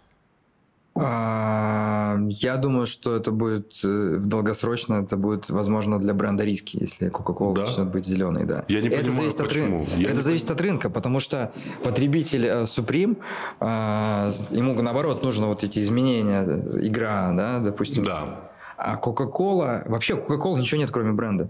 А, 0.99 2.17
я 2.29 2.57
думаю, 2.57 2.87
что 2.87 3.15
это 3.15 3.31
будет 3.31 3.79
э, 3.83 4.17
в 4.17 4.25
долгосрочно, 4.25 5.03
это 5.03 5.17
будет, 5.17 5.49
возможно, 5.49 5.99
для 5.99 6.13
бренда 6.13 6.43
риски, 6.43 6.77
если 6.79 7.09
Coca-Cola 7.09 7.53
да? 7.53 7.61
начнет 7.65 7.87
быть 7.87 8.05
зеленой, 8.05 8.45
да. 8.45 8.65
Я 8.67 8.81
не 8.81 8.87
это 8.87 8.97
понимаю, 8.97 9.15
зависит 9.15 9.37
почему. 9.37 9.83
От, 9.83 9.93
рынка. 9.93 10.11
это 10.11 10.21
зависит 10.21 10.51
от 10.51 10.61
рынка, 10.61 10.89
потому 10.89 11.19
что 11.19 11.51
потребитель 11.83 12.45
э, 12.45 12.63
Supreme, 12.63 13.17
а, 13.59 14.31
ему 14.51 14.81
наоборот 14.81 15.23
нужно 15.23 15.47
вот 15.47 15.63
эти 15.63 15.79
изменения, 15.79 16.43
игра, 16.81 17.31
да, 17.33 17.59
допустим. 17.59 18.03
Да. 18.03 18.51
А 18.77 18.95
Coca-Cola, 18.95 19.89
вообще 19.89 20.15
Coca-Cola 20.15 20.59
ничего 20.59 20.79
нет, 20.79 20.91
кроме 20.91 21.11
бренда. 21.11 21.45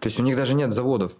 То 0.00 0.08
есть 0.08 0.20
у 0.20 0.22
них 0.22 0.36
даже 0.36 0.54
нет 0.54 0.72
заводов. 0.72 1.12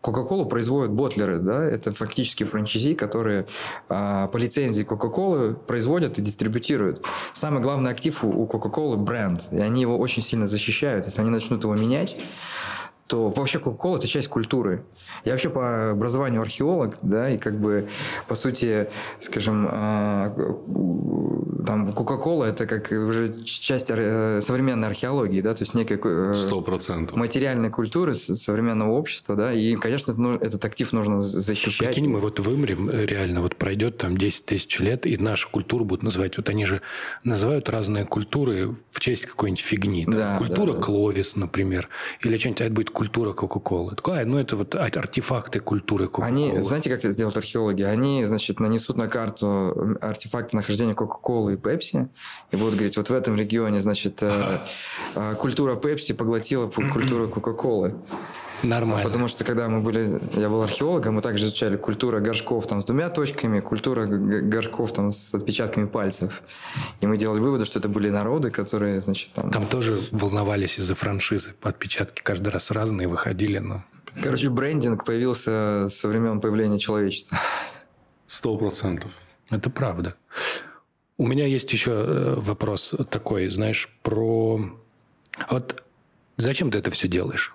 Кока-колу 0.00 0.46
производят 0.46 0.92
ботлеры, 0.92 1.38
да, 1.38 1.64
это 1.64 1.92
фактически 1.92 2.44
франчайзи, 2.44 2.94
которые 2.94 3.46
а, 3.88 4.28
по 4.28 4.36
лицензии 4.36 4.82
Кока-колы 4.82 5.54
производят 5.54 6.18
и 6.18 6.22
дистрибутируют. 6.22 7.02
Самый 7.32 7.60
главный 7.60 7.90
актив 7.90 8.22
у 8.22 8.46
Кока-колы 8.46 8.96
бренд, 8.96 9.48
и 9.50 9.58
они 9.58 9.80
его 9.80 9.98
очень 9.98 10.22
сильно 10.22 10.46
защищают. 10.46 11.06
Если 11.06 11.20
они 11.20 11.30
начнут 11.30 11.64
его 11.64 11.74
менять, 11.74 12.16
то 13.08 13.30
вообще 13.30 13.58
Кока-Кола– 13.58 13.96
это 13.98 14.06
часть 14.06 14.28
культуры. 14.28 14.84
Я 15.24 15.32
вообще 15.32 15.48
по 15.48 15.92
образованию 15.92 16.42
археолог, 16.42 16.98
да, 17.02 17.30
и 17.30 17.38
как 17.38 17.58
бы, 17.58 17.88
по 18.28 18.34
сути, 18.34 18.88
скажем, 19.18 19.66
а, 19.70 20.34
там 21.66 21.92
Кока-Кола– 21.94 22.44
это 22.46 22.66
как 22.66 22.92
уже 22.92 23.42
часть 23.44 23.86
э, 23.88 24.40
современной 24.42 24.88
археологии, 24.88 25.40
да, 25.40 25.54
то 25.54 25.62
есть 25.62 25.72
некой 25.72 25.98
э, 26.04 26.34
Сто 26.36 26.60
процентов. 26.60 27.16
материальной 27.16 27.70
культуры 27.70 28.14
современного 28.14 28.90
общества, 28.92 29.34
да, 29.36 29.54
и, 29.54 29.74
конечно, 29.76 30.38
этот 30.40 30.62
актив 30.66 30.92
нужно 30.92 31.22
защищать. 31.22 31.88
Прикинь, 31.88 32.10
мы 32.10 32.20
вот 32.20 32.40
вымрем 32.40 32.90
э, 32.90 33.06
реально, 33.06 33.40
вот 33.40 33.56
пройдет 33.56 33.96
там 33.96 34.18
10 34.18 34.44
тысяч 34.44 34.78
лет, 34.80 35.06
и 35.06 35.16
нашу 35.16 35.48
культуру 35.50 35.86
будут 35.86 36.02
называть, 36.02 36.36
вот 36.36 36.50
они 36.50 36.66
же 36.66 36.82
называют 37.24 37.70
разные 37.70 38.04
культуры 38.04 38.76
в 38.90 39.00
честь 39.00 39.24
какой-нибудь 39.24 39.62
фигни. 39.62 40.04
Да, 40.06 40.36
Культура 40.36 40.72
да, 40.72 40.78
да. 40.78 40.84
Кловис, 40.84 41.36
например, 41.36 41.88
или 42.22 42.36
что-нибудь, 42.36 42.60
это 42.60 42.72
будет 42.74 42.90
культура 42.98 43.32
Кока-Колы. 43.32 43.94
Такое, 43.94 44.24
ну 44.24 44.40
это 44.40 44.56
вот 44.56 44.74
артефакты 44.74 45.60
культуры 45.60 46.08
Кока-Колы. 46.08 46.26
Они, 46.26 46.62
знаете, 46.62 46.90
как 46.90 47.12
сделают 47.12 47.36
археологи? 47.36 47.82
Они, 47.82 48.24
значит, 48.24 48.58
нанесут 48.58 48.96
на 48.96 49.06
карту 49.06 49.96
артефакты 50.00 50.56
нахождения 50.56 50.94
Кока-Колы 50.94 51.52
и 51.52 51.56
Пепси, 51.56 52.08
и 52.50 52.56
будут 52.56 52.74
говорить, 52.74 52.96
вот 52.96 53.08
в 53.08 53.14
этом 53.14 53.36
регионе, 53.36 53.80
значит, 53.80 54.20
э, 54.22 54.32
э, 55.14 55.34
культура 55.38 55.76
Пепси 55.76 56.12
поглотила 56.12 56.68
культуру 56.68 57.28
Кока-Колы. 57.28 57.94
Нормально. 58.62 59.04
Потому 59.04 59.28
что 59.28 59.44
когда 59.44 59.68
мы 59.68 59.80
были, 59.80 60.20
я 60.34 60.48
был 60.48 60.62
археологом, 60.62 61.14
мы 61.14 61.22
также 61.22 61.46
изучали 61.46 61.76
культура 61.76 62.20
горшков 62.20 62.66
там 62.66 62.82
с 62.82 62.84
двумя 62.84 63.08
точками, 63.08 63.60
культура 63.60 64.06
горшков 64.06 64.92
там 64.92 65.12
с 65.12 65.34
отпечатками 65.34 65.86
пальцев. 65.86 66.42
И 67.00 67.06
мы 67.06 67.16
делали 67.16 67.40
выводы, 67.40 67.64
что 67.64 67.78
это 67.78 67.88
были 67.88 68.10
народы, 68.10 68.50
которые, 68.50 69.00
значит, 69.00 69.32
там... 69.32 69.50
Там 69.50 69.66
тоже 69.66 70.02
волновались 70.10 70.78
из-за 70.78 70.94
франшизы. 70.94 71.54
Отпечатки 71.62 72.22
каждый 72.22 72.48
раз 72.48 72.70
разные 72.70 73.08
выходили, 73.08 73.58
но... 73.58 73.84
Короче, 74.22 74.50
брендинг 74.50 75.04
появился 75.04 75.88
со 75.90 76.08
времен 76.08 76.40
появления 76.40 76.78
человечества. 76.78 77.38
Сто 78.26 78.56
процентов. 78.56 79.12
Это 79.50 79.70
правда. 79.70 80.16
У 81.16 81.26
меня 81.26 81.46
есть 81.46 81.72
еще 81.72 81.92
э, 81.92 82.34
вопрос 82.36 82.94
такой, 83.10 83.48
знаешь, 83.48 83.88
про... 84.02 84.60
Вот 85.50 85.82
зачем 86.36 86.70
ты 86.70 86.78
это 86.78 86.90
все 86.90 87.08
делаешь? 87.08 87.54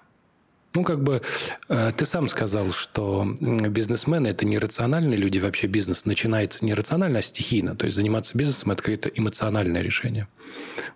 Ну, 0.76 0.84
как 0.84 1.04
бы 1.04 1.22
э, 1.70 1.92
ты 1.96 2.06
сам 2.06 2.28
сказал, 2.28 2.72
что 2.72 3.26
бизнесмены– 3.40 4.28
это 4.30 4.46
нерациональные 4.46 5.18
люди. 5.18 5.38
Вообще 5.38 5.68
бизнес 5.68 6.06
начинается 6.06 6.66
не 6.66 6.74
рационально, 6.74 7.20
а 7.20 7.22
стихийно. 7.22 7.76
То 7.76 7.86
есть 7.86 7.96
заниматься 7.96 8.38
бизнесом– 8.38 8.72
это 8.74 8.82
какое-то 8.82 9.10
эмоциональное 9.10 9.82
решение. 9.82 10.28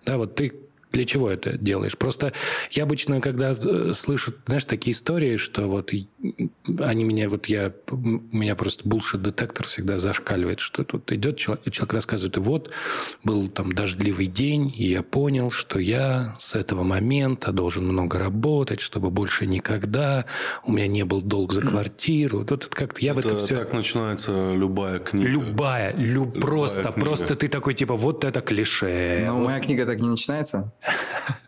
Да, 0.06 0.18
вот 0.18 0.36
ты 0.36 0.54
Для 0.92 1.04
чего 1.06 1.30
это 1.30 1.58
делаешь? 1.58 1.98
Просто 1.98 2.34
я 2.72 2.84
обычно, 2.84 3.20
когда 3.22 3.52
э, 3.52 3.92
слышу, 3.94 4.34
знаешь, 4.46 4.66
такие 4.66 4.94
истории, 4.94 5.38
что 5.38 5.68
вот 5.68 5.92
они 6.80 7.04
меня, 7.04 7.30
вот 7.30 7.48
я, 7.48 7.74
у 7.92 7.96
меня 7.98 8.56
просто 8.56 8.88
булшит-детектор 8.88 9.66
всегда 9.66 9.98
зашкаливает, 9.98 10.60
что 10.60 10.84
тут 10.84 11.12
идет 11.12 11.38
человек, 11.38 11.70
человек 11.72 11.94
рассказывает, 11.94 12.38
и 12.38 12.40
вот 12.40 12.72
был 13.24 13.48
там 13.48 13.72
дождливый 13.72 14.28
день, 14.28 14.74
и 14.76 14.90
я 14.90 15.04
понял, 15.04 15.52
что 15.52 15.80
я 15.80 16.36
с 16.40 16.56
этого 16.56 16.84
момента 16.84 17.52
должен 17.52 17.88
много 17.88 18.18
работать, 18.20 18.82
чтобы 18.82 19.10
больше 19.10 19.46
никогда 19.46 20.26
у 20.64 20.72
меня 20.72 20.88
не 20.88 21.04
был 21.04 21.22
долг 21.22 21.54
за 21.54 21.62
квартиру. 21.62 22.40
Вот 22.40 22.52
это 22.52 22.68
как-то 22.68 23.02
я 23.02 23.12
это 23.12 23.22
в 23.22 23.26
это 23.26 23.38
все... 23.38 23.56
Так 23.56 23.74
начинается 23.74 24.54
любая 24.54 25.00
книга. 25.00 25.30
Любая, 25.30 25.94
люб... 25.96 26.36
любая 26.36 26.42
просто, 26.42 26.84
книга. 26.84 27.02
просто 27.02 27.36
ты 27.36 27.48
такой 27.48 27.74
типа 27.74 27.96
вот 27.96 28.24
это 28.24 28.42
клише. 28.42 29.24
Но 29.26 29.38
вот. 29.38 29.46
моя 29.46 29.60
книга 29.60 29.86
так 29.86 30.00
не 30.00 30.10
начинается. 30.10 30.74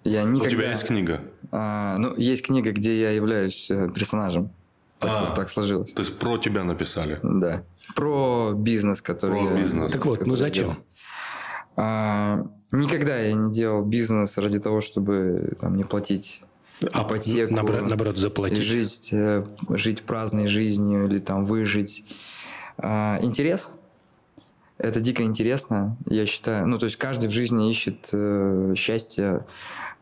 Я 0.04 0.24
никогда... 0.24 0.48
У 0.48 0.50
тебя 0.50 0.72
есть 0.72 0.86
книга? 0.86 1.22
А, 1.52 1.98
ну, 1.98 2.14
есть 2.16 2.46
книга, 2.46 2.72
где 2.72 3.00
я 3.00 3.12
являюсь 3.12 3.70
э, 3.72 3.90
персонажем. 3.94 4.52
Так, 5.00 5.30
а, 5.32 5.36
так 5.36 5.50
сложилось. 5.50 5.94
То 5.94 6.02
есть 6.02 6.18
про 6.18 6.38
тебя 6.38 6.64
написали? 6.64 7.20
Да. 7.24 7.64
Про 7.96 8.54
бизнес, 8.54 9.02
который 9.02 9.40
про 9.40 9.52
я... 9.52 9.62
бизнес. 9.62 9.92
Так 9.92 10.06
вот, 10.06 10.26
ну 10.26 10.36
зачем? 10.36 10.84
А, 11.76 12.46
никогда 12.72 13.18
я 13.18 13.34
не 13.34 13.52
делал 13.52 13.84
бизнес 13.84 14.38
ради 14.38 14.60
того, 14.60 14.82
чтобы 14.82 15.54
там, 15.60 15.76
не 15.76 15.84
платить 15.84 16.44
а 16.92 17.04
ипотеку. 17.04 17.54
Наоборот, 17.54 17.88
наоборот 17.88 18.18
заплатить. 18.18 18.64
Жить, 18.64 19.10
э, 19.12 19.46
жить 19.70 20.04
праздной 20.04 20.48
жизнью 20.48 21.08
или 21.08 21.20
там 21.20 21.46
выжить. 21.46 22.06
А, 22.78 23.20
интерес– 23.22 23.70
это 24.80 25.02
дико 25.02 25.24
интересно, 25.24 25.98
я 26.06 26.26
считаю. 26.26 26.66
Ну, 26.66 26.80
то 26.80 26.86
есть 26.86 26.96
каждый 26.96 27.28
в 27.28 27.32
жизни 27.32 27.70
ищет 27.70 28.10
э, 28.14 28.74
счастье, 28.78 29.46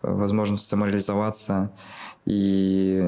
возможность 0.04 0.68
самореализоваться. 0.68 1.72
И 2.26 3.04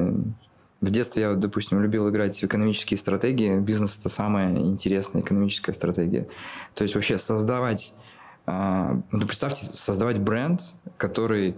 в 0.81 0.89
детстве 0.89 1.23
я, 1.23 1.33
допустим, 1.35 1.81
любил 1.81 2.09
играть 2.09 2.39
в 2.39 2.43
экономические 2.43 2.97
стратегии. 2.97 3.59
Бизнес– 3.59 3.97
это 3.99 4.09
самая 4.09 4.55
интересная 4.55 5.21
экономическая 5.21 5.73
стратегия. 5.73 6.27
То 6.73 6.83
есть 6.83 6.95
вообще 6.95 7.19
создавать... 7.19 7.93
Э, 8.47 8.99
ну, 9.11 9.27
представьте, 9.27 9.65
создавать 9.65 10.19
бренд, 10.19 10.61
который... 10.97 11.55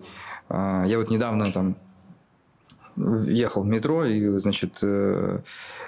Э, 0.50 0.84
я 0.88 0.98
вот 0.98 1.10
недавно 1.10 1.54
там 1.54 1.78
ехал 2.98 3.64
в 3.64 3.68
метро, 3.68 4.04
и, 4.04 4.28
значит, 4.40 4.80
э, 4.82 5.40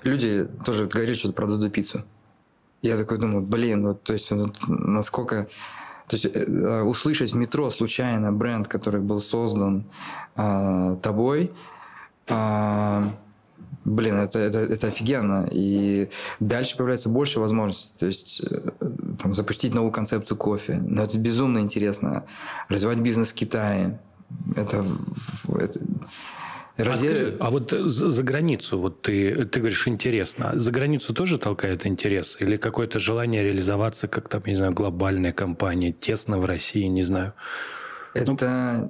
люди 0.04 0.48
тоже 0.64 0.88
говорили, 0.88 1.14
что 1.14 1.34
продадут 1.34 1.74
пиццу. 1.74 2.06
Я 2.84 2.98
такой 2.98 3.18
думаю, 3.18 3.42
блин, 3.42 3.88
вот, 3.88 4.04
то 4.04 4.14
есть, 4.14 4.30
вот, 4.32 4.58
насколько... 4.68 5.48
То 6.08 6.18
есть 6.18 6.26
э, 6.26 6.82
услышать 6.82 7.32
в 7.32 7.38
метро 7.38 7.70
случайно 7.70 8.34
бренд, 8.34 8.68
который 8.68 9.00
был 9.00 9.22
создан 9.22 9.86
э, 10.36 10.98
тобой, 11.02 11.54
э, 12.28 13.04
блин, 13.86 14.16
это, 14.16 14.38
это, 14.38 14.60
это 14.60 14.88
офигенно. 14.88 15.48
И 15.50 16.10
дальше 16.42 16.76
появляется 16.76 17.08
больше 17.08 17.40
возможностей. 17.40 17.94
То 17.98 18.06
есть 18.06 18.42
э, 18.42 18.72
там, 19.22 19.34
запустить 19.34 19.74
новую 19.74 19.94
концепцию 19.94 20.38
кофе. 20.38 20.82
Но 20.86 21.04
это 21.04 21.18
безумно 21.18 21.60
интересно. 21.60 22.26
Развивать 22.68 23.00
бизнес 23.00 23.32
в 23.32 23.34
Китае. 23.34 23.98
Это, 24.58 24.86
это 25.48 25.80
Раздел... 26.78 27.12
А, 27.12 27.16
скажи, 27.16 27.38
а 27.40 27.50
вот 27.52 27.72
за, 27.72 28.10
за 28.10 28.24
границу, 28.24 28.80
вот 28.80 29.02
ты, 29.04 29.46
ты 29.46 29.60
говоришь, 29.60 29.88
интересно. 29.88 30.54
За 30.56 30.72
границу 30.72 31.14
тоже 31.14 31.38
толкает 31.38 31.86
интерес? 31.86 32.38
Или 32.40 32.58
какое-то 32.58 32.98
желание 32.98 33.44
реализоваться 33.44 34.08
как 34.08 34.28
там, 34.28 34.42
не 34.46 34.56
знаю, 34.56 34.74
глобальная 34.74 35.34
компания, 35.34 35.92
тесно 35.92 36.40
в 36.40 36.46
России, 36.46 36.86
не 36.86 37.04
знаю? 37.04 37.34
Это 38.16 38.88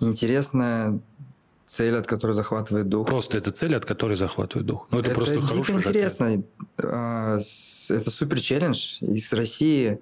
ну, 0.00 0.08
интересная 0.10 1.00
цель, 1.66 1.96
от 1.96 2.06
которой 2.06 2.32
захватывает 2.32 2.88
дух. 2.88 3.06
Просто 3.06 3.36
это 3.36 3.50
цель, 3.50 3.76
от 3.76 3.84
которой 3.84 4.16
захватывает 4.16 4.66
дух. 4.66 4.88
Ну, 4.90 4.98
это, 4.98 5.10
это 5.10 5.14
просто 5.14 5.34
дико 5.36 5.72
интересно. 5.72 6.42
А, 6.82 7.36
это 7.36 8.10
супер 8.10 8.40
челлендж. 8.40 8.98
Из 9.02 9.32
России 9.32 9.92
а, 9.92 9.98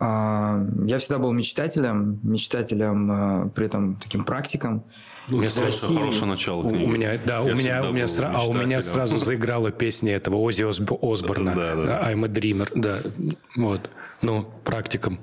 я 0.00 0.98
всегда 0.98 1.18
был 1.18 1.32
мечтателем, 1.32 2.20
мечтателем, 2.22 3.08
а, 3.10 3.48
при 3.48 3.66
этом 3.66 3.96
таким 3.96 4.24
практиком. 4.24 4.84
Ну, 5.28 5.42
это 5.42 5.54
хорошее, 5.54 5.98
хорошее 5.98 6.26
начало 6.26 6.62
книги. 6.68 6.84
У 6.84 6.86
меня, 6.86 7.20
да, 7.24 7.42
у 7.42 7.52
меня, 7.54 7.82
у 7.88 7.92
меня, 7.92 8.04
сра- 8.04 8.32
а 8.32 8.44
у 8.46 8.52
меня 8.52 8.80
сразу 8.80 9.18
заиграла 9.18 9.72
песня 9.72 10.14
этого 10.14 10.36
Ози 10.36 10.62
Осборна. 10.62 11.54
Да, 11.54 11.74
да. 11.74 12.12
I'm 12.12 12.24
a 12.24 12.28
dreamer. 12.28 12.68
Да, 12.74 13.02
вот. 13.56 13.90
Ну, 14.22 14.46
практиком. 14.64 15.18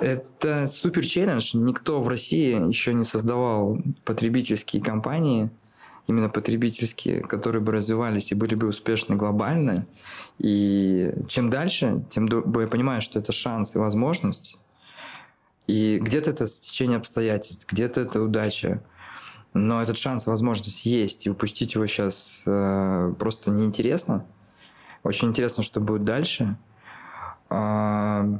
Это 0.00 0.66
супер 0.66 1.06
челлендж. 1.06 1.56
Никто 1.56 2.00
в 2.00 2.08
России 2.08 2.68
еще 2.68 2.94
не 2.94 3.04
создавал 3.04 3.78
потребительские 4.04 4.82
компании, 4.82 5.50
именно 6.08 6.28
потребительские, 6.28 7.20
которые 7.20 7.62
бы 7.62 7.72
развивались 7.72 8.32
и 8.32 8.34
были 8.34 8.54
бы 8.54 8.66
успешны 8.68 9.16
глобально. 9.16 9.86
И 10.38 11.12
чем 11.26 11.50
дальше, 11.50 12.04
тем 12.10 12.26
я 12.26 12.68
понимаю, 12.68 13.02
что 13.02 13.18
это 13.18 13.32
шанс 13.32 13.74
и 13.74 13.78
возможность. 13.78 14.58
И 15.66 15.98
где-то 16.00 16.30
это 16.30 16.46
стечение 16.46 16.96
обстоятельств, 16.96 17.66
где-то 17.70 18.00
это 18.00 18.22
удача. 18.22 18.82
Но 19.52 19.82
этот 19.82 19.98
шанс, 19.98 20.26
возможность 20.26 20.86
есть, 20.86 21.26
и 21.26 21.30
упустить 21.30 21.74
его 21.74 21.86
сейчас 21.86 22.42
э, 22.46 23.14
просто 23.18 23.50
неинтересно. 23.50 24.26
Очень 25.02 25.28
интересно, 25.28 25.62
что 25.62 25.80
будет 25.80 26.04
дальше. 26.04 26.56
Э, 27.50 28.38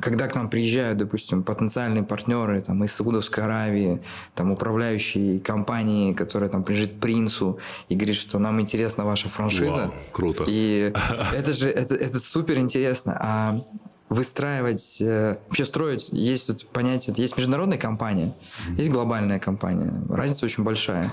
когда 0.00 0.28
к 0.28 0.34
нам 0.34 0.48
приезжают, 0.48 0.98
допустим, 0.98 1.42
потенциальные 1.42 2.02
партнеры 2.02 2.60
там, 2.60 2.84
из 2.84 2.92
Саудовской 2.92 3.44
Аравии, 3.44 4.02
там, 4.34 4.50
управляющие 4.50 5.40
компании, 5.40 6.12
которые 6.12 6.50
там 6.50 6.64
принадлежит 6.64 7.00
принцу, 7.00 7.58
и 7.88 7.94
говорит, 7.94 8.16
что 8.16 8.38
нам 8.38 8.60
интересна 8.60 9.04
ваша 9.04 9.28
франшиза. 9.28 9.82
Вау, 9.82 9.94
круто. 10.12 10.44
И 10.46 10.92
это 11.34 11.52
же 11.52 11.68
это, 11.68 11.94
это 11.94 12.20
супер 12.20 12.58
интересно. 12.58 13.16
А 13.20 13.64
выстраивать, 14.08 15.00
э, 15.00 15.38
вообще 15.46 15.64
строить, 15.64 16.10
есть 16.12 16.48
тут 16.48 16.68
понятие, 16.68 17.14
есть 17.16 17.36
международная 17.36 17.78
компания, 17.78 18.34
есть 18.76 18.90
глобальная 18.90 19.38
компания. 19.38 19.92
Разница 20.08 20.46
очень 20.46 20.64
большая. 20.64 21.12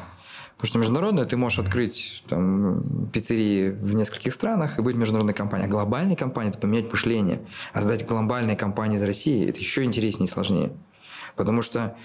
Потому 0.58 0.70
что 0.70 0.80
международная 0.80 1.26
ты 1.26 1.38
можешь 1.38 1.60
открыть 1.60 2.24
там, 2.28 3.10
пиццерии 3.14 3.70
в 3.70 3.94
нескольких 3.94 4.34
странах 4.34 4.80
и 4.80 4.82
быть 4.82 4.96
международной 4.96 5.36
компанией. 5.36 5.68
А 5.68 5.72
глобальная 5.72 6.16
компания– 6.16 6.50
это 6.52 6.58
поменять 6.58 6.92
мышление. 6.92 7.42
А 7.74 7.80
создать 7.80 8.08
глобальные 8.08 8.56
компании 8.56 8.98
из 8.98 9.04
России– 9.04 9.48
это 9.50 9.60
еще 9.60 9.84
интереснее 9.84 10.28
и 10.28 10.32
сложнее. 10.32 10.72
Потому 11.36 11.62
что 11.62 11.96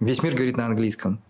весь 0.00 0.20
мир 0.20 0.34
говорит 0.34 0.56
на 0.56 0.66
английском. 0.66 1.20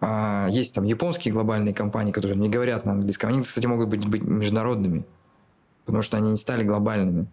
А 0.00 0.46
есть 0.48 0.74
там 0.74 0.84
японские 0.84 1.34
глобальные 1.34 1.74
компании, 1.74 2.12
которые 2.12 2.38
не 2.38 2.48
говорят 2.48 2.86
на 2.86 2.92
английском. 2.92 3.28
Они, 3.28 3.42
кстати, 3.42 3.66
могут 3.66 3.88
быть, 3.88 4.06
быть 4.06 4.22
международными, 4.22 5.04
потому 5.84 6.02
что 6.02 6.16
они 6.16 6.30
не 6.30 6.38
стали 6.38 6.64
глобальными. 6.64 7.26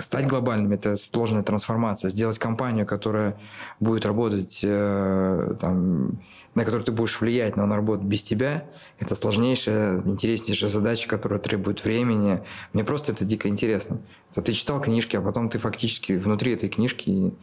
Стать 0.00 0.26
глобальным– 0.26 0.72
это 0.72 0.96
сложная 0.96 1.42
трансформация. 1.42 2.10
Сделать 2.10 2.38
компанию, 2.38 2.86
которая 2.86 3.38
будет 3.78 4.06
работать, 4.06 4.60
э, 4.62 5.54
там, 5.60 6.22
на 6.54 6.64
которую 6.64 6.84
ты 6.84 6.92
будешь 6.92 7.20
влиять, 7.20 7.56
но 7.56 7.64
она 7.64 7.76
работает 7.76 8.06
без 8.06 8.24
тебя, 8.24 8.64
это 8.98 9.14
сложнейшая, 9.14 10.00
интереснейшая 10.04 10.70
задача, 10.70 11.08
которая 11.08 11.38
требует 11.40 11.84
времени. 11.84 12.42
Мне 12.72 12.84
просто 12.84 13.12
это 13.12 13.24
дико 13.24 13.48
интересно. 13.48 13.98
Это 14.30 14.42
ты 14.42 14.52
читал 14.52 14.80
книжки, 14.80 15.16
а 15.16 15.20
потом 15.20 15.48
ты 15.48 15.58
фактически 15.58 16.12
внутри 16.12 16.52
этой 16.54 16.68
книжки, 16.68 17.34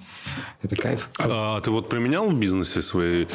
это 0.62 0.76
кайф. 0.76 1.10
А, 1.20 1.58
а 1.58 1.62
ты 1.62 1.70
вот 1.72 1.89
применял 1.89 2.28
в 2.30 2.34
бизнесе 2.38 2.82
свои 2.82 3.28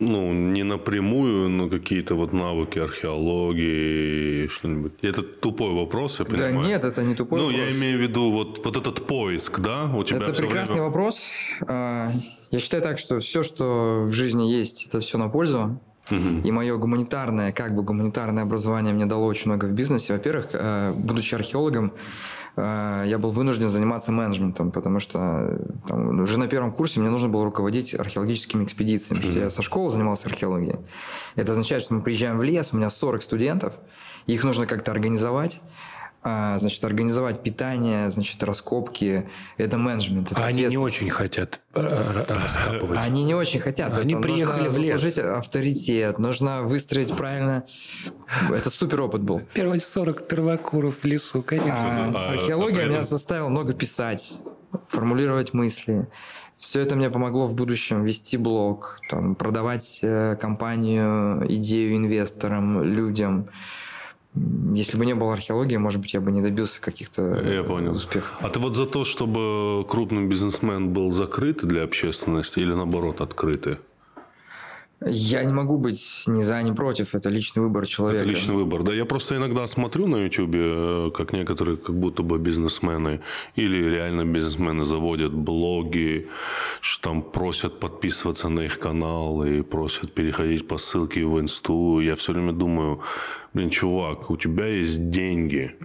ну, 0.00 0.32
не 0.32 0.62
напрямую, 0.62 1.48
но 1.50 1.68
какие-то 1.68 2.14
вот 2.14 2.32
навыки 2.32 2.78
археологии, 2.78 4.48
что-нибудь. 4.48 4.92
Это 5.02 5.22
тупой 5.22 5.74
вопрос, 5.74 6.18
я 6.20 6.24
понимаю. 6.24 6.54
Да 6.54 6.66
нет, 6.66 6.84
это 6.84 7.02
не 7.02 7.14
тупой 7.14 7.40
ну, 7.40 7.46
вопрос. 7.46 7.60
Ну, 7.60 7.70
я 7.70 7.78
имею 7.78 7.98
в 7.98 8.02
виду 8.02 8.32
вот, 8.32 8.64
вот 8.64 8.76
этот 8.76 9.06
поиск, 9.06 9.60
да? 9.60 9.84
У 9.94 10.02
тебя 10.02 10.20
это 10.20 10.32
прекрасный 10.32 10.74
время... 10.74 10.88
вопрос. 10.88 11.30
А, 11.68 12.10
я 12.50 12.58
считаю 12.58 12.82
так, 12.82 12.98
что 12.98 13.20
все, 13.20 13.42
что 13.42 14.02
в 14.04 14.12
жизни 14.12 14.44
есть, 14.44 14.86
это 14.86 15.00
все 15.00 15.18
на 15.18 15.28
пользу. 15.28 15.78
Угу. 16.10 16.40
И 16.44 16.50
мое 16.50 16.76
гуманитарное, 16.76 17.52
как 17.52 17.74
бы 17.74 17.82
гуманитарное 17.82 18.42
образование 18.42 18.94
мне 18.94 19.06
дало 19.06 19.26
очень 19.26 19.50
много 19.50 19.66
в 19.66 19.72
бизнесе. 19.72 20.14
Во-первых, 20.14 20.48
э, 20.54 20.92
будучи 20.96 21.34
археологом, 21.34 21.92
я 22.60 23.18
был 23.18 23.30
вынужден 23.30 23.68
заниматься 23.68 24.12
менеджментом, 24.12 24.70
потому 24.70 25.00
что 25.00 25.58
там, 25.86 26.20
уже 26.20 26.38
на 26.38 26.46
первом 26.46 26.72
курсе 26.72 27.00
мне 27.00 27.10
нужно 27.10 27.28
было 27.28 27.44
руководить 27.44 27.94
археологическими 27.94 28.64
экспедициями, 28.64 29.20
mm-hmm. 29.20 29.30
что 29.30 29.38
я 29.38 29.50
со 29.50 29.62
школы 29.62 29.90
занимался 29.90 30.28
археологией. 30.28 30.78
Это 31.36 31.52
означает, 31.52 31.82
что 31.82 31.94
мы 31.94 32.02
приезжаем 32.02 32.38
в 32.38 32.42
лес, 32.42 32.70
у 32.72 32.76
меня 32.76 32.90
40 32.90 33.22
студентов, 33.22 33.78
их 34.26 34.44
нужно 34.44 34.66
как-то 34.66 34.90
организовать, 34.90 35.60
значит, 36.22 36.84
организовать 36.84 37.42
питание, 37.42 38.10
значит, 38.10 38.42
раскопки, 38.42 39.28
это 39.56 39.78
менеджмент. 39.78 40.32
Это 40.32 40.44
а 40.44 40.46
они 40.46 40.66
не 40.66 40.76
очень 40.76 41.08
хотят 41.08 41.60
э, 41.74 42.24
раскапывать. 42.28 42.98
Они 43.00 43.24
не 43.24 43.34
очень 43.34 43.60
хотят. 43.60 43.96
Они 43.96 44.14
это 44.14 44.22
приехали 44.22 44.64
нужно 44.64 44.80
в 44.80 44.82
лес. 44.82 45.00
заслужить 45.00 45.18
авторитет, 45.18 46.18
нужно 46.18 46.62
выстроить 46.62 47.16
правильно. 47.16 47.64
Это 48.50 48.68
супер 48.68 49.00
опыт 49.00 49.22
был. 49.22 49.40
Первые 49.54 49.80
40 49.80 50.28
первокуров 50.28 50.98
в 50.98 51.04
лесу, 51.04 51.42
конечно. 51.42 52.12
А, 52.14 52.30
археология 52.32 52.86
меня 52.86 53.02
заставила 53.02 53.48
много 53.48 53.72
писать 53.72 54.38
формулировать 54.88 55.54
мысли. 55.54 56.06
Все 56.56 56.80
это 56.80 56.94
мне 56.94 57.08
помогло 57.08 57.46
в 57.46 57.54
будущем 57.54 58.04
вести 58.04 58.36
блог, 58.36 59.00
там, 59.08 59.34
продавать 59.34 60.00
э, 60.02 60.36
компанию, 60.38 61.42
идею 61.48 61.96
инвесторам, 61.96 62.82
людям. 62.82 63.48
Если 64.34 64.96
бы 64.96 65.04
не 65.04 65.14
было 65.14 65.32
археологии, 65.32 65.76
может 65.76 66.00
быть, 66.00 66.14
я 66.14 66.20
бы 66.20 66.30
не 66.30 66.40
добился 66.40 66.80
каких-то 66.80 67.40
я 67.40 67.64
понял. 67.64 67.92
успехов. 67.92 68.38
А 68.40 68.48
ты 68.48 68.60
вот 68.60 68.76
за 68.76 68.86
то, 68.86 69.04
чтобы 69.04 69.84
крупный 69.88 70.26
бизнесмен 70.26 70.90
был 70.90 71.10
закрыт 71.10 71.66
для 71.66 71.82
общественности 71.82 72.60
или 72.60 72.72
наоборот 72.72 73.20
открытый? 73.20 73.78
Я 75.06 75.44
не 75.44 75.52
могу 75.52 75.78
быть 75.78 76.24
ни 76.26 76.42
за, 76.42 76.62
ни 76.62 76.72
против. 76.72 77.14
Это 77.14 77.30
личный 77.30 77.62
выбор 77.62 77.86
человека. 77.86 78.22
Это 78.22 78.30
личный 78.30 78.54
выбор. 78.54 78.82
Да, 78.82 78.92
я 78.92 79.06
просто 79.06 79.36
иногда 79.36 79.66
смотрю 79.66 80.06
на 80.06 80.16
YouTube, 80.16 80.54
э, 80.54 81.10
как 81.14 81.32
некоторые 81.32 81.78
как 81.78 81.98
будто 81.98 82.22
бы 82.22 82.38
бизнесмены 82.38 83.20
или 83.56 83.82
реально 83.82 84.26
бизнесмены 84.26 84.84
заводят 84.84 85.32
блоги, 85.32 86.28
что 86.82 87.08
там 87.08 87.22
просят 87.22 87.80
подписываться 87.80 88.50
на 88.50 88.60
их 88.60 88.78
канал 88.78 89.42
и 89.42 89.62
просят 89.62 90.12
переходить 90.12 90.68
по 90.68 90.76
ссылке 90.76 91.24
в 91.24 91.40
инсту. 91.40 92.00
Я 92.00 92.14
все 92.14 92.32
время 92.32 92.52
думаю, 92.52 93.00
блин, 93.54 93.70
чувак, 93.70 94.30
у 94.30 94.36
тебя 94.36 94.66
есть 94.66 95.08
деньги, 95.08 95.76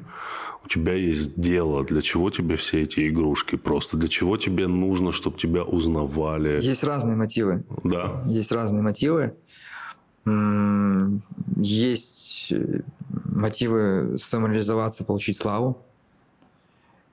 у 0.66 0.68
тебя 0.68 0.94
есть 0.94 1.40
дело, 1.40 1.84
для 1.84 2.02
чего 2.02 2.30
тебе 2.32 2.56
все 2.56 2.82
эти 2.82 3.08
игрушки 3.08 3.56
просто, 3.56 3.98
для 3.98 4.08
чего 4.08 4.38
тебе 4.38 4.68
нужно, 4.68 5.12
чтобы 5.12 5.38
тебя 5.38 5.64
узнавали. 5.64 6.60
Есть 6.62 6.84
разные 6.84 7.16
мотивы. 7.16 7.64
Да. 7.84 8.24
Есть 8.26 8.52
разные 8.52 8.82
мотивы. 8.82 9.36
Есть 11.58 12.48
э, 12.50 12.82
мотивы 13.26 14.18
самореализоваться, 14.18 15.04
получить 15.04 15.38
славу 15.38 15.86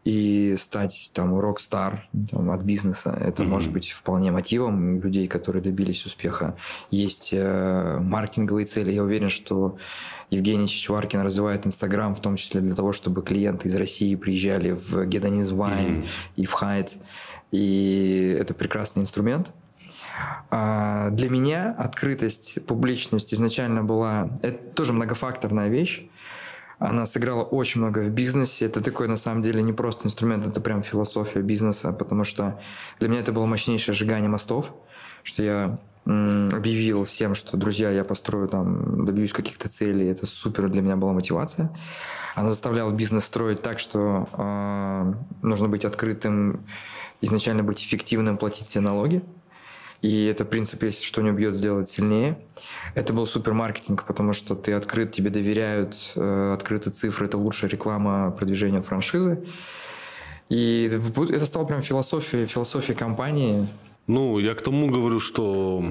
и 0.04 0.56
стать 0.58 1.10
там 1.14 1.38
рок-стар 1.38 2.08
там, 2.30 2.50
от 2.50 2.62
бизнеса. 2.62 3.14
Это 3.20 3.42
mm-hmm. 3.42 3.46
может 3.46 3.72
быть 3.72 3.90
вполне 3.90 4.32
мотивом 4.32 5.02
людей, 5.02 5.28
которые 5.28 5.62
добились 5.62 6.06
успеха. 6.06 6.56
Есть 6.90 7.30
э, 7.34 7.98
маркетинговые 8.00 8.64
цели. 8.64 8.92
Я 8.92 9.02
уверен, 9.04 9.28
что 9.28 9.76
Евгений 10.32 10.66
Чичваркин 10.66 11.20
развивает 11.20 11.66
Инстаграм, 11.66 12.14
в 12.14 12.20
том 12.20 12.36
числе 12.36 12.62
для 12.62 12.74
того, 12.74 12.94
чтобы 12.94 13.22
клиенты 13.22 13.68
из 13.68 13.74
России 13.74 14.14
приезжали 14.14 14.70
в 14.70 15.04
Гедониз 15.04 15.50
Вайн 15.50 16.00
mm-hmm. 16.00 16.06
и 16.36 16.46
в 16.46 16.52
Хайт. 16.52 16.94
И 17.50 18.34
это 18.40 18.54
прекрасный 18.54 19.02
инструмент. 19.02 19.52
А 20.50 21.10
для 21.10 21.28
меня 21.28 21.74
открытость, 21.76 22.64
публичность 22.66 23.34
изначально 23.34 23.84
была... 23.84 24.30
Это 24.42 24.56
тоже 24.72 24.94
многофакторная 24.94 25.68
вещь. 25.68 26.06
Она 26.78 27.04
сыграла 27.04 27.42
очень 27.42 27.82
много 27.82 27.98
в 27.98 28.08
бизнесе. 28.08 28.64
Это 28.64 28.80
такой, 28.80 29.08
на 29.08 29.18
самом 29.18 29.42
деле, 29.42 29.62
не 29.62 29.74
просто 29.74 30.06
инструмент, 30.06 30.46
это 30.46 30.62
прям 30.62 30.82
философия 30.82 31.40
бизнеса, 31.40 31.92
потому 31.92 32.24
что 32.24 32.58
для 32.98 33.10
меня 33.10 33.20
это 33.20 33.32
было 33.32 33.44
мощнейшее 33.44 33.94
сжигание 33.94 34.30
мостов, 34.30 34.72
что 35.24 35.42
я 35.42 35.78
объявил 36.04 37.04
всем, 37.04 37.34
что, 37.34 37.56
друзья, 37.56 37.90
я 37.90 38.04
построю 38.04 38.48
там, 38.48 39.04
добьюсь 39.04 39.32
каких-то 39.32 39.68
целей. 39.68 40.08
Это 40.08 40.26
супер 40.26 40.68
для 40.68 40.82
меня 40.82 40.96
была 40.96 41.12
мотивация. 41.12 41.70
Она 42.34 42.50
заставляла 42.50 42.90
бизнес 42.92 43.24
строить 43.24 43.62
так, 43.62 43.78
что 43.78 44.28
э, 44.32 45.14
нужно 45.42 45.68
быть 45.68 45.84
открытым, 45.84 46.64
изначально 47.20 47.62
быть 47.62 47.82
эффективным, 47.82 48.38
платить 48.38 48.66
все 48.66 48.80
налоги. 48.80 49.22
И 50.00 50.24
это 50.26 50.44
принцип, 50.44 50.82
если 50.82 51.04
что 51.04 51.22
не 51.22 51.30
убьет, 51.30 51.54
сделать 51.54 51.88
сильнее. 51.88 52.36
Это 52.96 53.12
был 53.12 53.24
супермаркетинг, 53.24 54.04
потому 54.04 54.32
что 54.32 54.56
ты 54.56 54.72
открыт, 54.72 55.12
тебе 55.12 55.30
доверяют, 55.30 56.12
э, 56.16 56.52
открыты 56.54 56.90
цифры, 56.90 57.26
это 57.26 57.38
лучшая 57.38 57.70
реклама 57.70 58.32
продвижения 58.32 58.82
франшизы. 58.82 59.44
И 60.48 60.90
это 60.90 61.46
стало 61.46 61.64
прям 61.64 61.82
философией, 61.82 62.46
философией 62.46 62.96
компании. 62.98 63.68
Ну, 64.06 64.38
я 64.38 64.54
к 64.54 64.62
тому 64.62 64.90
говорю, 64.90 65.20
что 65.20 65.84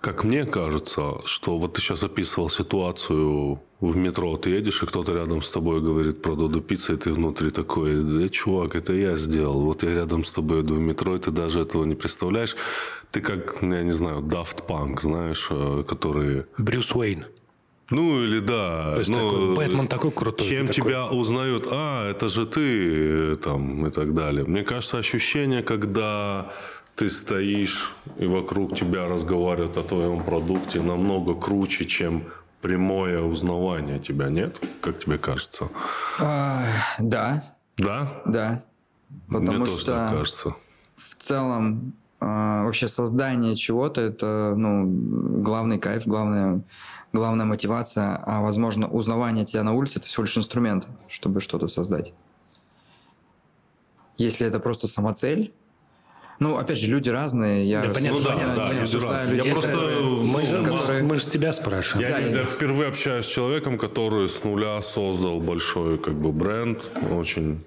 как 0.00 0.24
мне 0.24 0.46
кажется, 0.46 1.20
что 1.24 1.58
вот 1.58 1.74
ты 1.74 1.80
сейчас 1.80 2.02
описывал 2.02 2.48
ситуацию 2.48 3.60
в 3.80 3.96
метро, 3.96 4.36
ты 4.36 4.50
едешь, 4.50 4.82
и 4.82 4.86
кто-то 4.86 5.14
рядом 5.14 5.42
с 5.42 5.50
тобой 5.50 5.80
говорит 5.80 6.22
про 6.22 6.36
Доду 6.36 6.60
Пиццу, 6.60 6.94
и 6.94 6.96
ты 6.96 7.12
внутри 7.12 7.50
такой, 7.50 8.02
да, 8.02 8.28
чувак, 8.28 8.76
это 8.76 8.92
я 8.92 9.16
сделал. 9.16 9.60
Вот 9.60 9.82
я 9.82 9.94
рядом 9.94 10.24
с 10.24 10.30
тобой 10.30 10.62
иду 10.62 10.74
в 10.74 10.80
метро, 10.80 11.16
и 11.16 11.18
ты 11.18 11.30
даже 11.30 11.60
этого 11.60 11.84
не 11.84 11.94
представляешь. 11.94 12.56
Ты 13.10 13.20
как, 13.20 13.62
я 13.62 13.82
не 13.82 13.92
знаю, 13.92 14.20
Daft 14.20 14.66
Punk, 14.66 15.00
знаешь, 15.00 15.48
э, 15.50 15.84
которые... 15.86 16.46
Брюс 16.58 16.94
Уэйн. 16.94 17.26
Ну, 17.90 18.22
или 18.22 18.38
да. 18.38 18.92
То 18.92 18.98
есть 19.00 19.10
ну, 19.10 19.16
такой, 19.16 19.56
Бэтмен 19.56 19.86
такой 19.88 20.10
крутой. 20.12 20.46
Чем 20.46 20.68
такой... 20.68 20.74
тебя 20.74 21.06
узнают, 21.08 21.66
а, 21.70 22.08
это 22.08 22.28
же 22.28 22.46
ты, 22.46 23.34
там, 23.36 23.86
и 23.86 23.90
так 23.90 24.14
далее. 24.14 24.44
Мне 24.44 24.62
кажется, 24.62 24.98
ощущение, 24.98 25.62
когда 25.62 26.52
ты 27.00 27.08
стоишь, 27.08 27.96
и 28.18 28.26
вокруг 28.26 28.76
тебя 28.76 29.08
разговаривают 29.08 29.78
о 29.78 29.82
твоем 29.82 30.22
продукте, 30.22 30.82
намного 30.82 31.34
круче, 31.34 31.86
чем 31.86 32.24
прямое 32.60 33.22
узнавание 33.22 33.98
тебя, 33.98 34.28
нет? 34.28 34.60
Как 34.82 34.98
тебе 34.98 35.16
кажется? 35.16 35.70
А, 36.18 36.62
да. 36.98 37.42
Да? 37.78 38.20
Да. 38.26 38.62
Потому 39.28 39.60
Мне 39.60 39.66
что 39.66 39.76
тоже 39.76 39.86
так 39.86 40.10
кажется. 40.10 40.56
в 40.96 41.14
целом 41.14 41.94
а, 42.20 42.64
вообще 42.64 42.86
создание 42.86 43.56
чего-то 43.56 44.02
это 44.02 44.52
ну, 44.54 44.84
главный 45.42 45.78
кайф, 45.78 46.06
главная, 46.06 46.60
главная 47.14 47.46
мотивация, 47.46 48.22
а 48.26 48.42
возможно 48.42 48.86
узнавание 48.88 49.46
тебя 49.46 49.62
на 49.62 49.72
улице 49.72 50.00
это 50.00 50.06
всего 50.06 50.24
лишь 50.24 50.36
инструмент, 50.36 50.86
чтобы 51.08 51.40
что-то 51.40 51.66
создать. 51.66 52.12
Если 54.18 54.46
это 54.46 54.60
просто 54.60 54.86
самоцель, 54.86 55.54
ну, 56.40 56.56
опять 56.56 56.78
же, 56.78 56.86
люди 56.88 57.08
разные. 57.10 57.66
Я 57.68 57.82
да, 57.82 57.94
понятно, 57.94 58.18
ну, 58.18 58.24
да, 58.24 58.54
да, 58.56 58.72
не 58.74 58.80
осуждаю 58.80 59.30
людей, 59.30 59.46
я 59.46 59.52
просто, 59.52 59.70
которые, 59.70 60.00
Мы 60.22 60.42
же, 60.42 60.64
которые... 60.64 61.02
мы 61.04 61.18
же 61.18 61.26
тебя 61.26 61.52
спрашиваем. 61.52 62.08
Я, 62.08 62.16
Да, 62.16 62.18
я 62.24 62.42
и- 62.42 62.46
впервые 62.46 62.88
общаюсь 62.88 63.26
с 63.26 63.28
человеком, 63.28 63.78
который 63.78 64.28
с 64.28 64.42
нуля 64.42 64.80
создал 64.82 65.40
большой 65.40 65.98
как 65.98 66.14
бы 66.14 66.32
бренд, 66.32 66.90
очень. 67.10 67.60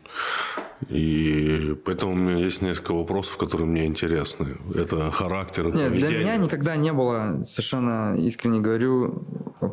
И 0.90 1.76
поэтому 1.86 2.12
у 2.12 2.16
меня 2.16 2.44
есть 2.44 2.62
несколько 2.62 2.94
вопросов, 2.94 3.38
которые 3.38 3.68
мне 3.68 3.86
интересны. 3.86 4.58
Это 4.76 5.10
характер, 5.12 5.66
Нет, 5.68 5.76
для 5.76 5.90
поведение. 5.90 6.20
меня 6.20 6.36
никогда 6.36 6.76
не 6.76 6.92
было, 6.92 7.44
совершенно 7.46 8.16
искренне 8.18 8.60
говорю, 8.60 9.24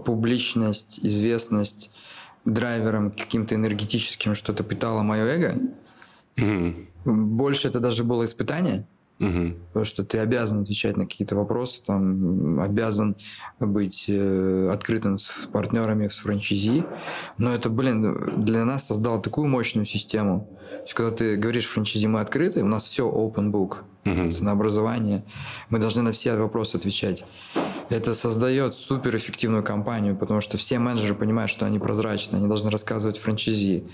публичность, 0.04 1.00
известность 1.02 1.90
драйвером 2.44 3.10
каким-то 3.10 3.54
энергетическим, 3.54 4.34
что-то 4.34 4.62
питало 4.62 5.02
мое 5.02 5.24
эго. 5.24 5.54
Мгм. 6.36 6.86
Больше 7.04 7.68
это 7.68 7.80
даже 7.80 8.04
было 8.04 8.24
испытание, 8.24 8.86
Мгм. 9.18 9.56
потому 9.68 9.84
что 9.84 10.02
ты 10.04 10.18
обязан 10.18 10.62
отвечать 10.62 10.96
на 10.96 11.04
какие-то 11.04 11.36
вопросы, 11.36 11.82
там, 11.84 12.58
обязан 12.60 13.16
быть 13.58 14.06
э, 14.08 14.70
открытым 14.72 15.18
с 15.18 15.46
партнерами, 15.52 16.08
с 16.08 16.18
франчайзи. 16.18 16.84
Но 17.36 17.52
это, 17.52 17.68
блин, 17.68 18.42
для 18.44 18.64
нас 18.64 18.86
создало 18.86 19.20
такую 19.20 19.48
мощную 19.48 19.84
систему. 19.84 20.48
То 20.70 20.82
есть, 20.82 20.94
когда 20.94 21.10
ты 21.14 21.36
говоришь 21.36 21.66
франчайзи, 21.66 22.06
мы 22.06 22.20
открыты, 22.20 22.62
у 22.62 22.66
нас 22.66 22.84
все 22.84 23.06
open 23.10 23.50
book, 23.50 23.78
Мгм. 24.04 24.30
ценообразование, 24.30 25.22
мы 25.68 25.78
должны 25.78 26.00
на 26.02 26.12
все 26.12 26.34
вопросы 26.36 26.76
отвечать. 26.76 27.26
Это 27.90 28.14
создает 28.14 28.72
суперэффективную 28.72 29.62
компанию, 29.62 30.16
потому 30.16 30.40
что 30.40 30.56
все 30.56 30.78
менеджеры 30.78 31.14
понимают, 31.14 31.50
что 31.50 31.66
они 31.66 31.78
прозрачны, 31.78 32.36
они 32.36 32.46
должны 32.46 32.70
рассказывать 32.70 33.18
франчайзи, 33.18 33.84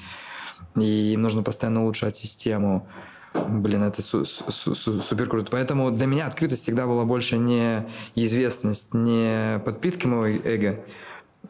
и 0.76 1.12
им 1.14 1.22
нужно 1.22 1.42
постоянно 1.42 1.82
улучшать 1.82 2.16
систему. 2.16 2.86
Блин, 3.34 3.82
это 3.82 4.00
су- 4.00 4.24
су- 4.24 4.74
су- 4.74 5.00
супер 5.00 5.28
круто. 5.28 5.48
Поэтому 5.50 5.90
для 5.90 6.06
меня 6.06 6.26
открытость 6.26 6.62
всегда 6.62 6.86
была 6.86 7.04
больше 7.04 7.36
не 7.38 7.86
известность, 8.14 8.94
не 8.94 9.60
подпитки 9.64 10.06
моего 10.06 10.40
эго, 10.44 10.80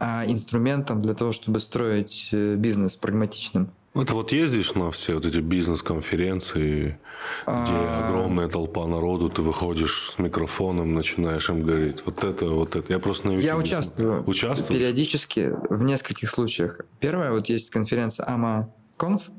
а 0.00 0.24
инструментом 0.26 1.00
для 1.00 1.14
того, 1.14 1.30
чтобы 1.32 1.60
строить 1.60 2.28
э, 2.32 2.56
бизнес 2.56 2.96
прагматичным. 2.96 3.70
Это 3.94 4.12
вот 4.14 4.32
ездишь 4.32 4.74
на 4.74 4.90
все 4.90 5.14
вот 5.14 5.24
эти 5.24 5.38
бизнес-конференции, 5.38 6.82
где 6.82 6.98
А. 7.46 8.06
огромная 8.06 8.48
толпа 8.48 8.86
народу, 8.86 9.30
ты 9.30 9.40
выходишь 9.42 10.10
с 10.14 10.18
микрофоном, 10.18 10.92
начинаешь 10.92 11.48
им 11.48 11.62
говорить, 11.62 12.02
вот 12.04 12.22
это, 12.24 12.46
вот 12.46 12.76
это. 12.76 12.92
Я 12.92 12.98
просто 12.98 13.28
на 13.28 13.32
Я 13.32 13.52
YouTube 13.52 13.60
участвую 13.64 14.24
Участвуешь? 14.28 14.78
периодически 14.80 15.54
в 15.70 15.82
нескольких 15.84 16.28
случаях. 16.30 16.80
Первое, 17.00 17.30
вот 17.32 17.48
есть 17.48 17.70
конференция 17.70 18.28
АМА 18.28 18.68
Конф 18.96 19.30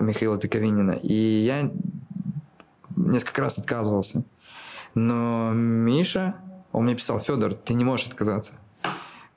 Михаила 0.00 0.38
Токовинина, 0.38 0.92
и 0.92 1.12
я 1.14 1.70
несколько 2.96 3.42
раз 3.42 3.58
отказывался. 3.58 4.22
Но 4.94 5.50
Миша, 5.52 6.36
он 6.72 6.84
мне 6.84 6.94
писал, 6.94 7.18
Федор, 7.20 7.54
ты 7.54 7.74
не 7.74 7.84
можешь 7.84 8.06
отказаться. 8.06 8.54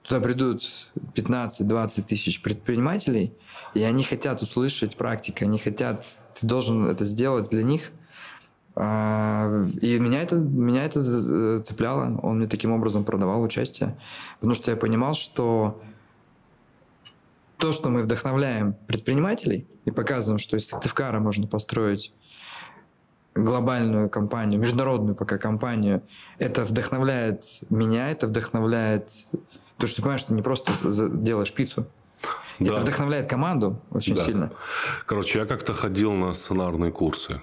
Туда 0.04 0.22
придут 0.22 0.62
15-20 1.16 2.04
тысяч 2.04 2.42
предпринимателей, 2.42 3.34
и 3.74 3.84
они 3.84 4.04
хотят 4.04 4.42
услышать 4.42 4.96
практику, 4.96 5.44
они 5.46 5.58
хотят, 5.60 6.06
ты 6.40 6.48
должен 6.48 6.86
это 6.86 7.04
сделать 7.06 7.50
для 7.50 7.64
них. 7.64 7.92
А, 8.76 9.66
И 9.82 10.00
меня 10.00 10.22
это, 10.22 10.38
меня 10.38 10.86
это 10.86 11.00
з- 11.02 11.60
цепляло. 11.60 12.18
Он 12.24 12.38
мне 12.38 12.48
таким 12.48 12.72
образом 12.72 13.04
продавал 13.04 13.42
участие. 13.42 13.98
Потому 14.36 14.54
что 14.54 14.72
я 14.72 14.78
понимал, 14.78 15.14
что 15.16 15.82
то, 17.60 17.74
что 17.74 17.90
мы 17.90 18.04
вдохновляем 18.04 18.74
предпринимателей 18.88 19.68
и 19.86 19.92
показываем, 19.92 20.40
что 20.40 20.56
из 20.58 20.68
Сыктывкара 20.68 21.20
можно 21.20 21.46
построить 21.46 22.14
глобальную 23.36 24.10
компанию, 24.10 24.60
международную 24.60 25.16
пока 25.16 25.38
компанию, 25.38 26.02
это 26.40 26.66
вдохновляет 26.66 27.44
меня, 27.70 28.10
это 28.10 28.28
вдохновляет... 28.28 29.12
То, 29.78 29.88
что 29.88 29.98
ты 29.98 30.02
понимаешь, 30.02 30.22
что 30.22 30.34
не 30.34 30.42
просто 30.42 30.72
делаешь 31.10 31.54
пиццу, 31.54 31.86
да. 32.60 32.74
Это 32.74 32.82
вдохновляет 32.82 33.30
команду 33.30 33.82
очень 33.90 34.16
да. 34.16 34.26
сильно. 34.26 34.52
Короче, 35.06 35.40
я 35.40 35.46
как-то 35.46 35.74
ходил 35.74 36.14
на 36.14 36.34
сценарные 36.34 36.92
курсы. 36.92 37.42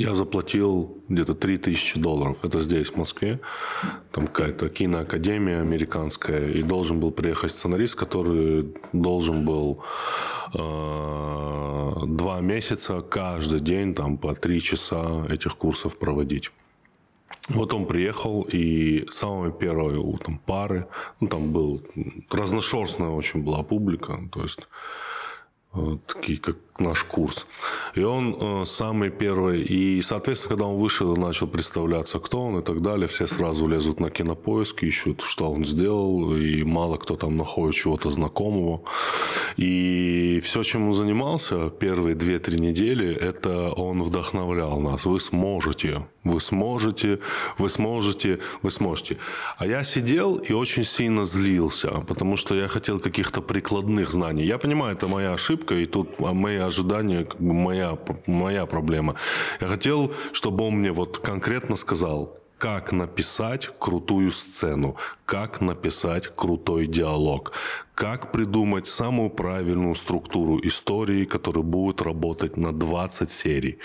Я 0.00 0.14
заплатил 0.14 0.96
где-то 1.10 1.34
3000 1.34 2.00
долларов. 2.00 2.42
Это 2.42 2.58
здесь, 2.60 2.88
в 2.88 2.96
Москве. 2.96 3.38
Там 4.12 4.28
какая-то 4.28 4.70
киноакадемия 4.70 5.60
американская. 5.60 6.52
И 6.52 6.62
должен 6.62 7.00
был 7.00 7.10
приехать 7.10 7.52
сценарист, 7.52 7.96
который 7.96 8.74
должен 8.94 9.44
был 9.44 9.84
э, 10.54 11.92
два 12.06 12.40
месяца 12.40 13.02
каждый 13.02 13.60
день 13.60 13.94
там 13.94 14.16
по 14.16 14.34
три 14.34 14.62
часа 14.62 15.26
этих 15.28 15.58
курсов 15.58 15.98
проводить. 15.98 16.50
Вот 17.50 17.74
он 17.74 17.84
приехал, 17.84 18.46
и 18.50 19.06
самые 19.10 19.52
первые 19.52 20.02
там, 20.24 20.38
пары, 20.38 20.86
ну, 21.20 21.28
там 21.28 21.52
был 21.52 21.82
разношерстная 22.30 23.10
очень 23.10 23.42
была 23.42 23.62
публика, 23.62 24.18
то 24.32 24.42
есть 24.42 24.60
такие, 26.06 26.38
как 26.38 26.56
наш 26.80 27.04
курс. 27.04 27.46
И 27.94 28.02
он 28.02 28.36
э, 28.40 28.64
самый 28.64 29.10
первый. 29.10 29.62
И, 29.62 30.02
соответственно, 30.02 30.56
когда 30.56 30.66
он 30.66 30.76
вышел 30.76 31.16
начал 31.16 31.46
представляться, 31.46 32.18
кто 32.18 32.42
он 32.46 32.58
и 32.58 32.62
так 32.62 32.82
далее, 32.82 33.06
все 33.06 33.26
сразу 33.26 33.68
лезут 33.68 34.00
на 34.00 34.10
кинопоиск, 34.10 34.82
ищут, 34.82 35.22
что 35.22 35.50
он 35.50 35.64
сделал, 35.64 36.34
и 36.36 36.62
мало 36.64 36.96
кто 36.96 37.16
там 37.16 37.36
находит 37.36 37.76
чего-то 37.76 38.10
знакомого. 38.10 38.82
И 39.56 40.40
все, 40.42 40.62
чем 40.62 40.88
он 40.88 40.94
занимался 40.94 41.70
первые 41.70 42.16
2-3 42.16 42.60
недели, 42.60 43.14
это 43.14 43.70
он 43.72 44.02
вдохновлял 44.02 44.80
нас. 44.80 45.04
Вы 45.04 45.20
сможете, 45.20 46.06
вы 46.24 46.40
сможете, 46.40 47.18
вы 47.58 47.68
сможете, 47.68 48.38
вы 48.62 48.70
сможете. 48.70 49.16
А 49.58 49.66
я 49.66 49.84
сидел 49.84 50.36
и 50.36 50.52
очень 50.52 50.84
сильно 50.84 51.24
злился, 51.24 51.90
потому 52.08 52.36
что 52.36 52.54
я 52.54 52.68
хотел 52.68 53.00
каких-то 53.00 53.40
прикладных 53.40 54.10
знаний. 54.10 54.44
Я 54.44 54.58
понимаю, 54.58 54.96
это 54.96 55.08
моя 55.08 55.32
ошибка, 55.34 55.74
и 55.74 55.86
тут 55.86 56.20
мои 56.20 56.56
ожидания, 56.70 57.24
как 57.24 57.40
бы 57.40 57.52
моя, 57.52 57.98
моя 58.26 58.66
проблема. 58.66 59.16
Я 59.60 59.68
хотел, 59.68 60.12
чтобы 60.32 60.64
он 60.64 60.76
мне 60.76 60.92
вот 60.92 61.18
конкретно 61.18 61.76
сказал, 61.76 62.38
как 62.58 62.92
написать 62.92 63.70
крутую 63.78 64.30
сцену, 64.30 64.96
как 65.24 65.60
написать 65.60 66.28
крутой 66.28 66.86
диалог, 66.86 67.52
как 68.00 68.32
придумать 68.32 68.86
самую 68.86 69.28
правильную 69.28 69.94
структуру 69.94 70.58
истории, 70.62 71.26
которая 71.26 71.62
будет 71.62 72.00
работать 72.00 72.56
на 72.56 72.72
20 72.72 73.30
серий, 73.30 73.78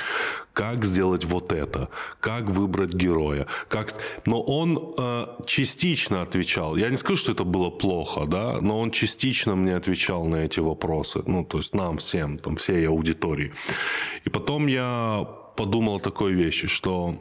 как 0.54 0.86
сделать 0.86 1.26
вот 1.26 1.52
это, 1.52 1.90
как 2.22 2.50
выбрать 2.50 2.94
героя, 2.94 3.46
как... 3.68 3.94
Но 4.26 4.42
он 4.42 4.90
э, 4.98 5.26
частично 5.46 6.22
отвечал. 6.22 6.78
Я 6.78 6.90
не 6.90 6.96
скажу, 6.96 7.18
что 7.18 7.34
это 7.34 7.44
было 7.44 7.70
плохо, 7.70 8.26
да, 8.26 8.62
но 8.62 8.80
он 8.80 8.92
частично 8.92 9.56
мне 9.58 9.76
отвечал 9.76 10.26
на 10.28 10.38
эти 10.38 10.62
вопросы, 10.62 11.22
ну, 11.26 11.44
то 11.44 11.58
есть 11.58 11.76
нам 11.76 11.98
всем, 11.98 12.38
там, 12.38 12.56
всей 12.56 12.88
аудитории. 12.88 13.52
И 14.24 14.30
потом 14.30 14.68
я 14.68 15.28
подумал 15.58 15.96
о 15.96 16.00
такой 16.00 16.36
вещи, 16.36 16.68
что 16.68 17.16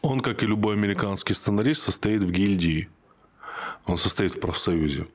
он, 0.00 0.20
как 0.20 0.42
и 0.42 0.46
любой 0.46 0.76
американский 0.76 1.34
сценарист, 1.34 1.82
состоит 1.82 2.24
в 2.24 2.30
гильдии. 2.30 2.88
Он 3.84 3.98
состоит 3.98 4.34
в 4.34 4.40
профсоюзе. 4.40 5.06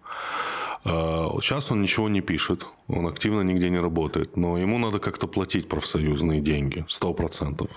Сейчас 0.86 1.72
а, 1.72 1.74
он 1.74 1.82
ничего 1.82 2.10
не 2.10 2.22
пишет, 2.22 2.68
он 2.88 3.08
активно 3.08 3.42
нигде 3.42 3.72
не 3.72 3.80
работает, 3.80 4.38
но 4.38 4.60
ему 4.60 4.78
надо 4.78 5.00
как-то 5.00 5.26
платить 5.28 5.68
профсоюзные 5.68 6.42
деньги, 6.42 6.86
100%. 6.88 7.68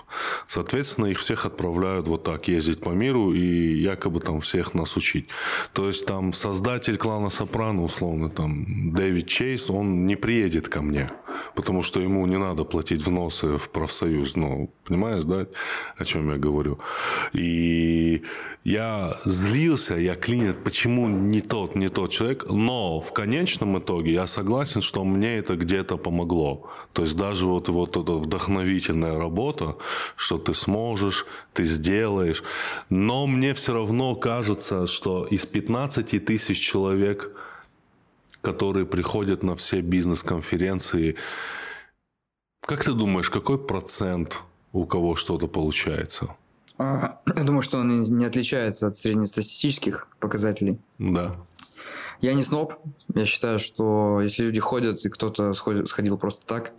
Соответственно, 0.47 1.07
их 1.07 1.17
всех 1.17 1.47
отправляют 1.47 2.07
вот 2.07 2.23
так 2.23 2.47
ездить 2.47 2.81
по 2.81 2.91
миру 2.91 3.33
и 3.33 3.79
якобы 3.79 4.19
там 4.19 4.41
всех 4.41 4.75
нас 4.75 4.95
учить. 4.95 5.27
То 5.73 5.87
есть 5.87 6.05
там 6.05 6.33
создатель 6.33 6.97
клана 6.97 7.29
Сопрано, 7.29 7.83
условно, 7.83 8.29
там 8.29 8.93
Дэвид 8.93 9.27
Чейз, 9.27 9.71
он 9.71 10.05
не 10.05 10.15
приедет 10.15 10.67
ко 10.67 10.83
мне, 10.83 11.09
потому 11.55 11.81
что 11.81 11.99
ему 11.99 12.27
не 12.27 12.37
надо 12.37 12.63
платить 12.63 13.01
взносы 13.01 13.57
в 13.57 13.69
профсоюз. 13.69 14.35
Ну, 14.35 14.71
понимаешь, 14.85 15.23
да, 15.23 15.47
о 15.97 16.05
чем 16.05 16.29
я 16.29 16.37
говорю? 16.37 16.77
И 17.33 18.21
я 18.63 19.13
злился, 19.25 19.95
я 19.95 20.15
клинит, 20.15 20.63
почему 20.63 21.07
не 21.07 21.41
тот, 21.41 21.75
не 21.75 21.89
тот 21.89 22.11
человек, 22.11 22.45
но 22.49 22.98
в 22.99 23.13
конечном 23.13 23.79
итоге 23.79 24.13
я 24.13 24.27
согласен, 24.27 24.81
что 24.81 25.03
мне 25.03 25.37
это 25.37 25.55
где-то 25.55 25.97
помогло. 25.97 26.69
То 26.93 27.03
есть 27.03 27.15
даже 27.15 27.45
вот, 27.45 27.69
вот 27.69 27.97
эта 27.97 28.13
вдохновительная 28.13 29.17
работа, 29.17 29.77
что 30.15 30.37
ты 30.37 30.53
сможешь, 30.53 31.25
ты 31.53 31.63
сделаешь. 31.63 32.43
Но 32.89 33.27
мне 33.27 33.53
все 33.53 33.73
равно 33.73 34.15
кажется, 34.15 34.87
что 34.87 35.25
из 35.25 35.45
15 35.45 36.25
тысяч 36.25 36.59
человек, 36.59 37.31
которые 38.41 38.85
приходят 38.85 39.43
на 39.43 39.55
все 39.55 39.81
бизнес-конференции, 39.81 41.15
как 42.61 42.83
ты 42.83 42.93
думаешь, 42.93 43.29
какой 43.29 43.57
процент 43.57 44.41
у 44.71 44.85
кого 44.85 45.15
что-то 45.15 45.47
получается? 45.47 46.35
А, 46.79 47.19
я 47.35 47.43
думаю, 47.43 47.61
что 47.61 47.79
он 47.79 48.03
не 48.03 48.25
отличается 48.25 48.87
от 48.87 48.95
среднестатистических 48.95 50.07
показателей. 50.19 50.79
Да. 50.97 51.35
Я 52.21 52.33
не 52.33 52.43
сноб. 52.43 52.73
Я 53.15 53.25
считаю, 53.25 53.59
что 53.59 54.19
если 54.21 54.43
люди 54.43 54.59
ходят, 54.59 55.03
и 55.05 55.09
кто-то 55.09 55.53
сходил 55.53 56.17
просто 56.17 56.45
так, 56.45 56.73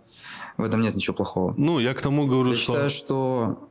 в 0.57 0.63
этом 0.63 0.81
нет 0.81 0.95
ничего 0.95 1.15
плохого. 1.15 1.53
Ну, 1.57 1.79
я 1.79 1.93
к 1.93 2.01
тому 2.01 2.27
говорю, 2.27 2.51
я 2.51 2.55
что... 2.55 2.73
Я 2.73 2.89
считаю, 2.89 2.89
что 2.89 3.69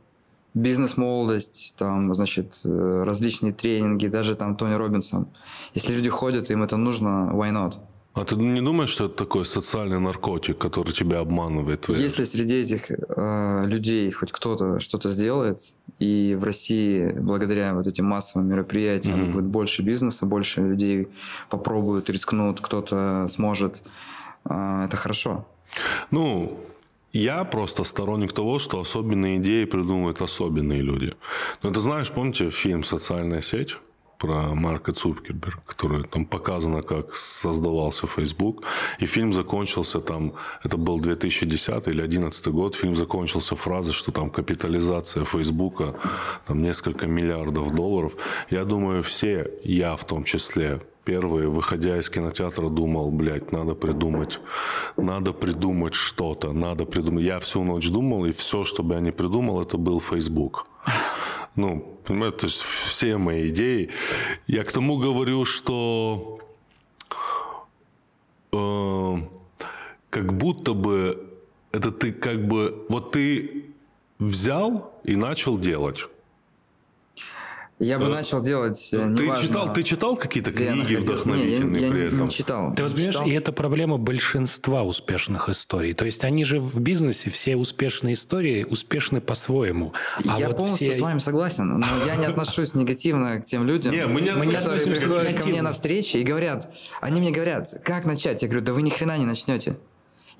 бизнес-молодость, 0.55 1.75
там, 1.77 2.13
значит, 2.15 2.61
э, 2.65 3.03
различные 3.05 3.53
тренинги, 3.53 4.09
даже 4.09 4.35
там 4.35 4.57
Тони 4.57 4.75
Робинсон. 4.75 5.29
Если 5.75 5.93
люди 5.93 6.09
ходят, 6.09 6.51
им 6.51 6.63
это 6.63 6.77
нужно, 6.77 7.31
why 7.33 7.53
not? 7.53 7.75
А 8.13 8.25
ты 8.25 8.35
не 8.37 8.61
думаешь, 8.61 8.91
что 8.91 9.05
это 9.05 9.15
такой 9.15 9.47
социальный 9.47 10.01
наркотик, 10.01 10.59
который 10.59 10.93
тебя 10.93 11.21
обманывает? 11.21 11.89
Если 11.89 12.25
среди 12.25 12.55
этих 12.55 12.91
э, 12.91 13.65
людей 13.67 14.11
хоть 14.11 14.33
кто-то 14.33 14.81
что-то 14.81 15.11
сделает, 15.11 15.61
и 16.01 16.37
в 16.39 16.45
России 16.45 17.13
благодаря 17.13 17.75
вот 17.75 17.87
этим 17.87 18.07
массовым 18.07 18.49
мероприятиям 18.49 19.23
угу. 19.23 19.33
будет 19.33 19.45
больше 19.45 19.83
бизнеса, 19.83 20.27
больше 20.27 20.61
людей 20.61 21.09
попробуют, 21.51 22.11
рискнут, 22.11 22.61
кто-то 22.61 23.27
сможет, 23.29 23.83
э, 24.45 24.85
это 24.87 24.97
хорошо. 24.97 25.47
Ну, 26.11 26.59
я 27.13 27.45
просто 27.45 27.85
сторонник 27.85 28.33
того, 28.33 28.59
что 28.59 28.81
особенные 28.81 29.39
идеи 29.39 29.65
придумывают 29.67 30.21
особенные 30.23 30.83
люди. 30.83 31.15
Но 31.63 31.71
ты 31.71 31.81
знаешь, 31.81 32.11
помните 32.11 32.51
фильм 32.51 32.83
«Социальная 32.83 33.43
сеть»? 33.43 33.77
Про 34.21 34.55
Марка 34.55 34.93
Цукерберга, 34.93 35.63
который 35.67 36.05
там 36.05 36.27
показано, 36.27 36.83
как 36.83 37.15
создавался 37.15 38.07
Facebook. 38.07 38.65
И 39.01 39.07
фильм 39.07 39.33
закончился 39.33 40.01
там, 40.01 40.35
это 40.63 40.77
был 40.77 41.01
2010 41.01 41.89
или 41.89 42.03
2011 42.03 42.47
год, 42.49 42.75
фильм 42.75 42.97
закончился 42.97 43.57
фразой, 43.57 43.95
что 43.95 44.13
там 44.13 44.31
капитализация 44.31 45.25
Фейсбука 45.25 45.95
там 46.47 46.63
несколько 46.63 47.07
миллиардов 47.07 47.75
долларов. 47.75 48.13
Я 48.51 48.65
думаю, 48.65 49.03
все, 49.03 49.51
я 49.65 49.97
в 49.97 50.05
том 50.05 50.25
числе, 50.25 50.81
первые, 51.05 51.49
выходя 51.49 51.99
из 51.99 52.11
кинотеатра, 52.11 52.69
думал, 52.69 53.11
блядь, 53.11 53.53
надо 53.53 53.75
придумать, 53.75 54.39
надо 54.99 55.33
придумать 55.33 55.95
что-то, 55.95 56.53
надо 56.53 56.85
придумать. 56.85 57.25
Я 57.25 57.39
всю 57.39 57.65
ночь 57.65 57.89
думал, 57.89 58.27
и 58.27 58.33
все, 58.33 58.65
что 58.65 58.83
бы 58.83 58.95
я 58.95 59.01
не 59.01 59.13
придумал, 59.13 59.63
это 59.63 59.79
был 59.79 59.99
Facebook. 59.99 60.67
Ну, 61.57 61.99
понимаете, 62.05 62.37
то 62.39 62.47
есть 62.47 62.61
все 62.61 63.19
мои 63.19 63.51
идеи. 63.51 63.91
Я 64.47 64.65
к 64.65 64.73
тому 64.73 64.99
говорю, 64.99 65.45
что 65.45 66.39
э, 68.53 69.17
как 70.11 70.33
будто 70.33 70.75
бы 70.75 71.31
это 71.73 71.91
ты 71.91 72.13
как 72.13 72.47
бы 72.47 72.87
вот 72.89 73.13
ты 73.13 73.65
взял 74.19 75.01
и 75.05 75.17
начал 75.17 75.59
делать. 75.59 76.07
Я 77.81 77.99
бы 77.99 78.05
э, 78.05 78.09
начал 78.09 78.43
делать, 78.43 78.91
э, 78.93 79.09
ты 79.17 79.25
читал, 79.41 79.73
ты 79.73 79.83
читал 79.83 80.15
какие-то 80.15 80.53
книги 80.53 80.97
вдохновительные 80.97 81.81
не, 81.81 81.87
я, 81.87 81.91
при 81.91 82.05
этом? 82.05 82.25
не 82.25 82.31
читал. 82.31 82.75
Ты 82.75 82.83
вот 82.83 82.95
понимаешь, 82.95 83.27
и 83.27 83.31
это 83.33 83.53
проблема 83.53 83.97
большинства 83.97 84.83
успешных 84.83 85.49
историй. 85.49 85.95
То 85.95 86.05
есть 86.05 86.23
они 86.23 86.45
же 86.45 86.61
в 86.61 86.79
бизнесе, 86.79 87.31
все 87.31 87.57
успешные 87.57 88.13
истории 88.13 88.65
успешны 88.65 89.23
по-своему. 89.23 89.95
А 90.29 90.39
я 90.39 90.49
вот 90.49 90.59
полностью 90.59 90.91
все... 90.91 90.99
с 90.99 91.01
вами 91.01 91.19
согласен, 91.21 91.79
но 91.79 91.87
я 92.07 92.17
не 92.17 92.27
отношусь 92.27 92.75
негативно 92.75 93.41
к 93.41 93.47
тем 93.47 93.67
людям, 93.67 93.93
не, 93.93 94.07
мы 94.07 94.21
не 94.21 94.53
которые 94.53 94.87
приходят 94.87 95.41
ко 95.41 95.49
мне 95.49 95.63
на 95.63 95.73
встречи 95.73 96.19
и 96.19 96.23
говорят, 96.23 96.71
они 97.01 97.21
мне 97.21 97.31
говорят, 97.31 97.81
как 97.83 98.05
начать? 98.05 98.43
Я 98.43 98.49
говорю, 98.49 98.65
да 98.65 98.75
вы 98.75 98.83
ни 98.83 98.91
хрена 98.91 99.17
не 99.17 99.25
начнете. 99.25 99.77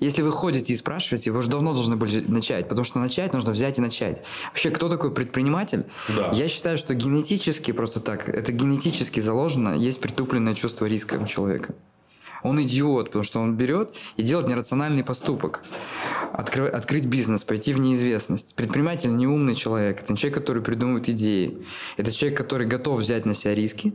Если 0.01 0.23
вы 0.23 0.31
ходите 0.31 0.73
и 0.73 0.75
спрашиваете, 0.75 1.29
вы 1.29 1.39
уже 1.39 1.49
давно 1.49 1.73
должны 1.73 1.95
были 1.95 2.25
начать, 2.27 2.67
потому 2.67 2.83
что 2.83 2.97
начать 2.97 3.33
нужно 3.33 3.51
взять 3.51 3.77
и 3.77 3.81
начать. 3.81 4.23
Вообще, 4.47 4.71
кто 4.71 4.89
такой 4.89 5.13
предприниматель? 5.13 5.85
Да. 6.09 6.31
Я 6.33 6.47
считаю, 6.47 6.79
что 6.79 6.95
генетически, 6.95 7.71
просто 7.71 7.99
так, 7.99 8.27
это 8.27 8.51
генетически 8.51 9.19
заложено, 9.19 9.75
есть 9.75 10.01
притупленное 10.01 10.55
чувство 10.55 10.87
риска 10.87 11.19
у 11.21 11.27
человека. 11.27 11.75
Он 12.41 12.59
идиот, 12.63 13.05
потому 13.05 13.23
что 13.23 13.41
он 13.41 13.55
берет 13.55 13.93
и 14.17 14.23
делает 14.23 14.47
нерациональный 14.47 15.03
поступок. 15.03 15.61
Откры, 16.33 16.65
открыть 16.67 17.05
бизнес, 17.05 17.43
пойти 17.43 17.71
в 17.71 17.79
неизвестность. 17.79 18.55
Предприниматель 18.55 19.15
не 19.15 19.27
умный 19.27 19.53
человек. 19.53 20.01
Это 20.01 20.13
не 20.13 20.17
человек, 20.17 20.39
который 20.39 20.63
придумывает 20.63 21.07
идеи. 21.09 21.63
Это 21.97 22.11
человек, 22.11 22.39
который 22.39 22.65
готов 22.65 23.01
взять 23.01 23.25
на 23.25 23.35
себя 23.35 23.53
риски, 23.53 23.93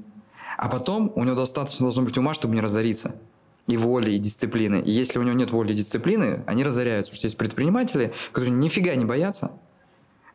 а 0.56 0.68
потом 0.68 1.12
у 1.16 1.24
него 1.24 1.34
достаточно 1.34 1.86
должно 1.86 2.04
быть 2.04 2.16
ума, 2.16 2.32
чтобы 2.32 2.54
не 2.54 2.60
разориться 2.60 3.16
и 3.66 3.76
воли, 3.76 4.12
и 4.12 4.18
дисциплины. 4.18 4.80
И 4.80 4.90
если 4.90 5.18
у 5.18 5.22
него 5.22 5.34
нет 5.34 5.50
воли 5.50 5.72
и 5.72 5.76
дисциплины, 5.76 6.44
они 6.46 6.64
разоряются. 6.64 7.10
Потому 7.10 7.18
что 7.18 7.26
есть 7.26 7.36
предприниматели, 7.36 8.12
которые 8.32 8.52
нифига 8.52 8.94
не 8.94 9.04
боятся, 9.04 9.52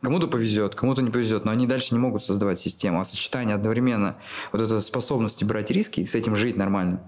Кому-то 0.02 0.26
повезет, 0.26 0.74
кому-то 0.74 1.00
не 1.00 1.10
повезет, 1.10 1.44
но 1.44 1.52
они 1.52 1.68
дальше 1.68 1.94
не 1.94 2.00
могут 2.00 2.24
создавать 2.24 2.58
систему. 2.58 3.00
А 3.00 3.04
сочетание 3.04 3.54
одновременно 3.54 4.16
вот 4.50 4.60
этой 4.60 4.82
способности 4.82 5.44
брать 5.44 5.70
риски 5.70 6.00
и 6.00 6.06
с 6.06 6.16
этим 6.16 6.34
жить 6.34 6.56
нормально 6.56 7.00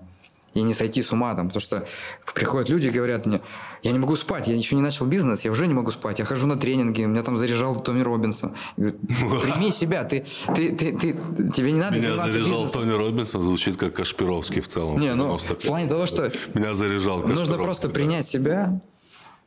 и 0.54 0.62
не 0.62 0.72
сойти 0.72 1.02
с 1.02 1.12
ума 1.12 1.34
там, 1.34 1.48
потому 1.48 1.60
что 1.60 1.86
приходят 2.34 2.68
люди 2.68 2.88
и 2.88 2.90
говорят 2.90 3.26
мне, 3.26 3.40
я 3.82 3.92
не 3.92 3.98
могу 3.98 4.16
спать, 4.16 4.48
я 4.48 4.54
еще 4.54 4.76
не 4.76 4.82
начал 4.82 5.06
бизнес, 5.06 5.42
я 5.44 5.50
уже 5.50 5.66
не 5.66 5.74
могу 5.74 5.90
спать, 5.90 6.20
я 6.20 6.24
хожу 6.24 6.46
на 6.46 6.56
тренинги, 6.56 7.02
меня 7.02 7.22
там 7.22 7.36
заряжал 7.36 7.78
Томми 7.80 8.02
Робинсон. 8.02 8.54
Говорю, 8.76 8.96
прими 9.42 9.70
себя, 9.70 10.04
ты, 10.04 10.24
ты, 10.54 10.70
ты, 10.72 10.92
ты, 10.92 11.16
тебе 11.54 11.72
не 11.72 11.80
надо 11.80 11.96
Меня 11.96 12.16
заряжал 12.16 12.64
бизнесом. 12.64 12.82
Тони 12.82 12.92
Робинсон, 12.92 13.42
звучит 13.42 13.76
как 13.76 13.94
Кашпировский 13.94 14.60
в 14.60 14.68
целом. 14.68 14.98
Не, 14.98 15.14
ну, 15.14 15.24
95. 15.24 15.64
в 15.64 15.66
плане 15.66 15.88
того, 15.88 16.06
что 16.06 16.30
Меня 16.54 16.74
заряжал 16.74 17.18
нужно 17.18 17.56
просто 17.58 17.88
да. 17.88 17.94
принять 17.94 18.26
себя, 18.26 18.80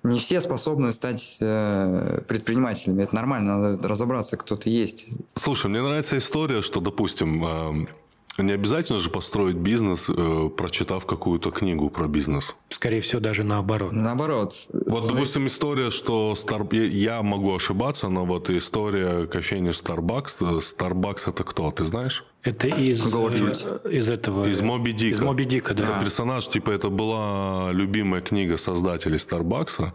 не 0.03 0.19
все 0.19 0.39
способны 0.41 0.93
стать 0.93 1.37
э, 1.39 2.21
предпринимателями. 2.27 3.03
Это 3.03 3.15
нормально, 3.15 3.57
надо 3.57 3.87
разобраться, 3.87 4.37
кто 4.37 4.55
ты 4.55 4.69
есть. 4.69 5.09
Слушай, 5.35 5.67
мне 5.67 5.81
нравится 5.81 6.17
история, 6.17 6.61
что, 6.61 6.79
допустим, 6.79 7.43
эм, 7.43 7.89
не 8.37 8.53
обязательно 8.53 8.99
же 8.99 9.09
построить 9.09 9.55
бизнес, 9.55 10.09
э, 10.09 10.49
прочитав 10.55 11.05
какую-то 11.05 11.51
книгу 11.51 11.89
про 11.89 12.07
бизнес. 12.07 12.55
Скорее 12.69 12.99
всего, 13.01 13.19
даже 13.21 13.43
наоборот. 13.43 13.91
Наоборот. 13.91 14.67
Вот, 14.73 15.07
допустим, 15.07 15.47
история, 15.47 15.89
что 15.91 16.33
Star... 16.35 16.67
я- 16.75 17.15
я 17.17 17.23
могу 17.23 17.55
ошибаться, 17.55 18.09
но 18.09 18.25
вот 18.25 18.49
история 18.49 19.25
кофейни 19.27 19.69
Starbucks. 19.71 20.35
э, 20.41 20.59
Starbucks 20.59 21.29
это 21.29 21.43
кто, 21.43 21.71
ты 21.71 21.85
знаешь? 21.85 22.25
Это 22.47 22.67
из, 22.67 23.05
э, 23.13 23.89
из 23.91 24.09
этого... 24.09 24.45
Из 24.47 24.61
Моби 24.61 24.91
Дика. 24.93 25.15
Из 25.15 25.19
Моби 25.19 25.45
Дика, 25.45 25.73
да. 25.73 25.83
Это 25.83 25.99
персонаж, 26.05 26.47
типа, 26.47 26.71
это 26.71 26.89
была 26.89 27.71
любимая 27.71 28.21
книга 28.21 28.57
создателей 28.57 29.19
Старбакса, 29.19 29.93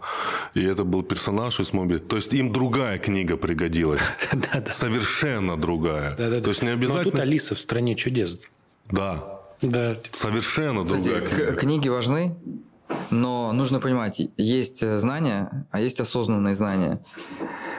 и 0.55 0.63
это 0.63 0.85
был 0.85 1.03
персонаж 1.03 1.61
из 1.61 1.73
Моби. 1.73 1.99
То 1.99 2.17
есть 2.17 2.33
им 2.35 2.53
другая 2.53 2.99
книга 2.99 3.37
пригодилась. 3.37 4.03
Да-да. 4.33 4.73
Совершенно 4.73 5.57
другая. 5.57 6.17
Да-да-да. 6.17 6.41
То 6.43 6.51
есть 6.51 6.63
не 6.63 6.69
Но 6.69 6.75
тут 6.75 6.83
обязательно... 6.91 7.23
Алиса 7.23 7.55
в 7.55 7.59
стране 7.61 7.95
чудес. 7.95 8.39
Да, 8.91 9.41
Да. 9.63 9.97
совершенно 10.13 10.85
Кстати, 10.85 11.09
другая 11.09 11.27
книга. 11.27 11.53
книги 11.55 11.89
важны, 11.89 12.37
но 13.11 13.53
нужно 13.53 13.81
понимать, 13.81 14.21
есть 14.37 14.83
э, 14.83 14.99
знания, 14.99 15.67
а 15.71 15.81
есть 15.81 16.01
осознанные 16.01 16.55
знания. 16.55 17.01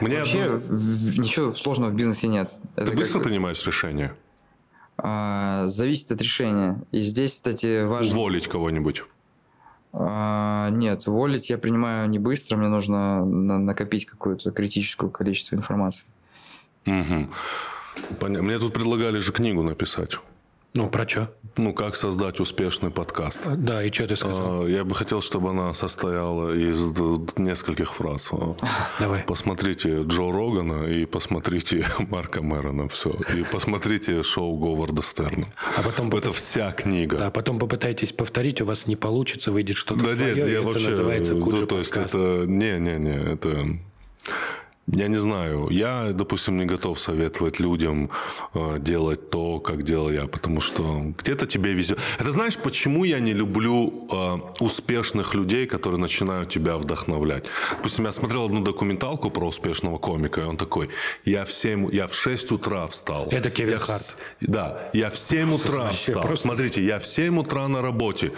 Мне 0.00 0.18
Вообще 0.18 0.42
одно- 0.44 1.22
ничего 1.22 1.54
сложного 1.54 1.90
в 1.90 1.94
бизнесе 1.94 2.26
нет. 2.26 2.56
Это 2.74 2.86
Ты 2.86 2.90
как- 2.92 2.98
быстро 3.00 3.20
принимаешь 3.20 3.64
решение? 3.66 4.12
А, 4.96 5.66
зависит 5.66 6.12
от 6.12 6.20
решения. 6.22 6.80
И 6.92 7.02
здесь, 7.02 7.32
кстати, 7.34 7.84
важно... 7.84 8.12
Уволить 8.12 8.48
кого-нибудь? 8.48 9.04
А, 9.92 10.68
нет, 10.70 11.06
волить 11.06 11.50
я 11.50 11.58
принимаю 11.58 12.08
не 12.10 12.18
быстро, 12.18 12.56
мне 12.56 12.68
нужно 12.68 13.24
на- 13.24 13.58
накопить 13.58 14.06
какое-то 14.06 14.50
критическое 14.50 15.08
количество 15.10 15.54
информации. 15.54 16.06
Мгм. 16.84 17.30
Поня- 18.18 18.42
Мне 18.42 18.58
тут 18.58 18.72
предлагали 18.74 19.18
же 19.20 19.32
книгу 19.32 19.62
написать. 19.62 20.18
Ну, 20.76 20.88
про 20.90 21.08
что? 21.08 21.32
Ну, 21.56 21.72
как 21.72 21.94
создать 21.94 22.40
успешный 22.40 22.90
подкаст. 22.90 23.46
Да, 23.58 23.84
и 23.84 23.92
что 23.92 24.08
ты 24.08 24.16
сказал? 24.16 24.64
А, 24.64 24.66
Я 24.66 24.82
бы 24.84 24.92
хотел, 24.96 25.20
чтобы 25.20 25.50
она 25.50 25.72
состояла 25.72 26.52
из 26.52 26.80
нескольких 27.38 27.94
фраз. 27.94 28.30
А, 28.32 28.56
Давай. 28.98 29.22
Посмотрите 29.22 30.02
Джо 30.02 30.32
Рогана 30.32 30.82
и 30.86 31.06
посмотрите 31.06 31.86
Марка 32.10 32.42
Мэрона. 32.42 32.88
Все. 32.88 33.10
И 33.32 33.44
посмотрите 33.44 34.24
шоу 34.24 34.56
Говарда 34.58 35.02
Стерна. 35.04 35.46
А 35.76 35.82
потом, 35.84 36.08
Это 36.08 36.32
вся 36.32 36.72
книга. 36.72 37.18
да, 37.18 37.30
потом 37.30 37.60
попытайтесь 37.60 38.12
повторить, 38.12 38.60
у 38.60 38.64
вас 38.64 38.88
не 38.88 38.96
получится, 38.96 39.52
выйдет 39.52 39.76
что-то 39.76 40.02
Да 40.02 40.16
свое, 40.16 40.34
нет, 40.34 40.46
я 40.48 40.52
это 40.54 40.62
вообще... 40.62 40.88
называется 40.88 41.34
ну, 41.34 41.66
то 41.68 41.78
есть 41.78 41.94
подкаст. 41.94 42.16
это... 42.16 42.46
Не-не-не, 42.48 43.32
это... 43.34 43.78
Я 44.86 45.08
не 45.08 45.16
знаю. 45.16 45.68
Я, 45.70 46.12
допустим, 46.12 46.56
не 46.58 46.66
готов 46.66 46.98
советовать 47.00 47.58
людям 47.58 48.10
э, 48.54 48.76
делать 48.78 49.30
то, 49.30 49.58
как 49.58 49.82
делал 49.82 50.10
я, 50.10 50.26
потому 50.26 50.60
что 50.60 51.02
где-то 51.18 51.46
тебе 51.46 51.72
везет. 51.72 51.98
Это 52.18 52.32
знаешь, 52.32 52.56
почему 52.58 53.04
я 53.04 53.18
не 53.20 53.32
люблю 53.32 54.06
э, 54.12 54.38
успешных 54.60 55.34
людей, 55.34 55.66
которые 55.66 55.98
начинают 55.98 56.50
тебя 56.50 56.76
вдохновлять? 56.76 57.44
Допустим, 57.70 58.04
я 58.04 58.12
смотрел 58.12 58.44
одну 58.44 58.60
документалку 58.60 59.30
про 59.30 59.46
успешного 59.48 59.96
комика, 59.96 60.42
и 60.42 60.44
он 60.44 60.56
такой, 60.58 60.90
я 61.24 61.44
в 61.46 61.50
7, 61.52 61.88
я 61.90 62.06
в 62.06 62.14
6 62.14 62.52
утра 62.52 62.86
встал. 62.86 63.28
Это 63.30 63.50
Кевин 63.50 63.72
Я 63.72 63.78
в 63.78 63.82
Харт. 63.86 64.02
с- 64.02 64.16
Да, 64.42 64.90
я 64.92 65.08
в 65.08 65.16
7 65.16 65.54
утра 65.54 65.78
Вообще 65.84 66.12
встал. 66.12 66.22
просто- 66.26 66.42
Смотрите, 66.48 66.84
я 66.84 66.98
в 66.98 67.06
7 67.06 67.38
утра 67.38 67.68
на 67.68 67.80
работе. 67.80 68.32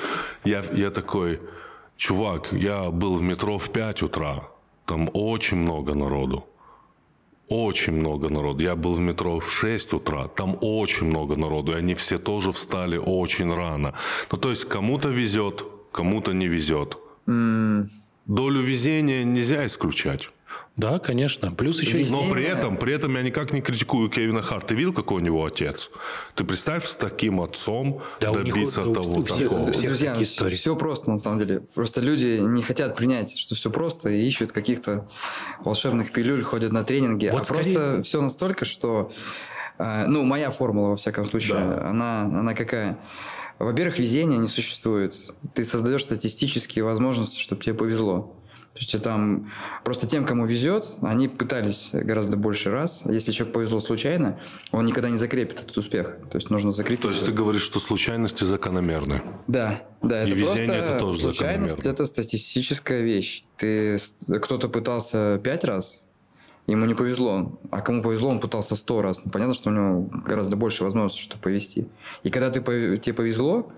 Я, 0.44 0.62
я 0.72 0.90
такой, 0.90 1.40
чувак, 1.96 2.52
я 2.52 2.90
был 2.90 3.16
в 3.16 3.22
метро 3.22 3.58
в 3.58 3.68
5 3.70 4.02
утра. 4.04 4.48
Там 4.86 5.10
очень 5.12 5.58
много 5.58 5.94
народу. 5.94 6.46
Очень 7.48 7.94
много 7.94 8.28
народу. 8.28 8.62
Я 8.62 8.76
был 8.76 8.94
в 8.94 9.00
метро 9.00 9.38
в 9.38 9.50
6 9.50 9.92
утра. 9.92 10.28
Там 10.28 10.56
очень 10.60 11.06
много 11.06 11.36
народу. 11.36 11.72
И 11.72 11.76
они 11.76 11.94
все 11.94 12.18
тоже 12.18 12.50
встали 12.52 12.96
очень 12.96 13.52
рано. 13.52 13.94
Ну, 14.32 14.38
то 14.38 14.50
есть, 14.50 14.64
кому-то 14.64 15.08
везет, 15.08 15.64
кому-то 15.92 16.32
не 16.32 16.48
везет. 16.48 16.98
Долю 17.26 18.60
везения 18.60 19.24
нельзя 19.24 19.66
исключать. 19.66 20.30
Да, 20.76 20.98
конечно. 20.98 21.52
Плюс 21.52 21.80
еще. 21.80 22.04
Но 22.10 22.28
при 22.28 22.44
этом, 22.44 22.76
при 22.76 22.92
этом 22.94 23.14
я 23.16 23.22
никак 23.22 23.52
не 23.52 23.62
критикую 23.62 24.10
Кевина 24.10 24.42
Харта. 24.42 24.68
Ты 24.68 24.74
видел, 24.74 24.92
какой 24.92 25.22
у 25.22 25.24
него 25.24 25.42
отец? 25.46 25.90
Ты 26.34 26.44
представь, 26.44 26.84
с 26.86 26.96
таким 26.96 27.40
отцом 27.40 28.02
Да, 28.20 28.30
у 28.30 28.34
них 28.42 28.52
добиться 28.54 28.82
у- 28.82 28.90
у 28.90 28.94
того 28.94 29.24
всех- 29.24 29.48
такого. 29.48 29.60
у 29.62 29.72
всех 29.72 29.84
Друзья, 29.90 30.10
такие 30.10 30.24
истории. 30.24 30.54
все 30.54 30.76
просто 30.76 31.10
на 31.10 31.18
самом 31.18 31.38
деле. 31.38 31.60
Просто 31.74 32.02
люди 32.02 32.38
не 32.42 32.62
хотят 32.62 32.94
принять, 32.94 33.38
что 33.38 33.54
все 33.54 33.70
просто, 33.70 34.10
и 34.10 34.20
ищут 34.26 34.52
каких-то 34.52 35.08
волшебных 35.64 36.12
пилюль, 36.12 36.42
ходят 36.42 36.72
на 36.72 36.84
тренинги. 36.84 37.30
Вот 37.32 37.42
а 37.42 37.44
скорее- 37.46 37.72
просто 37.72 38.02
все 38.02 38.20
настолько, 38.20 38.66
что... 38.66 39.12
э, 39.78 40.04
ну, 40.06 40.24
моя 40.24 40.50
формула, 40.50 40.90
во 40.90 40.96
всяком 40.96 41.24
случае, 41.24 41.56
она, 41.56 42.22
она 42.24 42.52
какая? 42.52 42.98
Во-первых, 43.58 43.98
везения 43.98 44.36
не 44.36 44.48
существует. 44.48 45.16
Ты 45.54 45.64
создаешь 45.64 46.02
статистические 46.02 46.84
возможности, 46.84 47.40
чтобы 47.40 47.62
тебе 47.62 47.74
повезло. 47.74 48.35
То 48.76 48.82
есть 48.82 49.02
там 49.02 49.50
просто 49.84 50.06
тем, 50.06 50.26
кому 50.26 50.44
везет, 50.44 50.96
они 51.00 51.28
пытались 51.28 51.88
гораздо 51.92 52.36
больше 52.36 52.70
раз. 52.70 53.02
Если 53.06 53.32
человек 53.32 53.54
повезло 53.54 53.80
случайно, 53.80 54.38
он 54.70 54.84
никогда 54.84 55.08
не 55.08 55.16
закрепит 55.16 55.60
этот 55.60 55.78
успех. 55.78 56.18
То 56.30 56.36
есть 56.36 56.50
нужно 56.50 56.72
закрепить. 56.72 57.00
То 57.00 57.08
есть 57.08 57.24
ты 57.24 57.32
говоришь, 57.32 57.62
что 57.62 57.80
случайности 57.80 58.44
закономерны. 58.44 59.22
Да, 59.46 59.82
да, 60.02 60.24
И 60.24 60.32
это 60.32 60.40
везение 60.40 60.66
просто 60.66 60.92
это 60.92 61.00
тоже 61.00 61.20
случайность, 61.22 61.86
это 61.86 62.04
статистическая 62.04 63.00
вещь. 63.00 63.44
Ты 63.56 63.98
кто-то 64.42 64.68
пытался 64.68 65.40
пять 65.42 65.64
раз, 65.64 66.06
ему 66.66 66.84
не 66.84 66.94
повезло, 66.94 67.58
а 67.70 67.80
кому 67.80 68.02
повезло, 68.02 68.28
он 68.28 68.40
пытался 68.40 68.76
сто 68.76 69.00
раз. 69.00 69.24
Ну, 69.24 69.30
понятно, 69.30 69.54
что 69.54 69.70
у 69.70 69.72
него 69.72 70.02
гораздо 70.26 70.56
больше 70.56 70.84
возможностей, 70.84 71.22
чтобы 71.22 71.42
повезти. 71.42 71.88
И 72.24 72.30
когда 72.30 72.50
ты 72.50 72.60
тебе 72.98 73.14
повезло, 73.14 73.72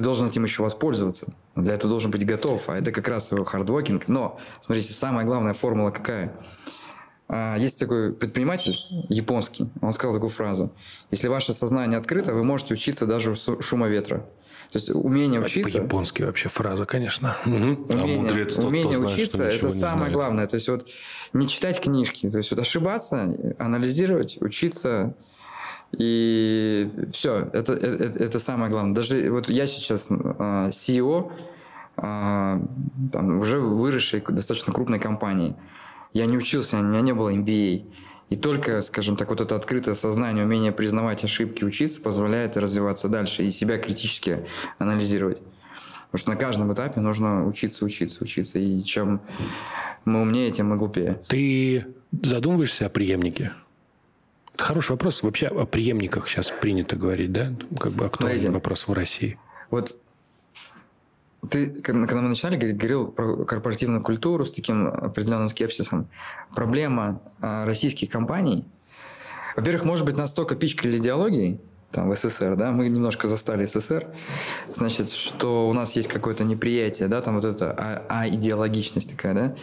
ты 0.00 0.04
должен 0.04 0.28
этим 0.28 0.44
еще 0.44 0.62
воспользоваться. 0.62 1.26
Для 1.54 1.74
этого 1.74 1.90
должен 1.90 2.10
быть 2.10 2.24
готов, 2.24 2.70
а 2.70 2.78
это 2.78 2.90
как 2.90 3.06
раз 3.06 3.32
его 3.32 3.44
хардворкинг. 3.44 4.08
Но, 4.08 4.40
смотрите, 4.62 4.94
самая 4.94 5.26
главная 5.26 5.52
формула 5.52 5.90
какая? 5.90 6.32
А, 7.28 7.56
Есть 7.58 7.78
такой 7.78 8.14
предприниматель 8.14 8.74
японский, 9.10 9.68
он 9.82 9.92
сказал 9.92 10.14
такую 10.14 10.30
фразу. 10.30 10.72
Если 11.10 11.28
ваше 11.28 11.52
сознание 11.52 11.98
открыто, 11.98 12.32
вы 12.32 12.44
можете 12.44 12.72
учиться 12.72 13.04
даже 13.04 13.32
у 13.32 13.60
шума 13.60 13.88
ветра. 13.88 14.26
То 14.72 14.78
есть 14.78 14.88
умение 14.88 15.38
учиться... 15.38 15.70
По-японски 15.70 16.22
вообще 16.22 16.48
фраза, 16.48 16.86
конечно. 16.86 17.36
Мгм. 17.44 17.86
А 17.90 17.92
Умение, 17.92 18.20
мудрец 18.22 18.54
тот, 18.54 18.58
кто 18.60 18.68
умение 18.68 18.96
знает, 18.96 19.10
что 19.10 19.22
учиться 19.22 19.42
это 19.44 19.70
самое 19.70 19.96
знает. 19.96 20.12
главное. 20.14 20.46
То 20.46 20.54
есть 20.54 20.68
вот 20.70 20.88
не 21.34 21.46
читать 21.46 21.78
книжки, 21.82 22.30
то 22.30 22.38
есть 22.38 22.50
вот 22.50 22.60
ошибаться, 22.60 23.36
анализировать, 23.58 24.38
учиться 24.40 25.14
и 25.98 26.88
все. 27.10 27.48
Это, 27.52 27.72
это, 27.72 28.24
это 28.24 28.38
самое 28.38 28.70
главное. 28.70 28.94
Даже 28.94 29.30
вот 29.30 29.48
я 29.48 29.66
сейчас 29.66 30.08
а, 30.10 30.68
CEO 30.68 31.32
а, 31.96 32.62
там, 33.12 33.38
уже 33.38 33.58
выросшей 33.58 34.20
достаточно 34.20 34.72
крупной 34.72 34.98
компании. 34.98 35.56
Я 36.12 36.26
не 36.26 36.36
учился, 36.36 36.78
у 36.78 36.82
меня 36.82 37.00
не 37.00 37.12
было 37.12 37.32
MBA. 37.34 37.84
И 38.30 38.36
только, 38.36 38.80
скажем 38.80 39.16
так, 39.16 39.28
вот 39.28 39.40
это 39.40 39.56
открытое 39.56 39.96
сознание, 39.96 40.44
умение 40.44 40.70
признавать 40.70 41.24
ошибки, 41.24 41.64
учиться 41.64 42.00
позволяет 42.00 42.56
развиваться 42.56 43.08
дальше 43.08 43.42
и 43.42 43.50
себя 43.50 43.76
критически 43.76 44.46
анализировать. 44.78 45.42
Потому 46.10 46.18
что 46.20 46.30
на 46.30 46.36
каждом 46.36 46.72
этапе 46.72 47.00
нужно 47.00 47.46
учиться, 47.46 47.84
учиться, 47.84 48.22
учиться. 48.22 48.58
И 48.58 48.82
чем 48.82 49.20
мы 50.04 50.22
умнее, 50.22 50.50
тем 50.52 50.68
мы 50.68 50.76
глупее. 50.76 51.20
Ты 51.28 51.86
задумываешься 52.22 52.86
о 52.86 52.88
преемнике? 52.88 53.52
Хороший 54.60 54.92
вопрос. 54.92 55.22
Вообще 55.22 55.46
о 55.46 55.64
преемниках 55.66 56.28
сейчас 56.28 56.50
принято 56.50 56.94
говорить, 56.94 57.32
да? 57.32 57.54
Как 57.78 57.92
бы 57.92 58.04
актуальный 58.04 58.38
Смотрите. 58.38 58.50
вопрос 58.50 58.88
в 58.88 58.92
России. 58.92 59.38
Вот 59.70 59.96
Ты, 61.48 61.80
когда 61.80 62.20
мы 62.20 62.28
начинали 62.28 62.56
говорить, 62.56 62.76
говорил 62.76 63.08
про 63.08 63.44
корпоративную 63.44 64.02
культуру 64.02 64.44
с 64.44 64.52
таким 64.52 64.88
определенным 64.88 65.48
скепсисом. 65.48 66.08
Проблема 66.54 67.22
а, 67.40 67.64
российских 67.64 68.10
компаний, 68.10 68.66
во-первых, 69.56 69.84
может 69.84 70.04
быть, 70.04 70.16
настолько 70.16 70.54
пичкали 70.54 70.98
идеологией, 70.98 71.58
там, 71.90 72.08
в 72.08 72.14
СССР, 72.14 72.54
да, 72.56 72.70
мы 72.70 72.88
немножко 72.88 73.26
застали 73.26 73.66
СССР, 73.66 74.06
значит, 74.72 75.10
что 75.10 75.68
у 75.68 75.72
нас 75.72 75.96
есть 75.96 76.08
какое-то 76.08 76.44
неприятие, 76.44 77.08
да, 77.08 77.20
там 77.20 77.34
вот 77.34 77.44
это 77.44 77.72
а, 77.72 78.04
а 78.08 78.28
идеологичность 78.28 79.10
такая, 79.10 79.34
да, 79.34 79.56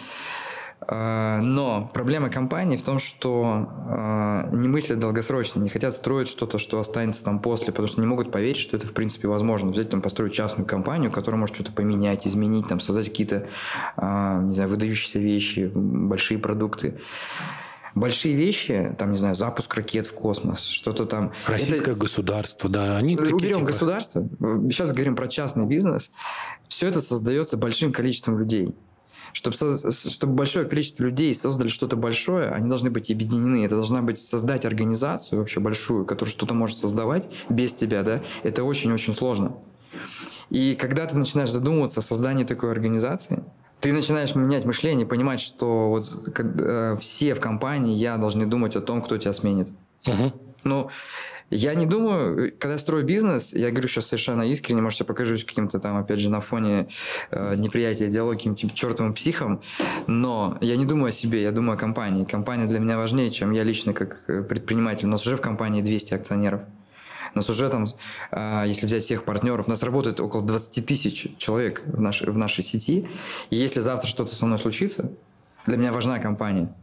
но 0.89 1.89
проблема 1.93 2.29
компании 2.29 2.77
в 2.77 2.83
том, 2.83 2.99
что 2.99 3.67
э, 3.89 4.55
не 4.55 4.67
мыслят 4.67 4.99
долгосрочно, 4.99 5.59
не 5.59 5.69
хотят 5.69 5.93
строить 5.93 6.27
что-то, 6.27 6.59
что 6.59 6.79
останется 6.79 7.25
там 7.25 7.39
после, 7.39 7.73
потому 7.73 7.87
что 7.87 7.99
не 7.99 8.07
могут 8.07 8.31
поверить, 8.31 8.61
что 8.61 8.77
это 8.77 8.85
в 8.87 8.93
принципе 8.93 9.27
возможно. 9.27 9.71
Взять 9.71 9.89
там 9.89 10.01
построить 10.01 10.33
частную 10.33 10.67
компанию, 10.67 11.11
которая 11.11 11.39
может 11.39 11.55
что-то 11.55 11.71
поменять, 11.71 12.27
изменить, 12.27 12.67
там 12.67 12.79
создать 12.79 13.09
какие-то, 13.09 13.47
э, 13.97 14.39
не 14.43 14.53
знаю, 14.53 14.69
выдающиеся 14.69 15.19
вещи, 15.19 15.71
большие 15.73 16.39
продукты 16.39 16.99
большие 17.97 18.35
вещи, 18.35 18.95
там, 18.97 19.11
не 19.11 19.17
знаю, 19.17 19.35
запуск 19.35 19.73
ракет 19.73 20.07
в 20.07 20.13
космос, 20.13 20.63
что-то 20.63 21.05
там. 21.05 21.31
Российское 21.47 21.91
это... 21.91 21.99
государство, 21.99 22.69
да. 22.69 22.95
Они 22.95 23.15
Уберем 23.15 23.55
типа... 23.55 23.65
государство. 23.65 24.27
Сейчас 24.69 24.93
говорим 24.93 25.15
про 25.15 25.27
частный 25.27 25.65
бизнес. 25.65 26.11
Все 26.67 26.87
это 26.87 27.01
создается 27.01 27.57
большим 27.57 27.91
количеством 27.91 28.39
людей. 28.39 28.75
Чтобы, 29.33 29.55
чтобы 29.91 30.33
большое 30.33 30.65
количество 30.65 31.03
людей 31.03 31.33
создали 31.35 31.67
что-то 31.67 31.95
большое, 31.95 32.49
они 32.49 32.69
должны 32.69 32.89
быть 32.89 33.11
объединены. 33.11 33.65
Это 33.65 33.75
должна 33.75 34.01
быть 34.01 34.19
создать 34.19 34.65
организацию 34.65 35.39
вообще 35.39 35.59
большую, 35.59 36.05
которая 36.05 36.31
что-то 36.31 36.53
может 36.53 36.77
создавать 36.77 37.29
без 37.49 37.73
тебя, 37.73 38.03
да, 38.03 38.21
это 38.43 38.63
очень-очень 38.63 39.13
сложно. 39.13 39.57
И 40.49 40.75
когда 40.79 41.05
ты 41.05 41.17
начинаешь 41.17 41.51
задумываться 41.51 41.99
о 41.99 42.03
создании 42.03 42.43
такой 42.43 42.71
организации, 42.71 43.43
ты 43.79 43.93
начинаешь 43.93 44.33
менять 44.33 44.65
мышление, 44.65 45.05
понимать, 45.05 45.39
что 45.39 45.89
вот 45.89 46.11
э, 46.39 46.97
все 46.99 47.35
в 47.35 47.39
компании 47.39 47.95
я 47.95 48.17
должны 48.17 48.45
думать 48.45 48.75
о 48.75 48.81
том, 48.81 49.01
кто 49.01 49.17
тебя 49.17 49.33
сменит. 49.33 49.69
Угу. 50.05 50.33
Ну, 50.63 50.89
я 51.49 51.75
не 51.75 51.85
думаю, 51.85 52.51
когда 52.59 52.77
строю 52.77 53.05
бизнес, 53.05 53.53
я 53.53 53.69
говорю 53.69 53.87
сейчас 53.87 54.07
совершенно 54.07 54.41
искренне, 54.41 54.81
может, 54.81 54.99
я 54.99 55.05
покажусь 55.05 55.45
каким-то 55.45 55.79
там, 55.79 55.97
опять 55.97 56.19
же, 56.19 56.29
на 56.29 56.41
фоне 56.41 56.89
э, 57.31 57.55
неприятия 57.55 58.07
диалога 58.07 58.35
каким-то 58.35 58.69
чертовым 58.69 59.13
психом, 59.13 59.61
но 60.07 60.57
я 60.59 60.75
не 60.75 60.85
думаю 60.85 61.09
о 61.09 61.11
себе, 61.11 61.41
я 61.41 61.51
думаю 61.51 61.75
о 61.75 61.77
компании. 61.79 62.25
Компания 62.25 62.65
для 62.65 62.79
меня 62.79 62.97
важнее, 62.97 63.31
чем 63.31 63.51
я 63.51 63.63
лично 63.63 63.93
как 63.93 64.17
э, 64.27 64.43
предприниматель. 64.43 65.07
У 65.07 65.09
нас 65.09 65.25
уже 65.25 65.37
в 65.37 65.41
компании 65.41 65.81
200 65.81 66.15
акционеров. 66.15 66.63
У 67.33 67.37
нас 67.37 67.49
уже 67.49 67.69
там, 67.69 67.85
э, 68.31 68.65
если 68.67 68.85
взять 68.85 69.03
всех 69.03 69.23
партнеров, 69.23 69.67
у 69.67 69.69
нас 69.69 69.83
работает 69.83 70.19
около 70.19 70.43
20 70.43 70.85
тысяч 70.85 71.27
человек 71.37 71.81
в 71.85 72.01
нашей, 72.01 72.29
в 72.29 72.37
нашей 72.37 72.63
сети. 72.63 73.07
И 73.51 73.55
если 73.55 73.79
завтра 73.79 74.09
что-то 74.09 74.35
со 74.35 74.45
мной 74.45 74.59
случится, 74.59 75.11
для 75.65 75.77
меня 75.77 75.93
важна 75.93 76.19
компания. 76.19 76.73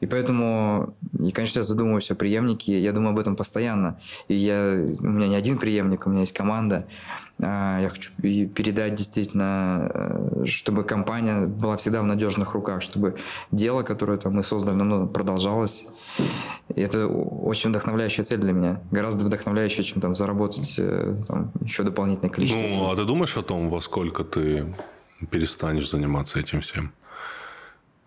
И 0.00 0.06
поэтому, 0.06 0.94
и, 1.18 1.30
конечно, 1.32 1.58
я 1.58 1.64
задумываюсь 1.64 2.10
о 2.10 2.14
преемнике, 2.14 2.80
я 2.80 2.92
думаю 2.92 3.10
об 3.10 3.18
этом 3.18 3.34
постоянно. 3.34 4.00
И 4.28 4.34
я, 4.34 4.86
у 5.00 5.06
меня 5.06 5.28
не 5.28 5.36
один 5.36 5.58
преемник, 5.58 6.06
у 6.06 6.10
меня 6.10 6.20
есть 6.20 6.32
команда. 6.32 6.86
А, 7.40 7.80
я 7.80 7.88
хочу 7.88 8.12
передать 8.20 8.94
действительно, 8.94 9.90
э, 9.92 10.44
чтобы 10.46 10.84
компания 10.84 11.46
была 11.46 11.76
всегда 11.76 12.02
в 12.02 12.04
надежных 12.04 12.54
руках, 12.54 12.82
чтобы 12.82 13.16
дело, 13.52 13.82
которое 13.82 14.18
там 14.18 14.34
мы 14.34 14.44
создали, 14.44 14.80
оно 14.80 15.06
продолжалось. 15.06 15.86
И 16.74 16.80
это 16.80 17.06
очень 17.06 17.70
вдохновляющая 17.70 18.24
цель 18.24 18.40
для 18.40 18.52
меня. 18.52 18.80
Гораздо 18.90 19.24
вдохновляющая, 19.24 19.84
чем 19.84 20.00
там 20.00 20.14
заработать 20.14 20.74
э, 20.78 21.16
там, 21.26 21.52
еще 21.60 21.82
дополнительное 21.82 22.30
количество. 22.30 22.60
Ну, 22.60 22.90
а 22.90 22.96
ты 22.96 23.04
думаешь 23.04 23.36
о 23.36 23.42
том, 23.42 23.68
во 23.68 23.80
сколько 23.80 24.24
ты 24.24 24.74
перестанешь 25.30 25.90
заниматься 25.90 26.38
этим 26.38 26.60
всем? 26.60 26.92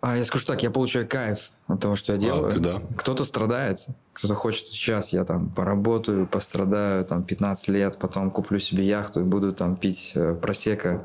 А 0.01 0.17
я 0.17 0.25
скажу 0.25 0.45
так, 0.45 0.63
я 0.63 0.71
получаю 0.71 1.07
кайф 1.07 1.51
от 1.73 1.79
того, 1.81 1.95
что 1.95 2.13
я 2.13 2.17
а, 2.17 2.21
делаю. 2.21 2.47
А, 2.47 2.51
ты 2.51 2.59
да. 2.59 2.81
Кто-то 2.97 3.23
страдает, 3.23 3.85
кто-то 4.13 4.35
хочет 4.35 4.67
сейчас 4.67 5.13
я 5.13 5.25
там 5.25 5.49
поработаю, 5.49 6.27
пострадаю 6.27 7.05
там 7.05 7.23
15 7.23 7.67
лет, 7.69 7.97
потом 7.99 8.31
куплю 8.31 8.59
себе 8.59 8.85
яхту 8.85 9.21
и 9.21 9.23
буду 9.23 9.53
там 9.53 9.75
пить 9.75 10.13
э, 10.15 10.33
просека 10.33 11.03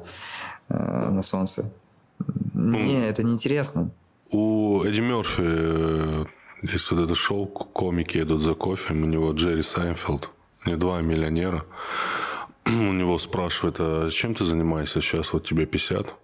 э, 0.68 1.10
на 1.10 1.22
солнце. 1.22 1.70
Не, 2.54 3.08
это 3.08 3.22
неинтересно. 3.22 3.90
У 4.30 4.82
Эдди 4.82 5.00
Мерфи 5.00 5.42
э, 5.42 6.24
есть 6.62 6.90
вот 6.90 7.00
это 7.00 7.14
шоу, 7.14 7.46
комики 7.46 8.18
идут 8.18 8.42
за 8.42 8.54
кофе, 8.54 8.94
у 8.94 8.96
него 8.96 9.32
Джерри 9.32 9.62
Сайнфилд, 9.62 10.30
не 10.64 10.76
два 10.76 11.00
миллионера 11.00 11.64
у 12.90 12.92
него 12.92 13.18
спрашивают, 13.18 13.76
а 13.78 14.10
чем 14.10 14.34
ты 14.34 14.44
занимаешься 14.44 15.00
сейчас, 15.00 15.32
вот 15.32 15.46
тебе 15.46 15.66
50? 15.66 16.14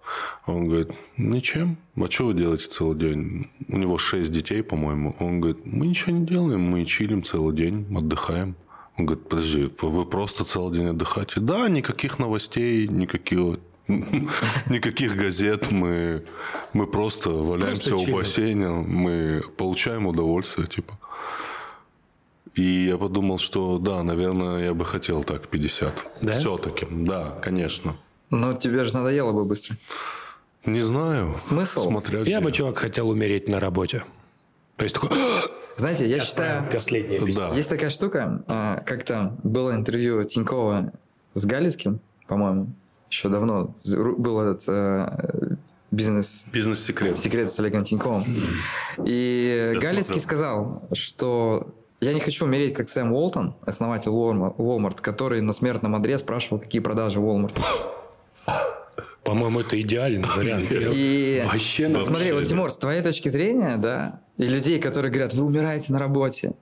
Он 0.45 0.67
говорит, 0.67 0.91
ничем. 1.17 1.77
А 1.95 2.09
что 2.09 2.27
вы 2.27 2.33
делаете 2.33 2.67
целый 2.67 2.97
день? 2.97 3.47
У 3.69 3.77
него 3.77 3.97
6 3.97 4.29
детей, 4.31 4.61
по-моему. 4.61 5.15
Он 5.19 5.39
говорит, 5.39 5.65
мы 5.65 5.87
ничего 5.87 6.11
не 6.11 6.25
делаем, 6.25 6.61
мы 6.61 6.85
чилим 6.85 7.23
целый 7.23 7.55
день, 7.55 7.87
отдыхаем. 7.95 8.55
Он 8.97 9.05
говорит, 9.05 9.27
подожди, 9.27 9.69
вы 9.81 10.05
просто 10.05 10.43
целый 10.43 10.73
день 10.73 10.87
отдыхаете? 10.89 11.39
Да, 11.39 11.69
никаких 11.69 12.19
новостей, 12.19 12.87
никаких 12.87 13.59
никаких 14.69 15.15
газет, 15.17 15.71
мы, 15.71 16.23
мы 16.71 16.87
просто 16.87 17.29
валяемся 17.31 17.89
просто 17.91 18.11
у 18.11 18.13
бассейна, 18.13 18.71
мы 18.71 19.43
получаем 19.57 20.07
удовольствие, 20.07 20.67
типа. 20.67 20.97
И 22.55 22.61
я 22.87 22.97
подумал, 22.97 23.39
что 23.39 23.79
да, 23.79 24.03
наверное, 24.03 24.63
я 24.63 24.73
бы 24.73 24.85
хотел 24.85 25.23
так 25.23 25.47
50. 25.47 26.05
Да? 26.21 26.31
Все-таки, 26.31 26.85
да, 26.89 27.31
конечно. 27.41 27.95
Но 28.29 28.53
тебе 28.53 28.83
же 28.83 28.93
надоело 28.93 29.31
бы 29.31 29.45
быстро. 29.45 29.77
Не 30.65 30.81
знаю. 30.81 31.35
Смысл? 31.39 31.83
Смотря 31.89 32.19
Я 32.19 32.23
где. 32.23 32.39
бы, 32.39 32.51
чувак, 32.51 32.77
хотел 32.77 33.09
умереть 33.09 33.47
на 33.49 33.59
работе. 33.59 34.03
То 34.77 34.83
есть 34.83 34.95
такой... 34.95 35.09
Знаете, 35.75 36.07
я 36.07 36.19
считаю... 36.19 36.69
Последнее 36.71 37.19
письмо. 37.19 37.49
Да. 37.49 37.55
Есть 37.55 37.69
такая 37.69 37.89
штука. 37.89 38.43
А, 38.47 38.77
как-то 38.85 39.35
было 39.43 39.73
интервью 39.73 40.23
Тинькова 40.23 40.93
с 41.33 41.45
Галицким, 41.45 41.99
по-моему, 42.27 42.67
еще 43.09 43.29
давно. 43.29 43.75
Был 43.85 44.39
этот 44.41 44.63
э, 44.67 45.55
бизнес... 45.91 46.45
Бизнес-секрет. 46.51 47.17
Секрет 47.17 47.51
с 47.51 47.59
Олегом 47.59 47.83
Тиньковым. 47.83 48.23
И 49.05 49.71
Я 49.73 49.79
Галицкий 49.79 50.19
смотрел. 50.19 50.21
сказал, 50.21 50.83
что 50.93 51.73
я 52.03 52.13
не 52.13 52.19
хочу 52.19 52.45
умереть, 52.45 52.73
как 52.73 52.89
Сэм 52.89 53.11
Уолтон, 53.11 53.55
основатель 53.65 54.11
Walmart, 54.11 55.01
который 55.01 55.41
на 55.41 55.53
смертном 55.53 55.95
одре 55.95 56.17
спрашивал, 56.17 56.59
какие 56.59 56.81
продажи 56.81 57.19
Walmart. 57.19 57.57
По-моему, 59.23 59.61
это 59.61 59.79
идеальный 59.79 60.27
вариант. 60.27 60.67
И 60.71 61.43
вообще 61.45 62.03
смотри, 62.03 62.33
вот, 62.33 62.43
Тимур, 62.43 62.71
с 62.71 62.77
твоей 62.77 63.01
точки 63.01 63.29
зрения, 63.29 63.77
да, 63.77 64.19
и 64.37 64.45
людей, 64.45 64.79
которые 64.79 65.11
говорят, 65.11 65.33
вы 65.33 65.45
умираете 65.45 65.93
на 65.93 65.99
работе, 65.99 66.53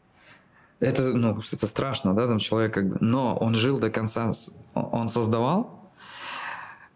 это, 0.80 1.04
ну, 1.16 1.40
это 1.52 1.68
страшно, 1.68 2.14
да, 2.14 2.28
там 2.28 2.40
человек 2.40 2.74
как 2.74 2.88
бы, 2.88 2.98
но 3.00 3.36
он 3.36 3.56
жил 3.56 3.80
до 3.80 3.90
конца, 3.90 4.32
он 4.74 5.10
создавал, 5.10 5.92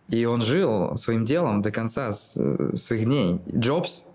и 0.07 0.25
он 0.25 0.41
жил 0.41 0.95
своим 0.97 1.25
делом 1.25 1.61
до 1.61 1.71
конца 1.71 2.11
э, 2.11 2.75
своих 2.75 3.05
дней. 3.05 3.41
Джобс, 3.55 4.05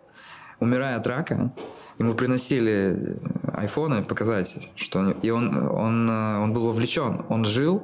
умирая 0.60 0.96
от 0.96 1.06
рака, 1.06 1.52
ему 2.00 2.14
приносили 2.14 3.16
айфоны 3.52 4.02
показать, 4.02 4.70
что 4.74 5.00
он, 5.00 5.10
и 5.10 5.30
он, 5.30 5.56
он, 5.56 6.10
э, 6.10 6.38
он 6.38 6.52
был 6.52 6.66
вовлечен, 6.66 7.24
он 7.28 7.44
жил 7.44 7.82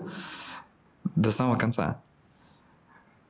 до 1.15 1.31
самого 1.31 1.57
конца. 1.57 2.01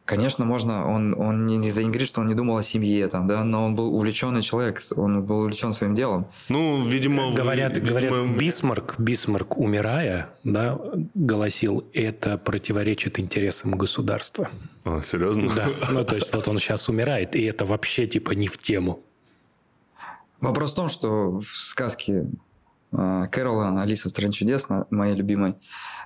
Конечно, 0.04 0.44
можно, 0.44 0.86
он, 0.86 1.20
он 1.20 1.46
не, 1.46 1.56
не 1.56 1.70
говорит, 1.72 2.06
что 2.06 2.20
он 2.20 2.28
не 2.28 2.34
думал 2.34 2.58
о 2.58 2.62
семье, 2.62 3.08
там, 3.08 3.26
да, 3.26 3.42
но 3.42 3.66
он 3.66 3.74
был 3.74 3.92
увлеченный 3.92 4.40
человек, 4.42 4.80
он 4.94 5.24
был 5.24 5.40
увлечен 5.40 5.72
своим 5.72 5.96
делом. 5.96 6.28
Ну, 6.48 6.86
видимо... 6.86 7.32
Говорят, 7.34 7.76
вы, 7.76 7.80
говорят 7.82 8.12
видимо... 8.12 8.38
Бисмарк, 8.38 8.94
Бисмарк, 8.98 9.58
умирая, 9.58 10.28
да, 10.44 10.78
голосил, 11.14 11.84
это 11.92 12.38
противоречит 12.38 13.18
интересам 13.18 13.72
государства. 13.72 14.48
А, 14.84 15.02
серьезно? 15.02 15.52
Да, 15.56 15.66
ну, 15.90 16.04
то 16.04 16.14
есть 16.14 16.32
вот 16.32 16.46
он 16.46 16.58
сейчас 16.58 16.88
умирает, 16.88 17.34
и 17.34 17.42
это 17.42 17.64
вообще 17.64 18.06
типа 18.06 18.30
не 18.30 18.46
в 18.46 18.58
тему. 18.58 19.02
Вопрос 20.40 20.72
в 20.72 20.76
том, 20.76 20.88
что 20.88 21.38
в 21.38 21.44
сказке 21.46 22.26
а, 22.92 23.26
Кэрола 23.26 23.80
«Алиса 23.80 24.08
в 24.08 24.10
стране 24.10 24.32
чудес», 24.32 24.68
моей 24.90 25.14
любимой, 25.14 25.56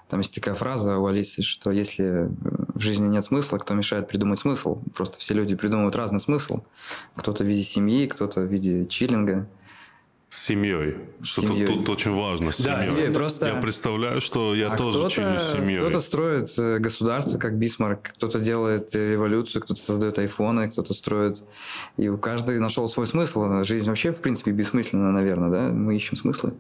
там 0.09 0.21
есть 0.21 0.35
такая 0.35 0.55
фраза 0.55 0.99
у 0.99 1.07
Алисы, 1.07 1.43
что 1.43 1.71
если 1.71 2.29
в 2.75 2.81
жизни 2.81 3.07
нет 3.07 3.25
смысла, 3.25 3.59
кто 3.59 3.75
мешает 3.75 4.09
придумать 4.09 4.41
смысл? 4.41 4.83
Просто 4.95 5.19
все 5.19 5.35
люди 5.35 5.55
придумывают 5.55 5.95
разный 5.95 6.21
смысл. 6.21 6.63
Кто-то 7.15 7.45
в 7.45 7.47
виде 7.47 7.63
семьи, 7.63 8.07
кто-то 8.07 8.41
в 8.41 8.47
виде 8.47 8.87
чиллинга– 8.87 9.49
с 10.31 10.45
семьей. 10.47 10.97
Что 11.23 11.43
семьей. 11.43 11.67
Тут, 11.67 11.79
тут 11.79 11.89
очень 11.91 12.13
важно. 12.13 12.53
С 12.53 12.61
да, 12.61 12.81
семьей. 12.87 13.11
Просто... 13.11 13.49
Я 13.49 13.55
представляю, 13.57 14.21
что 14.21 14.55
я 14.55 14.73
а 14.73 14.77
тоже 14.77 15.11
чиню 15.11 15.39
семьей. 15.39 15.79
Кто-то 15.79 16.01
строит 16.01 16.49
э, 16.57 16.79
государство, 16.79 17.37
как 17.37 17.59
Бисмарк, 17.59 18.13
кто-то 18.15 18.39
делает 18.39 18.95
революцию, 18.95 19.61
кто-то 19.63 19.81
создает 19.81 20.21
айфоны, 20.21 20.71
кто-то 20.71 20.95
строит. 20.95 21.43
И 21.97 22.09
у 22.09 22.17
каждого 22.17 22.57
нашел 22.61 22.89
свой 22.89 23.09
смысл. 23.09 23.65
Жизнь 23.65 23.89
вообще, 23.89 24.13
в 24.13 24.21
принципе, 24.21 24.53
бессмысленна, 24.53 25.11
наверное, 25.11 25.51
да? 25.51 25.69
Мы 25.73 25.97
ищем 25.97 26.17
смыслы. 26.17 26.53